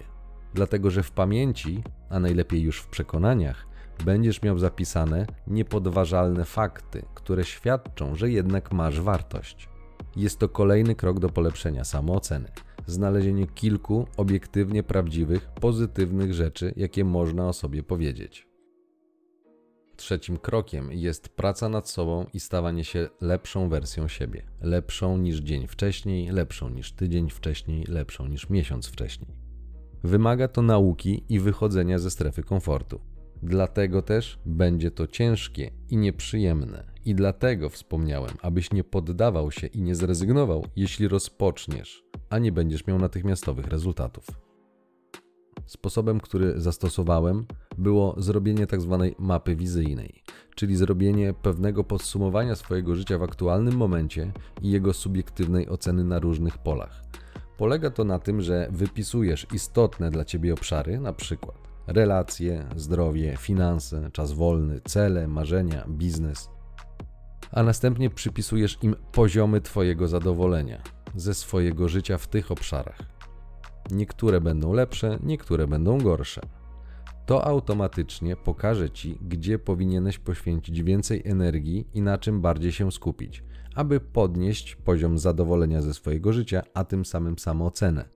Dlatego, 0.54 0.92
że 0.92 1.04
w 1.04 1.12
pamięci, 1.12 1.84
a 2.10 2.20
najlepiej 2.20 2.62
już 2.62 2.80
w 2.80 2.88
przekonaniach, 2.88 3.68
będziesz 4.06 4.42
miał 4.42 4.58
zapisane 4.58 5.26
niepodważalne 5.48 6.46
fakty, 6.46 7.06
które 7.16 7.44
świadczą, 7.44 8.16
że 8.16 8.32
jednak 8.32 8.72
masz 8.72 9.02
wartość. 9.02 9.70
Jest 10.16 10.40
to 10.40 10.50
kolejny 10.50 10.96
krok 10.96 11.20
do 11.20 11.30
polepszenia 11.30 11.84
samooceny. 11.84 12.52
Znalezienie 12.86 13.48
kilku 13.48 14.08
obiektywnie 14.18 14.84
prawdziwych, 14.84 15.50
pozytywnych 15.62 16.34
rzeczy, 16.34 16.74
jakie 16.76 17.06
można 17.06 17.48
o 17.48 17.54
sobie 17.54 17.84
powiedzieć. 17.84 18.49
Trzecim 20.00 20.38
krokiem 20.38 20.92
jest 20.92 21.30
praca 21.30 21.70
nad 21.70 21.90
sobą 21.90 22.26
i 22.34 22.40
stawanie 22.40 22.84
się 22.84 23.10
lepszą 23.22 23.70
wersją 23.70 24.08
siebie. 24.08 24.44
Lepszą 24.62 25.18
niż 25.18 25.40
dzień 25.40 25.68
wcześniej, 25.68 26.30
lepszą 26.30 26.70
niż 26.70 26.92
tydzień 26.92 27.30
wcześniej, 27.30 27.86
lepszą 27.88 28.28
niż 28.28 28.50
miesiąc 28.50 28.88
wcześniej. 28.88 29.36
Wymaga 30.04 30.48
to 30.48 30.62
nauki 30.62 31.24
i 31.30 31.40
wychodzenia 31.40 32.00
ze 32.00 32.12
strefy 32.12 32.44
komfortu. 32.44 33.02
Dlatego 33.44 34.02
też 34.02 34.40
będzie 34.46 34.92
to 34.92 35.08
ciężkie 35.08 35.72
i 35.90 35.98
nieprzyjemne. 35.98 36.92
I 37.06 37.16
dlatego 37.16 37.70
wspomniałem, 37.70 38.32
abyś 38.42 38.72
nie 38.72 38.84
poddawał 38.84 39.52
się 39.52 39.68
i 39.68 39.82
nie 39.82 39.96
zrezygnował, 39.96 40.66
jeśli 40.76 41.08
rozpoczniesz, 41.08 42.04
a 42.30 42.40
nie 42.40 42.52
będziesz 42.52 42.88
miał 42.88 43.00
natychmiastowych 43.00 43.68
rezultatów. 43.68 44.49
Sposobem, 45.66 46.20
który 46.20 46.62
zastosowałem, 46.62 47.46
było 47.78 48.16
zrobienie 48.18 48.68
tzw. 48.68 48.98
Tak 49.10 49.20
mapy 49.20 49.56
wizyjnej, 49.56 50.24
czyli 50.56 50.76
zrobienie 50.76 51.34
pewnego 51.34 51.84
podsumowania 51.84 52.56
swojego 52.56 52.96
życia 52.96 53.18
w 53.18 53.24
aktualnym 53.24 53.78
momencie 53.78 54.32
i 54.62 54.72
jego 54.72 54.94
subiektywnej 54.94 55.70
oceny 55.70 56.04
na 56.04 56.20
różnych 56.20 56.58
polach. 56.58 57.04
Polega 57.58 57.90
to 57.90 58.04
na 58.04 58.20
tym, 58.20 58.42
że 58.42 58.68
wypisujesz 58.72 59.48
istotne 59.54 60.12
dla 60.12 60.26
ciebie 60.26 60.54
obszary, 60.54 60.94
np. 60.94 61.36
relacje, 61.88 62.66
zdrowie, 62.76 63.38
finanse, 63.38 64.10
czas 64.12 64.32
wolny, 64.32 64.82
cele, 64.82 65.28
marzenia, 65.28 65.86
biznes, 65.90 66.50
a 67.52 67.64
następnie 67.64 68.10
przypisujesz 68.10 68.78
im 68.82 68.96
poziomy 69.12 69.62
Twojego 69.62 70.08
zadowolenia 70.08 70.82
ze 71.16 71.34
swojego 71.34 71.90
życia 71.90 72.18
w 72.18 72.28
tych 72.28 72.52
obszarach. 72.52 73.19
Niektóre 73.92 74.42
będą 74.42 74.74
lepsze, 74.74 75.20
niektóre 75.24 75.68
będą 75.68 75.98
gorsze. 75.98 76.42
To 77.26 77.46
automatycznie 77.46 78.36
pokaże 78.36 78.90
Ci, 78.90 79.18
gdzie 79.22 79.60
powinieneś 79.60 80.20
poświęcić 80.20 80.84
więcej 80.84 81.22
energii 81.26 81.88
i 81.94 82.02
na 82.02 82.18
czym 82.18 82.42
bardziej 82.42 82.72
się 82.72 82.92
skupić, 82.92 83.44
aby 83.76 84.00
podnieść 84.00 84.76
poziom 84.76 85.18
zadowolenia 85.18 85.82
ze 85.82 85.94
swojego 85.94 86.34
życia, 86.34 86.62
a 86.74 86.84
tym 86.84 87.06
samym 87.06 87.40
samoocenę. 87.40 88.10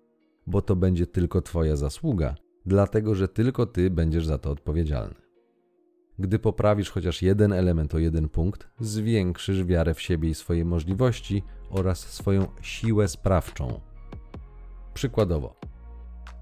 Bo 0.47 0.61
to 0.61 0.75
będzie 0.75 1.07
tylko 1.07 1.41
Twoja 1.41 1.75
zasługa, 1.75 2.35
dlatego 2.65 3.15
że 3.15 3.27
tylko 3.27 3.65
Ty 3.65 3.89
będziesz 3.89 4.25
za 4.25 4.37
to 4.37 4.51
odpowiedzialny. 4.51 5.15
Gdy 6.19 6.39
poprawisz 6.39 6.89
chociaż 6.89 7.21
jeden 7.21 7.53
element 7.53 7.95
o 7.95 7.99
jeden 7.99 8.29
punkt, 8.29 8.67
zwiększysz 8.79 9.63
wiarę 9.63 9.93
w 9.93 10.01
siebie 10.01 10.29
i 10.29 10.33
swoje 10.33 10.65
możliwości 10.65 11.43
oraz 11.69 11.99
swoją 11.99 12.47
siłę 12.61 13.07
sprawczą. 13.07 13.79
Przykładowo, 14.93 15.55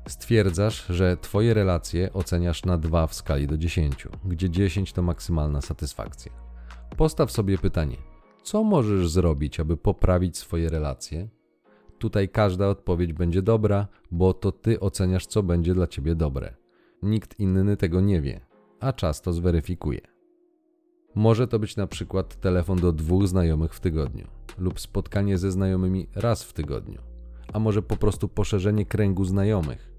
stwierdzasz, 0.07 0.85
że 0.89 1.17
Twoje 1.17 1.53
relacje 1.53 2.13
oceniasz 2.13 2.65
na 2.65 2.77
2 2.77 3.07
w 3.07 3.13
skali 3.13 3.47
do 3.47 3.57
10, 3.57 4.07
gdzie 4.25 4.49
10 4.49 4.93
to 4.93 5.01
maksymalna 5.01 5.61
satysfakcja. 5.61 6.31
Postaw 6.97 7.31
sobie 7.31 7.57
pytanie: 7.57 7.97
co 8.43 8.63
możesz 8.63 9.09
zrobić, 9.09 9.59
aby 9.59 9.77
poprawić 9.77 10.37
swoje 10.37 10.69
relacje? 10.69 11.29
Tutaj 11.97 12.29
każda 12.29 12.67
odpowiedź 12.67 13.13
będzie 13.13 13.41
dobra, 13.41 13.87
bo 14.11 14.33
to 14.33 14.51
ty 14.51 14.79
oceniasz, 14.79 15.25
co 15.25 15.43
będzie 15.43 15.73
dla 15.73 15.87
ciebie 15.87 16.15
dobre. 16.15 16.55
Nikt 17.03 17.39
inny 17.39 17.77
tego 17.77 18.01
nie 18.01 18.21
wie, 18.21 18.41
a 18.79 18.93
czas 18.93 19.21
to 19.21 19.33
zweryfikuje. 19.33 20.01
Może 21.15 21.47
to 21.47 21.59
być 21.59 21.75
na 21.75 21.87
przykład 21.87 22.35
telefon 22.35 22.79
do 22.79 22.91
dwóch 22.91 23.27
znajomych 23.27 23.73
w 23.73 23.79
tygodniu, 23.79 24.27
lub 24.57 24.79
spotkanie 24.79 25.37
ze 25.37 25.51
znajomymi 25.51 26.07
raz 26.15 26.43
w 26.43 26.53
tygodniu, 26.53 27.01
a 27.53 27.59
może 27.59 27.81
po 27.81 27.97
prostu 27.97 28.27
poszerzenie 28.27 28.85
kręgu 28.85 29.25
znajomych, 29.25 29.90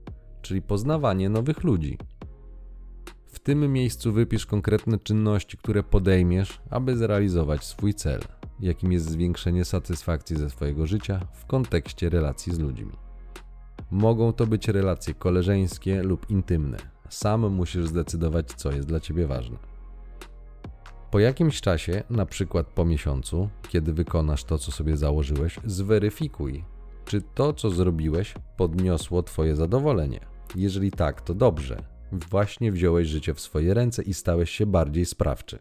czyli 0.43 0.62
poznawanie 0.62 1.28
nowych 1.28 1.64
ludzi. 1.64 1.99
W 3.26 3.38
tym 3.38 3.72
miejscu 3.72 4.12
wypisz 4.12 4.47
konkretne 4.47 4.99
czynności, 4.99 5.57
które 5.57 5.82
podejmiesz, 5.82 6.61
aby 6.70 6.97
zrealizować 6.97 7.64
swój 7.64 7.95
cel, 7.95 8.20
jakim 8.61 8.93
jest 8.93 9.11
zwiększenie 9.11 9.64
satysfakcji 9.64 10.36
ze 10.36 10.51
swojego 10.51 10.86
życia 10.86 11.20
w 11.32 11.47
kontekście 11.47 12.09
relacji 12.09 12.55
z 12.55 12.59
ludźmi. 12.59 12.93
Mogą 13.90 14.32
to 14.32 14.47
być 14.47 14.68
relacje 14.68 15.14
koleżeńskie 15.14 16.03
lub 16.03 16.30
intymne. 16.30 16.78
Sam 17.09 17.53
musisz 17.53 17.86
zdecydować, 17.86 18.53
co 18.53 18.72
jest 18.72 18.88
dla 18.88 19.01
ciebie 19.01 19.26
ważne. 19.26 19.57
Po 21.11 21.18
jakimś 21.18 21.61
czasie, 21.61 22.03
na 22.11 22.26
przykład 22.26 22.66
po 22.66 22.84
miesiącu, 22.84 23.49
kiedy 23.68 23.93
wykonasz 23.93 24.45
to, 24.45 24.59
co 24.59 24.72
sobie 24.72 24.97
założyłeś, 24.97 25.59
zweryfikuj, 25.64 26.64
czy 27.05 27.22
to, 27.34 27.53
co 27.53 27.70
zrobiłeś, 27.70 28.34
podniosło 28.57 29.22
Twoje 29.22 29.57
zadowolenie. 29.57 30.32
Jeżeli 30.57 30.90
tak, 30.90 31.20
to 31.20 31.34
dobrze. 31.34 31.82
Właśnie 32.12 32.72
wziąłeś 32.72 33.09
życie 33.09 33.34
w 33.34 33.40
swoje 33.40 33.74
ręce 33.74 34.03
i 34.03 34.14
stałeś 34.14 34.50
się 34.50 34.66
bardziej 34.66 35.07
sprawczy. 35.07 35.59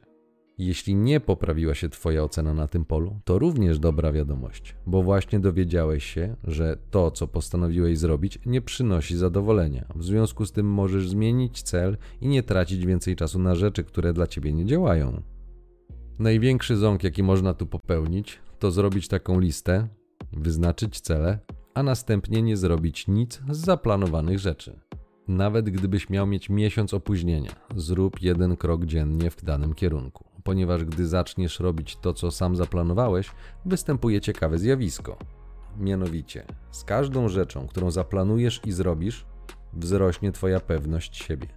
Jeśli 0.58 0.96
nie 0.96 1.20
poprawiła 1.20 1.76
się 1.76 1.90
Twoja 1.90 2.24
ocena 2.24 2.54
na 2.54 2.68
tym 2.68 2.86
polu, 2.86 3.20
to 3.26 3.40
również 3.40 3.80
dobra 3.80 4.12
wiadomość, 4.12 4.76
bo 4.86 5.04
właśnie 5.04 5.40
dowiedziałeś 5.40 6.04
się, 6.04 6.36
że 6.44 6.78
to, 6.92 7.12
co 7.12 7.28
postanowiłeś 7.28 7.98
zrobić, 7.98 8.40
nie 8.46 8.62
przynosi 8.62 9.18
zadowolenia. 9.18 9.86
W 9.96 10.04
związku 10.04 10.46
z 10.46 10.52
tym 10.52 10.66
możesz 10.66 11.10
zmienić 11.10 11.62
cel 11.62 11.98
i 12.22 12.28
nie 12.28 12.44
tracić 12.44 12.86
więcej 12.86 13.16
czasu 13.16 13.40
na 13.40 13.56
rzeczy, 13.56 13.84
które 13.84 14.14
dla 14.14 14.28
Ciebie 14.28 14.54
nie 14.54 14.66
działają. 14.66 15.22
Największy 16.20 16.78
ząg, 16.78 17.04
jaki 17.04 17.24
można 17.24 17.54
tu 17.54 17.66
popełnić, 17.66 18.40
to 18.60 18.72
zrobić 18.72 19.08
taką 19.08 19.40
listę, 19.40 19.88
wyznaczyć 20.34 21.02
cele, 21.02 21.40
a 21.74 21.84
następnie 21.84 22.42
nie 22.42 22.58
zrobić 22.58 23.08
nic 23.08 23.42
z 23.50 23.58
zaplanowanych 23.58 24.40
rzeczy. 24.40 24.80
Nawet 25.28 25.70
gdybyś 25.70 26.10
miał 26.10 26.28
mieć 26.28 26.50
miesiąc 26.50 26.94
opóźnienia, 26.94 27.52
zrób 27.76 28.22
jeden 28.22 28.58
krok 28.58 28.86
dziennie 28.86 29.32
w 29.32 29.44
danym 29.44 29.74
kierunku, 29.74 30.26
ponieważ 30.44 30.86
gdy 30.86 31.08
zaczniesz 31.08 31.60
robić 31.60 31.98
to, 32.02 32.14
co 32.14 32.32
sam 32.32 32.56
zaplanowałeś, 32.56 33.32
występuje 33.66 34.22
ciekawe 34.22 34.60
zjawisko. 34.60 35.18
Mianowicie, 35.78 36.46
z 36.72 36.84
każdą 36.84 37.30
rzeczą, 37.30 37.68
którą 37.68 37.92
zaplanujesz 37.92 38.62
i 38.66 38.72
zrobisz, 38.72 39.26
wzrośnie 39.74 40.32
Twoja 40.32 40.60
pewność 40.60 41.24
siebie. 41.24 41.48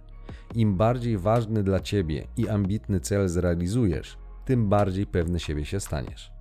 Im 0.55 0.75
bardziej 0.75 1.17
ważny 1.17 1.63
dla 1.63 1.79
Ciebie 1.79 2.27
i 2.37 2.49
ambitny 2.49 2.99
cel 2.99 3.29
zrealizujesz, 3.29 4.17
tym 4.45 4.69
bardziej 4.69 5.05
pewny 5.05 5.39
siebie 5.39 5.65
się 5.65 5.79
staniesz. 5.79 6.31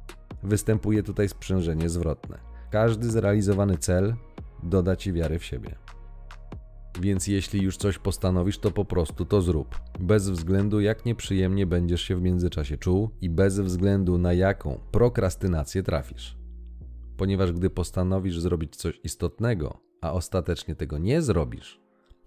Występuje 0.43 1.03
tutaj 1.03 1.29
sprzężenie 1.29 1.89
zwrotne. 1.89 2.54
Każdy 2.75 3.11
zrealizowany 3.11 3.79
cel 3.79 4.15
doda 4.63 4.97
ci 4.97 5.13
wiary 5.13 5.39
w 5.39 5.45
siebie. 5.45 5.75
Więc 7.01 7.27
jeśli 7.27 7.63
już 7.63 7.77
coś 7.77 7.99
postanowisz, 7.99 8.59
to 8.59 8.71
po 8.71 8.85
prostu 8.85 9.25
to 9.25 9.43
zrób. 9.43 9.81
Bez 10.01 10.31
względu 10.31 10.81
jak 10.81 11.05
nieprzyjemnie 11.05 11.67
będziesz 11.67 12.03
się 12.03 12.17
w 12.17 12.23
międzyczasie 12.23 12.77
czuł 12.77 13.11
i 13.21 13.31
bez 13.31 13.61
względu 13.61 14.19
na 14.19 14.33
jaką 14.33 14.81
prokrastynację 14.91 15.83
trafisz. 15.83 16.39
Ponieważ 17.17 17.53
gdy 17.53 17.71
postanowisz 17.71 18.41
zrobić 18.41 18.77
coś 18.77 19.01
istotnego, 19.05 19.81
a 20.01 20.13
ostatecznie 20.13 20.75
tego 20.75 20.99
nie 20.99 21.23
zrobisz, 21.23 21.81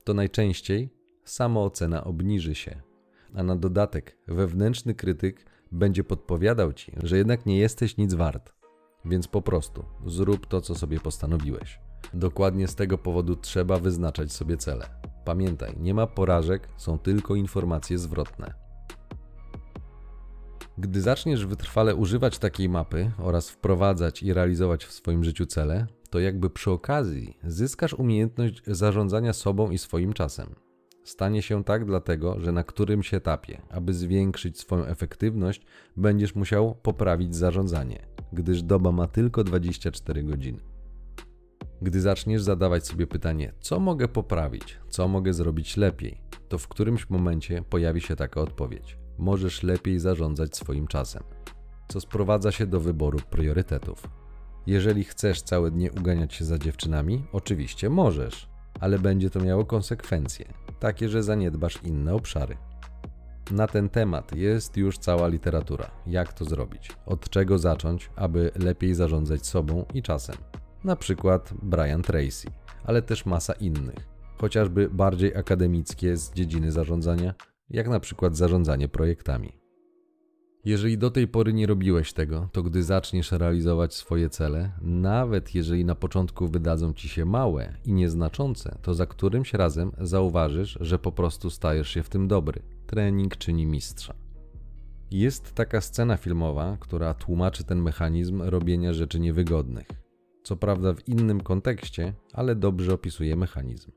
to 0.04 0.14
najczęściej 0.14 0.90
samoocena 1.24 2.04
obniży 2.04 2.56
się. 2.56 2.82
A 3.34 3.44
na 3.44 3.56
dodatek 3.56 4.18
wewnętrzny 4.28 4.96
krytyk 4.96 5.46
będzie 5.72 6.04
podpowiadał 6.04 6.74
ci, 6.74 6.92
że 7.04 7.18
jednak 7.18 7.46
nie 7.46 7.60
jesteś 7.60 7.98
nic 7.98 8.14
wart. 8.14 8.57
Więc 9.08 9.28
po 9.28 9.42
prostu 9.42 9.86
zrób 10.06 10.48
to, 10.48 10.62
co 10.62 10.76
sobie 10.76 11.00
postanowiłeś. 11.00 11.80
Dokładnie 12.14 12.68
z 12.68 12.76
tego 12.76 12.98
powodu 12.98 13.36
trzeba 13.36 13.80
wyznaczać 13.80 14.32
sobie 14.32 14.58
cele. 14.58 14.90
Pamiętaj, 15.26 15.74
nie 15.80 15.94
ma 15.94 16.08
porażek, 16.08 16.70
są 16.78 17.00
tylko 17.00 17.36
informacje 17.36 17.98
zwrotne. 17.98 18.54
Gdy 20.78 21.02
zaczniesz 21.02 21.46
wytrwale 21.46 21.96
używać 21.96 22.40
takiej 22.40 22.70
mapy 22.70 23.12
oraz 23.18 23.50
wprowadzać 23.50 24.24
i 24.24 24.34
realizować 24.34 24.86
w 24.86 24.92
swoim 24.92 25.24
życiu 25.24 25.46
cele, 25.46 25.88
to 26.10 26.20
jakby 26.20 26.50
przy 26.50 26.72
okazji 26.72 27.38
zyskasz 27.44 27.94
umiejętność 27.94 28.62
zarządzania 28.68 29.34
sobą 29.34 29.72
i 29.72 29.78
swoim 29.78 30.14
czasem. 30.14 30.56
Stanie 31.04 31.42
się 31.42 31.64
tak 31.64 31.86
dlatego, 31.86 32.40
że 32.40 32.52
na 32.52 32.64
którymś 32.64 33.14
etapie, 33.14 33.62
aby 33.70 33.94
zwiększyć 33.94 34.60
swoją 34.60 34.86
efektywność, 34.86 35.66
będziesz 35.98 36.36
musiał 36.36 36.76
poprawić 36.76 37.36
zarządzanie, 37.36 38.08
gdyż 38.34 38.64
doba 38.64 38.92
ma 38.92 39.08
tylko 39.08 39.44
24 39.44 40.24
godziny. 40.24 40.60
Gdy 41.82 42.02
zaczniesz 42.02 42.42
zadawać 42.42 42.88
sobie 42.88 43.08
pytanie, 43.08 43.54
co 43.60 43.80
mogę 43.80 44.08
poprawić, 44.08 44.78
co 44.90 45.08
mogę 45.08 45.34
zrobić 45.34 45.78
lepiej, 45.78 46.22
to 46.50 46.58
w 46.58 46.68
którymś 46.68 47.10
momencie 47.10 47.64
pojawi 47.70 48.02
się 48.02 48.16
taka 48.16 48.42
odpowiedź. 48.42 48.98
Możesz 49.18 49.64
lepiej 49.64 50.00
zarządzać 50.00 50.56
swoim 50.56 50.88
czasem, 50.88 51.24
co 51.88 52.02
sprowadza 52.02 52.52
się 52.52 52.66
do 52.66 52.80
wyboru 52.80 53.20
priorytetów. 53.30 54.04
Jeżeli 54.68 55.04
chcesz 55.04 55.42
całe 55.42 55.72
dnie 55.72 55.92
uganiać 55.92 56.34
się 56.34 56.46
za 56.46 56.58
dziewczynami, 56.58 57.24
oczywiście 57.32 57.90
możesz, 57.90 58.50
ale 58.80 59.00
będzie 59.00 59.30
to 59.30 59.40
miało 59.40 59.66
konsekwencje, 59.66 60.54
takie, 60.80 61.10
że 61.10 61.24
zaniedbasz 61.24 61.84
inne 61.84 62.16
obszary. 62.16 62.58
Na 63.52 63.68
ten 63.68 63.90
temat 63.90 64.36
jest 64.36 64.78
już 64.78 64.98
cała 64.98 65.28
literatura. 65.28 65.92
Jak 66.08 66.34
to 66.34 66.46
zrobić? 66.46 66.92
Od 67.06 67.30
czego 67.30 67.58
zacząć, 67.58 68.10
aby 68.16 68.52
lepiej 68.56 68.96
zarządzać 68.96 69.46
sobą 69.46 69.86
i 69.94 70.02
czasem? 70.02 70.36
Na 70.84 70.96
przykład 70.96 71.54
Brian 71.62 72.02
Tracy, 72.02 72.48
ale 72.84 73.02
też 73.02 73.26
masa 73.26 73.54
innych, 73.54 74.08
chociażby 74.38 74.90
bardziej 74.90 75.36
akademickie 75.36 76.18
z 76.18 76.34
dziedziny 76.34 76.72
zarządzania, 76.72 77.34
jak 77.70 77.88
na 77.88 78.00
przykład 78.00 78.38
zarządzanie 78.38 78.88
projektami. 78.88 79.67
Jeżeli 80.68 80.98
do 80.98 81.12
tej 81.12 81.28
pory 81.28 81.54
nie 81.54 81.68
robiłeś 81.68 82.14
tego, 82.14 82.50
to 82.52 82.64
gdy 82.64 82.84
zaczniesz 82.84 83.32
realizować 83.32 83.94
swoje 83.94 84.30
cele, 84.30 84.72
nawet 84.82 85.56
jeżeli 85.56 85.86
na 85.86 85.96
początku 85.96 86.48
wydadzą 86.48 86.94
ci 86.94 87.10
się 87.10 87.26
małe 87.26 87.74
i 87.86 87.94
nieznaczące, 87.94 88.78
to 88.82 88.94
za 88.94 89.06
którymś 89.06 89.54
razem 89.54 89.92
zauważysz, 90.00 90.78
że 90.82 91.00
po 91.00 91.12
prostu 91.12 91.50
stajesz 91.50 91.90
się 91.90 92.04
w 92.04 92.10
tym 92.10 92.28
dobry. 92.28 92.62
Trening 92.88 93.38
czyni 93.38 93.66
mistrza. 93.66 94.14
Jest 95.12 95.54
taka 95.54 95.82
scena 95.82 96.18
filmowa, 96.18 96.78
która 96.80 97.14
tłumaczy 97.14 97.64
ten 97.64 97.82
mechanizm 97.82 98.42
robienia 98.42 98.94
rzeczy 98.94 99.20
niewygodnych. 99.20 99.88
Co 100.44 100.56
prawda 100.56 100.94
w 100.94 101.08
innym 101.08 101.42
kontekście, 101.42 102.14
ale 102.34 102.56
dobrze 102.56 102.94
opisuje 102.94 103.36
mechanizm. 103.36 103.92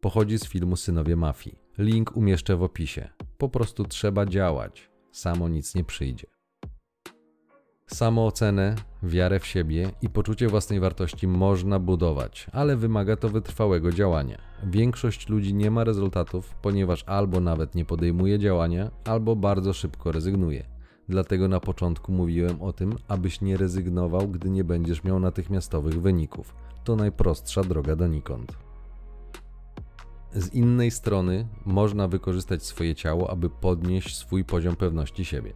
Pochodzi 0.00 0.38
z 0.38 0.48
filmu 0.48 0.76
Synowie 0.76 1.16
Mafii. 1.16 1.58
Link 1.78 2.16
umieszczę 2.16 2.56
w 2.56 2.62
opisie. 2.62 3.08
Po 3.38 3.48
prostu 3.48 3.84
trzeba 3.84 4.26
działać 4.26 4.95
samo 5.16 5.48
nic 5.48 5.74
nie 5.74 5.84
przyjdzie. 5.84 6.26
Samoocenę, 7.86 8.74
wiarę 9.02 9.40
w 9.40 9.46
siebie 9.46 9.90
i 10.02 10.08
poczucie 10.08 10.48
własnej 10.48 10.80
wartości 10.80 11.26
można 11.28 11.78
budować, 11.78 12.46
ale 12.52 12.76
wymaga 12.76 13.16
to 13.16 13.28
wytrwałego 13.28 13.92
działania. 13.92 14.38
Większość 14.64 15.28
ludzi 15.28 15.54
nie 15.54 15.70
ma 15.70 15.84
rezultatów, 15.84 16.54
ponieważ 16.62 17.04
albo 17.06 17.40
nawet 17.40 17.74
nie 17.74 17.84
podejmuje 17.84 18.38
działania, 18.38 18.90
albo 19.04 19.36
bardzo 19.36 19.72
szybko 19.72 20.12
rezygnuje. 20.12 20.66
Dlatego 21.08 21.48
na 21.48 21.60
początku 21.60 22.12
mówiłem 22.12 22.62
o 22.62 22.72
tym, 22.72 22.92
abyś 23.08 23.40
nie 23.40 23.56
rezygnował, 23.56 24.28
gdy 24.28 24.50
nie 24.50 24.64
będziesz 24.64 25.04
miał 25.04 25.20
natychmiastowych 25.20 26.02
wyników. 26.02 26.54
To 26.84 26.96
najprostsza 26.96 27.62
droga 27.62 27.96
donikąd. 27.96 28.65
Z 30.36 30.54
innej 30.54 30.90
strony 30.90 31.48
można 31.66 32.08
wykorzystać 32.08 32.62
swoje 32.62 32.94
ciało, 32.94 33.30
aby 33.30 33.50
podnieść 33.50 34.16
swój 34.16 34.44
poziom 34.44 34.76
pewności 34.76 35.24
siebie. 35.24 35.52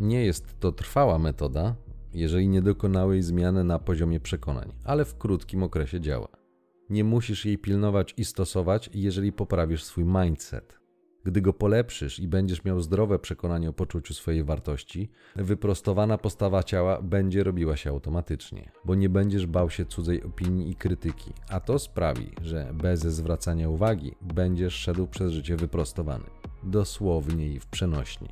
Nie 0.00 0.24
jest 0.24 0.60
to 0.60 0.72
trwała 0.72 1.18
metoda, 1.18 1.76
jeżeli 2.14 2.48
nie 2.48 2.62
dokonałeś 2.62 3.24
zmiany 3.24 3.64
na 3.64 3.78
poziomie 3.78 4.20
przekonań, 4.20 4.72
ale 4.84 5.04
w 5.04 5.18
krótkim 5.18 5.62
okresie 5.62 6.00
działa. 6.00 6.28
Nie 6.90 7.04
musisz 7.04 7.44
jej 7.44 7.58
pilnować 7.58 8.14
i 8.16 8.24
stosować, 8.24 8.90
jeżeli 8.94 9.32
poprawisz 9.32 9.84
swój 9.84 10.04
mindset. 10.04 10.79
Gdy 11.24 11.40
go 11.40 11.52
polepszysz 11.52 12.18
i 12.18 12.28
będziesz 12.28 12.64
miał 12.64 12.80
zdrowe 12.80 13.18
przekonanie 13.18 13.68
o 13.70 13.72
poczuciu 13.72 14.14
swojej 14.14 14.44
wartości, 14.44 15.10
wyprostowana 15.36 16.18
postawa 16.18 16.62
ciała 16.62 17.02
będzie 17.02 17.44
robiła 17.44 17.76
się 17.76 17.90
automatycznie, 17.90 18.72
bo 18.84 18.94
nie 18.94 19.08
będziesz 19.08 19.46
bał 19.46 19.70
się 19.70 19.86
cudzej 19.86 20.22
opinii 20.22 20.70
i 20.70 20.74
krytyki, 20.74 21.32
a 21.48 21.60
to 21.60 21.78
sprawi, 21.78 22.30
że 22.42 22.70
bez 22.74 23.00
zwracania 23.00 23.68
uwagi 23.68 24.14
będziesz 24.20 24.74
szedł 24.74 25.06
przez 25.06 25.32
życie 25.32 25.56
wyprostowany, 25.56 26.24
dosłownie 26.62 27.48
i 27.48 27.60
w 27.60 27.66
przenośni. 27.66 28.28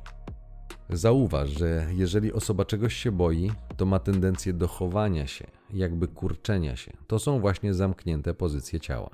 Zauważ, 0.89 1.49
że 1.49 1.87
jeżeli 1.91 2.33
osoba 2.33 2.65
czegoś 2.65 2.93
się 2.93 3.11
boi, 3.11 3.51
to 3.77 3.85
ma 3.85 3.99
tendencję 3.99 4.53
do 4.53 4.67
chowania 4.67 5.27
się, 5.27 5.47
jakby 5.73 6.07
kurczenia 6.07 6.75
się. 6.75 6.91
To 7.07 7.19
są 7.19 7.39
właśnie 7.39 7.73
zamknięte 7.73 8.33
pozycje 8.33 8.79
ciała. 8.79 9.09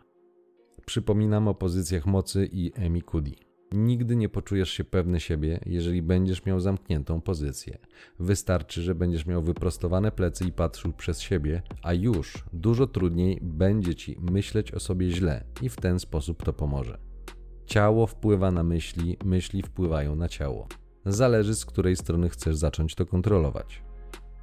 Przypominam 0.85 1.47
o 1.47 1.53
pozycjach 1.53 2.05
mocy 2.05 2.49
i 2.51 2.71
Emi. 2.75 3.03
Nigdy 3.71 4.15
nie 4.15 4.29
poczujesz 4.29 4.69
się 4.69 4.83
pewny 4.83 5.19
siebie, 5.19 5.59
jeżeli 5.65 6.01
będziesz 6.01 6.45
miał 6.45 6.59
zamkniętą 6.59 7.21
pozycję. 7.21 7.77
Wystarczy, 8.19 8.81
że 8.81 8.95
będziesz 8.95 9.25
miał 9.25 9.41
wyprostowane 9.41 10.11
plecy 10.11 10.45
i 10.45 10.51
patrzył 10.51 10.93
przez 10.93 11.21
siebie, 11.21 11.61
a 11.81 11.93
już 11.93 12.33
dużo 12.53 12.87
trudniej 12.87 13.39
będzie 13.41 13.95
ci 13.95 14.17
myśleć 14.31 14.71
o 14.71 14.79
sobie 14.79 15.09
źle 15.09 15.43
i 15.61 15.69
w 15.69 15.75
ten 15.75 15.99
sposób 15.99 16.43
to 16.43 16.53
pomoże. 16.53 16.97
Ciało 17.65 18.07
wpływa 18.07 18.51
na 18.51 18.63
myśli, 18.63 19.17
myśli 19.25 19.61
wpływają 19.61 20.15
na 20.15 20.29
ciało. 20.29 20.67
Zależy 21.05 21.55
z 21.55 21.65
której 21.65 21.95
strony 21.95 22.29
chcesz 22.29 22.55
zacząć 22.55 22.95
to 22.95 23.05
kontrolować. 23.05 23.81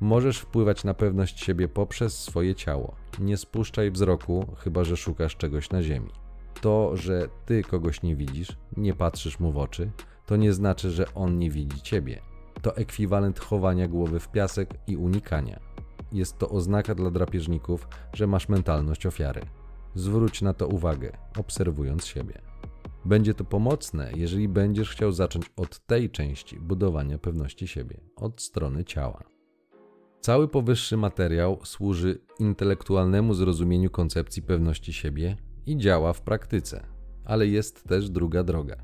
Możesz 0.00 0.38
wpływać 0.38 0.84
na 0.84 0.94
pewność 0.94 1.40
siebie 1.44 1.68
poprzez 1.68 2.18
swoje 2.18 2.54
ciało. 2.54 2.94
Nie 3.20 3.36
spuszczaj 3.36 3.90
wzroku, 3.90 4.46
chyba 4.58 4.84
że 4.84 4.96
szukasz 4.96 5.36
czegoś 5.36 5.70
na 5.70 5.82
ziemi. 5.82 6.10
To, 6.62 6.96
że 6.96 7.28
ty 7.46 7.62
kogoś 7.62 8.02
nie 8.02 8.16
widzisz, 8.16 8.56
nie 8.76 8.94
patrzysz 8.94 9.40
mu 9.40 9.52
w 9.52 9.58
oczy, 9.58 9.90
to 10.26 10.36
nie 10.36 10.52
znaczy, 10.52 10.90
że 10.90 11.14
on 11.14 11.38
nie 11.38 11.50
widzi 11.50 11.82
ciebie. 11.82 12.20
To 12.62 12.76
ekwiwalent 12.76 13.40
chowania 13.40 13.88
głowy 13.88 14.20
w 14.20 14.28
piasek 14.28 14.74
i 14.86 14.96
unikania. 14.96 15.60
Jest 16.12 16.38
to 16.38 16.48
oznaka 16.48 16.94
dla 16.94 17.10
drapieżników, 17.10 17.88
że 18.12 18.26
masz 18.26 18.48
mentalność 18.48 19.06
ofiary. 19.06 19.40
Zwróć 19.94 20.42
na 20.42 20.54
to 20.54 20.68
uwagę, 20.68 21.12
obserwując 21.38 22.06
siebie. 22.06 22.42
Będzie 23.04 23.34
to 23.34 23.44
pomocne, 23.44 24.12
jeżeli 24.16 24.48
będziesz 24.48 24.90
chciał 24.90 25.12
zacząć 25.12 25.50
od 25.56 25.86
tej 25.86 26.10
części 26.10 26.60
budowania 26.60 27.18
pewności 27.18 27.68
siebie, 27.68 28.00
od 28.16 28.42
strony 28.42 28.84
ciała. 28.84 29.24
Cały 30.20 30.48
powyższy 30.48 30.96
materiał 30.96 31.58
służy 31.64 32.18
intelektualnemu 32.38 33.34
zrozumieniu 33.34 33.90
koncepcji 33.90 34.42
pewności 34.42 34.92
siebie 34.92 35.36
i 35.66 35.76
działa 35.76 36.12
w 36.12 36.22
praktyce, 36.22 36.86
ale 37.24 37.46
jest 37.46 37.84
też 37.84 38.10
druga 38.10 38.42
droga. 38.42 38.76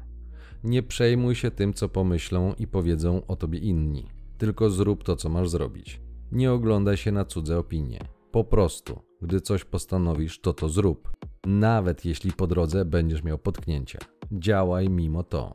Nie 0.64 0.82
przejmuj 0.82 1.34
się 1.34 1.50
tym, 1.50 1.74
co 1.74 1.88
pomyślą 1.88 2.54
i 2.58 2.66
powiedzą 2.66 3.26
o 3.26 3.36
tobie 3.36 3.58
inni, 3.58 4.08
tylko 4.38 4.70
zrób 4.70 5.04
to, 5.04 5.16
co 5.16 5.28
masz 5.28 5.48
zrobić. 5.48 6.00
Nie 6.32 6.52
oglądaj 6.52 6.96
się 6.96 7.12
na 7.12 7.24
cudze 7.24 7.58
opinie. 7.58 8.00
Po 8.30 8.44
prostu, 8.44 9.00
gdy 9.22 9.40
coś 9.40 9.64
postanowisz, 9.64 10.40
to 10.40 10.52
to 10.52 10.68
zrób. 10.68 11.10
Nawet 11.46 12.04
jeśli 12.04 12.32
po 12.32 12.46
drodze 12.46 12.84
będziesz 12.84 13.22
miał 13.22 13.38
potknięcia. 13.38 13.98
Działaj 14.32 14.88
mimo 14.88 15.22
to. 15.22 15.54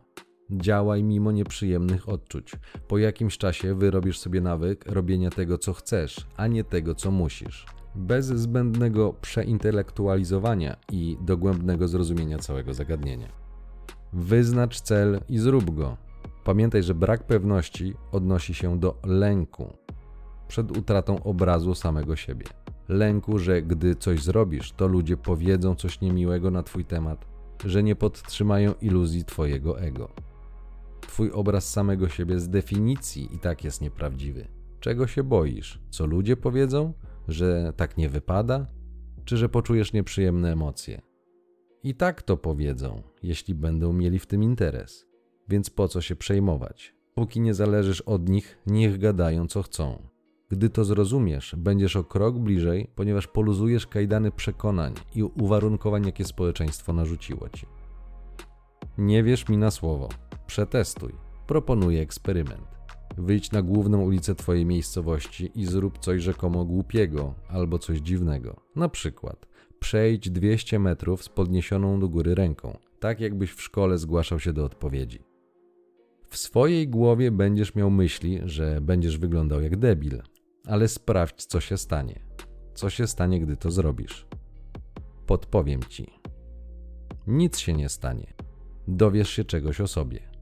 Działaj 0.51 1.03
mimo 1.03 1.32
nieprzyjemnych 1.32 2.09
odczuć. 2.09 2.51
Po 2.88 2.97
jakimś 2.97 3.38
czasie 3.38 3.76
wyrobisz 3.76 4.19
sobie 4.19 4.41
nawyk 4.41 4.86
robienia 4.86 5.30
tego, 5.30 5.57
co 5.57 5.74
chcesz, 5.74 6.28
a 6.38 6.47
nie 6.47 6.63
tego, 6.63 6.95
co 6.95 7.11
musisz 7.11 7.65
bez 7.96 8.26
zbędnego 8.26 9.14
przeintelektualizowania 9.22 10.78
i 10.91 11.18
dogłębnego 11.22 11.88
zrozumienia 11.88 12.38
całego 12.38 12.74
zagadnienia. 12.74 13.28
Wyznacz 14.14 14.82
cel 14.82 15.20
i 15.30 15.38
zrób 15.38 15.76
go. 15.76 15.98
Pamiętaj, 16.44 16.84
że 16.84 16.94
brak 16.94 17.24
pewności 17.24 17.94
odnosi 18.12 18.54
się 18.54 18.80
do 18.80 18.98
lęku 19.06 19.74
przed 20.48 20.78
utratą 20.78 21.24
obrazu 21.24 21.76
samego 21.76 22.16
siebie. 22.16 22.46
Lęku, 22.89 23.39
że 23.39 23.62
gdy 23.62 23.96
coś 23.96 24.24
zrobisz, 24.24 24.72
to 24.72 24.88
ludzie 24.88 25.18
powiedzą 25.18 25.76
coś 25.76 26.02
niemiłego 26.02 26.52
na 26.52 26.64
Twój 26.64 26.86
temat, 26.86 27.26
że 27.66 27.84
nie 27.84 27.96
podtrzymają 27.96 28.74
iluzji 28.82 29.26
Twojego 29.26 29.80
ego. 29.80 30.10
Twój 31.02 31.32
obraz 31.32 31.72
samego 31.72 32.10
siebie 32.10 32.39
z 32.39 32.50
definicji 32.50 33.36
i 33.36 33.39
tak 33.39 33.64
jest 33.64 33.82
nieprawdziwy. 33.82 34.48
Czego 34.80 35.08
się 35.08 35.24
boisz? 35.24 35.80
Co 35.89 36.06
ludzie 36.06 36.38
powiedzą? 36.38 36.94
Że 37.28 37.74
tak 37.76 37.97
nie 37.97 38.09
wypada, 38.09 38.67
czy 39.26 39.38
że 39.38 39.49
poczujesz 39.49 39.93
nieprzyjemne 39.93 40.51
emocje. 40.51 41.01
I 41.84 41.95
tak 41.95 42.21
to 42.21 42.38
powiedzą, 42.38 43.01
jeśli 43.24 43.55
będą 43.55 43.93
mieli 43.93 44.19
w 44.19 44.26
tym 44.26 44.43
interes. 44.43 45.05
Więc 45.49 45.69
po 45.69 45.88
co 45.88 46.01
się 46.01 46.15
przejmować? 46.15 46.95
Póki 47.15 47.41
nie 47.41 47.53
zależysz 47.53 48.01
od 48.01 48.30
nich, 48.30 48.57
niech 48.65 48.99
gadają 48.99 49.47
co 49.47 49.61
chcą. 49.63 50.13
Gdy 50.49 50.69
to 50.69 50.86
zrozumiesz, 50.86 51.55
będziesz 51.57 51.95
o 51.95 52.03
krok 52.03 52.39
bliżej, 52.39 52.88
ponieważ 52.95 53.28
poluzujesz 53.28 53.88
kajdany 53.88 54.32
przekonań 54.32 54.93
i 55.15 55.24
uwarunkowań, 55.24 56.05
jakie 56.05 56.26
społeczeństwo 56.26 56.93
narzuciło 56.93 57.49
ci. 57.49 57.67
Nie 58.97 59.24
wierz 59.24 59.49
mi 59.49 59.57
na 59.57 59.71
słowo. 59.71 60.09
Przetestuj. 60.47 61.13
Proponuję 61.47 62.01
eksperyment. 62.01 62.72
Wyjdź 63.18 63.51
na 63.51 63.62
główną 63.62 64.01
ulicę 64.01 64.36
twojej 64.36 64.66
miejscowości 64.66 65.51
i 65.56 65.66
zrób 65.66 65.99
coś 65.99 66.22
rzekomo 66.22 66.66
głupiego 66.66 67.34
albo 67.47 67.80
coś 67.80 67.99
dziwnego. 67.99 68.60
Na 68.76 68.89
przykład, 68.89 69.45
przejdź 69.80 70.30
200 70.30 70.80
metrów 70.80 71.24
z 71.24 71.30
podniesioną 71.30 71.99
do 71.99 72.10
góry 72.10 72.36
ręką, 72.36 72.78
tak 72.99 73.20
jakbyś 73.20 73.51
w 73.51 73.62
szkole 73.62 73.97
zgłaszał 73.97 74.39
się 74.39 74.54
do 74.54 74.66
odpowiedzi. 74.66 75.20
W 76.28 76.38
swojej 76.38 76.88
głowie 76.88 77.32
będziesz 77.32 77.76
miał 77.76 77.91
myśli, 77.91 78.39
że 78.43 78.82
będziesz 78.82 79.18
wyglądał 79.18 79.62
jak 79.62 79.78
debil, 79.78 80.22
ale 80.66 80.88
sprawdź, 80.88 81.45
co 81.45 81.60
się 81.60 81.78
stanie. 81.78 82.20
Co 82.74 82.89
się 82.89 83.08
stanie, 83.08 83.39
gdy 83.39 83.58
to 83.58 83.72
zrobisz. 83.72 84.28
Podpowiem 85.26 85.84
ci. 85.84 86.08
Nic 87.28 87.58
się 87.58 87.74
nie 87.74 87.89
stanie. 87.89 88.34
Dowiesz 88.88 89.30
się 89.30 89.43
czegoś 89.43 89.82
o 89.82 89.88
sobie 89.88 90.33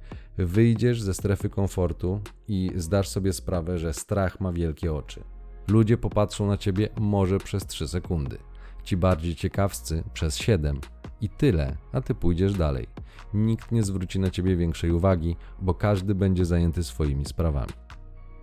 wyjdziesz 0.45 1.01
ze 1.01 1.13
strefy 1.13 1.49
komfortu 1.49 2.21
i 2.47 2.71
zdasz 2.75 3.09
sobie 3.09 3.33
sprawę, 3.33 3.77
że 3.77 3.93
strach 3.93 4.39
ma 4.39 4.51
wielkie 4.51 4.93
oczy. 4.93 5.23
Ludzie 5.67 5.97
popatrzą 5.97 6.47
na 6.47 6.57
ciebie 6.57 6.89
może 6.99 7.37
przez 7.37 7.65
3 7.65 7.87
sekundy, 7.87 8.37
ci 8.83 8.97
bardziej 8.97 9.35
ciekawscy 9.35 10.03
przez 10.13 10.37
7 10.37 10.79
i 11.21 11.29
tyle, 11.29 11.77
a 11.91 12.01
ty 12.01 12.15
pójdziesz 12.15 12.53
dalej. 12.53 12.87
Nikt 13.33 13.71
nie 13.71 13.83
zwróci 13.83 14.19
na 14.19 14.29
ciebie 14.29 14.55
większej 14.55 14.91
uwagi, 14.91 15.35
bo 15.61 15.73
każdy 15.73 16.15
będzie 16.15 16.45
zajęty 16.45 16.83
swoimi 16.83 17.25
sprawami. 17.25 17.73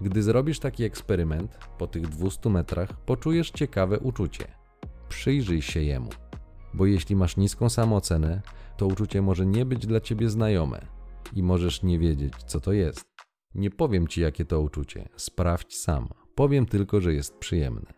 Gdy 0.00 0.22
zrobisz 0.22 0.58
taki 0.58 0.84
eksperyment, 0.84 1.58
po 1.78 1.86
tych 1.86 2.08
200 2.08 2.50
metrach 2.50 3.00
poczujesz 3.00 3.50
ciekawe 3.50 3.98
uczucie. 3.98 4.44
Przyjrzyj 5.08 5.62
się 5.62 5.82
jemu, 5.82 6.10
bo 6.74 6.86
jeśli 6.86 7.16
masz 7.16 7.36
niską 7.36 7.68
samoocenę, 7.68 8.42
to 8.76 8.86
uczucie 8.86 9.22
może 9.22 9.46
nie 9.46 9.64
być 9.64 9.86
dla 9.86 10.00
ciebie 10.00 10.30
znajome, 10.30 10.97
i 11.32 11.42
możesz 11.42 11.82
nie 11.82 11.98
wiedzieć, 11.98 12.32
co 12.46 12.60
to 12.60 12.72
jest. 12.72 13.04
Nie 13.54 13.70
powiem 13.70 14.08
ci, 14.08 14.20
jakie 14.20 14.44
to 14.44 14.60
uczucie, 14.60 15.08
sprawdź 15.16 15.76
sam. 15.76 16.08
Powiem 16.34 16.66
tylko, 16.66 17.00
że 17.00 17.14
jest 17.14 17.38
przyjemne. 17.38 17.94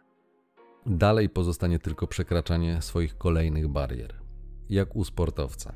Dalej 0.87 1.29
pozostanie 1.29 1.79
tylko 1.79 2.07
przekraczanie 2.07 2.83
swoich 2.83 3.19
kolejnych 3.19 3.69
barier, 3.69 4.21
jak 4.69 4.97
u 4.97 5.05
sportowca. 5.05 5.75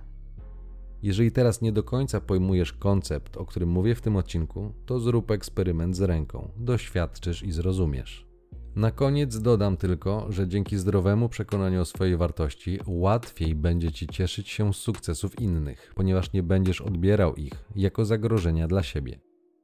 Jeżeli 1.03 1.33
teraz 1.33 1.63
nie 1.63 1.73
do 1.73 1.83
końca 1.83 2.21
pojmujesz 2.21 2.73
koncept, 2.73 3.37
o 3.37 3.47
którym 3.47 3.69
mówię 3.69 3.95
w 3.95 4.01
tym 4.01 4.17
odcinku, 4.17 4.75
to 4.87 5.01
zrób 5.01 5.31
eksperyment 5.31 5.97
z 5.97 6.01
ręką, 6.01 6.51
doświadczysz 6.57 7.43
i 7.43 7.53
zrozumiesz. 7.53 8.34
Na 8.77 8.91
koniec 8.91 9.41
dodam 9.41 9.77
tylko, 9.77 10.27
że 10.29 10.49
dzięki 10.49 10.79
zdrowemu 10.79 11.29
przekonaniu 11.29 11.81
o 11.81 11.85
swojej 11.85 12.17
wartości 12.17 12.81
łatwiej 12.87 13.55
będzie 13.55 13.93
ci 13.93 14.07
cieszyć 14.07 14.49
się 14.49 14.75
z 14.75 14.77
sukcesów 14.77 15.41
innych, 15.41 15.93
ponieważ 15.95 16.33
nie 16.33 16.43
będziesz 16.43 16.81
odbierał 16.81 17.35
ich 17.35 17.53
jako 17.77 18.05
zagrożenia 18.05 18.69
dla 18.69 18.83
siebie. 18.83 19.21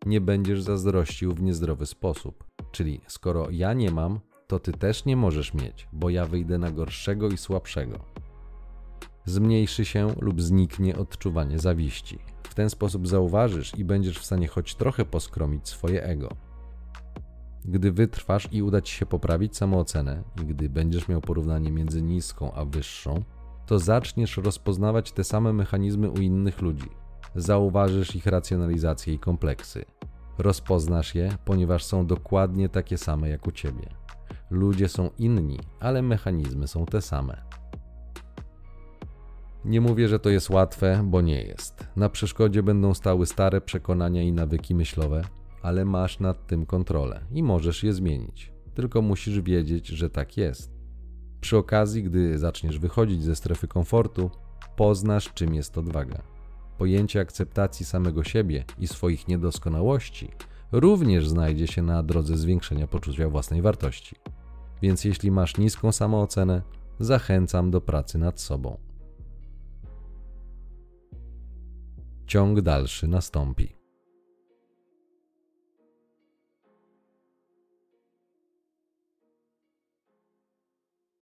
Nie 0.06 0.20
będziesz 0.20 0.62
zazdrościł 0.62 1.32
w 1.32 1.42
niezdrowy 1.42 1.86
sposób. 1.86 2.44
Czyli 2.72 3.00
skoro 3.06 3.50
ja 3.50 3.72
nie 3.72 3.90
mam, 3.90 4.20
to 4.46 4.58
ty 4.58 4.72
też 4.72 5.04
nie 5.04 5.16
możesz 5.16 5.54
mieć, 5.54 5.88
bo 5.92 6.10
ja 6.10 6.26
wyjdę 6.26 6.58
na 6.58 6.70
gorszego 6.70 7.28
i 7.28 7.36
słabszego. 7.36 7.98
Zmniejszy 9.24 9.84
się 9.84 10.14
lub 10.20 10.42
zniknie 10.42 10.96
odczuwanie 10.96 11.58
zawiści. 11.58 12.18
W 12.42 12.54
ten 12.54 12.70
sposób 12.70 13.08
zauważysz 13.08 13.78
i 13.78 13.84
będziesz 13.84 14.18
w 14.18 14.24
stanie 14.24 14.48
choć 14.48 14.74
trochę 14.74 15.04
poskromić 15.04 15.68
swoje 15.68 16.04
ego. 16.04 16.49
Gdy 17.64 17.92
wytrwasz 17.92 18.48
i 18.52 18.62
uda 18.62 18.80
ci 18.80 18.94
się 18.94 19.06
poprawić 19.06 19.56
samoocenę, 19.56 20.22
i 20.42 20.46
gdy 20.46 20.68
będziesz 20.68 21.08
miał 21.08 21.20
porównanie 21.20 21.72
między 21.72 22.02
niską 22.02 22.52
a 22.52 22.64
wyższą, 22.64 23.22
to 23.66 23.78
zaczniesz 23.78 24.36
rozpoznawać 24.36 25.12
te 25.12 25.24
same 25.24 25.52
mechanizmy 25.52 26.10
u 26.10 26.18
innych 26.18 26.62
ludzi. 26.62 26.88
Zauważysz 27.34 28.16
ich 28.16 28.26
racjonalizację 28.26 29.14
i 29.14 29.18
kompleksy. 29.18 29.84
Rozpoznasz 30.38 31.14
je, 31.14 31.36
ponieważ 31.44 31.84
są 31.84 32.06
dokładnie 32.06 32.68
takie 32.68 32.98
same 32.98 33.28
jak 33.28 33.46
u 33.46 33.52
ciebie. 33.52 33.88
Ludzie 34.50 34.88
są 34.88 35.10
inni, 35.18 35.58
ale 35.80 36.02
mechanizmy 36.02 36.68
są 36.68 36.86
te 36.86 37.02
same. 37.02 37.42
Nie 39.64 39.80
mówię, 39.80 40.08
że 40.08 40.18
to 40.18 40.30
jest 40.30 40.50
łatwe, 40.50 41.02
bo 41.04 41.20
nie 41.20 41.42
jest. 41.42 41.86
Na 41.96 42.08
przeszkodzie 42.08 42.62
będą 42.62 42.94
stały 42.94 43.26
stare 43.26 43.60
przekonania 43.60 44.22
i 44.22 44.32
nawyki 44.32 44.74
myślowe, 44.74 45.22
ale 45.62 45.84
masz 45.84 46.20
nad 46.20 46.46
tym 46.46 46.66
kontrolę 46.66 47.20
i 47.32 47.42
możesz 47.42 47.82
je 47.82 47.92
zmienić. 47.92 48.52
Tylko 48.74 49.02
musisz 49.02 49.40
wiedzieć, 49.40 49.86
że 49.86 50.10
tak 50.10 50.36
jest. 50.36 50.72
Przy 51.40 51.56
okazji, 51.56 52.02
gdy 52.02 52.38
zaczniesz 52.38 52.78
wychodzić 52.78 53.22
ze 53.22 53.36
strefy 53.36 53.68
komfortu, 53.68 54.30
poznasz, 54.76 55.34
czym 55.34 55.54
jest 55.54 55.78
odwaga. 55.78 56.22
Pojęcie 56.78 57.20
akceptacji 57.20 57.86
samego 57.86 58.24
siebie 58.24 58.64
i 58.78 58.88
swoich 58.88 59.28
niedoskonałości 59.28 60.30
również 60.72 61.28
znajdzie 61.28 61.66
się 61.66 61.82
na 61.82 62.02
drodze 62.02 62.36
zwiększenia 62.36 62.86
poczucia 62.86 63.28
własnej 63.28 63.62
wartości. 63.62 64.16
Więc 64.82 65.04
jeśli 65.04 65.30
masz 65.30 65.56
niską 65.58 65.92
samoocenę, 65.92 66.62
zachęcam 67.00 67.70
do 67.70 67.80
pracy 67.80 68.18
nad 68.18 68.40
sobą. 68.40 68.78
Ciąg 72.26 72.60
dalszy 72.60 73.08
nastąpi. 73.08 73.79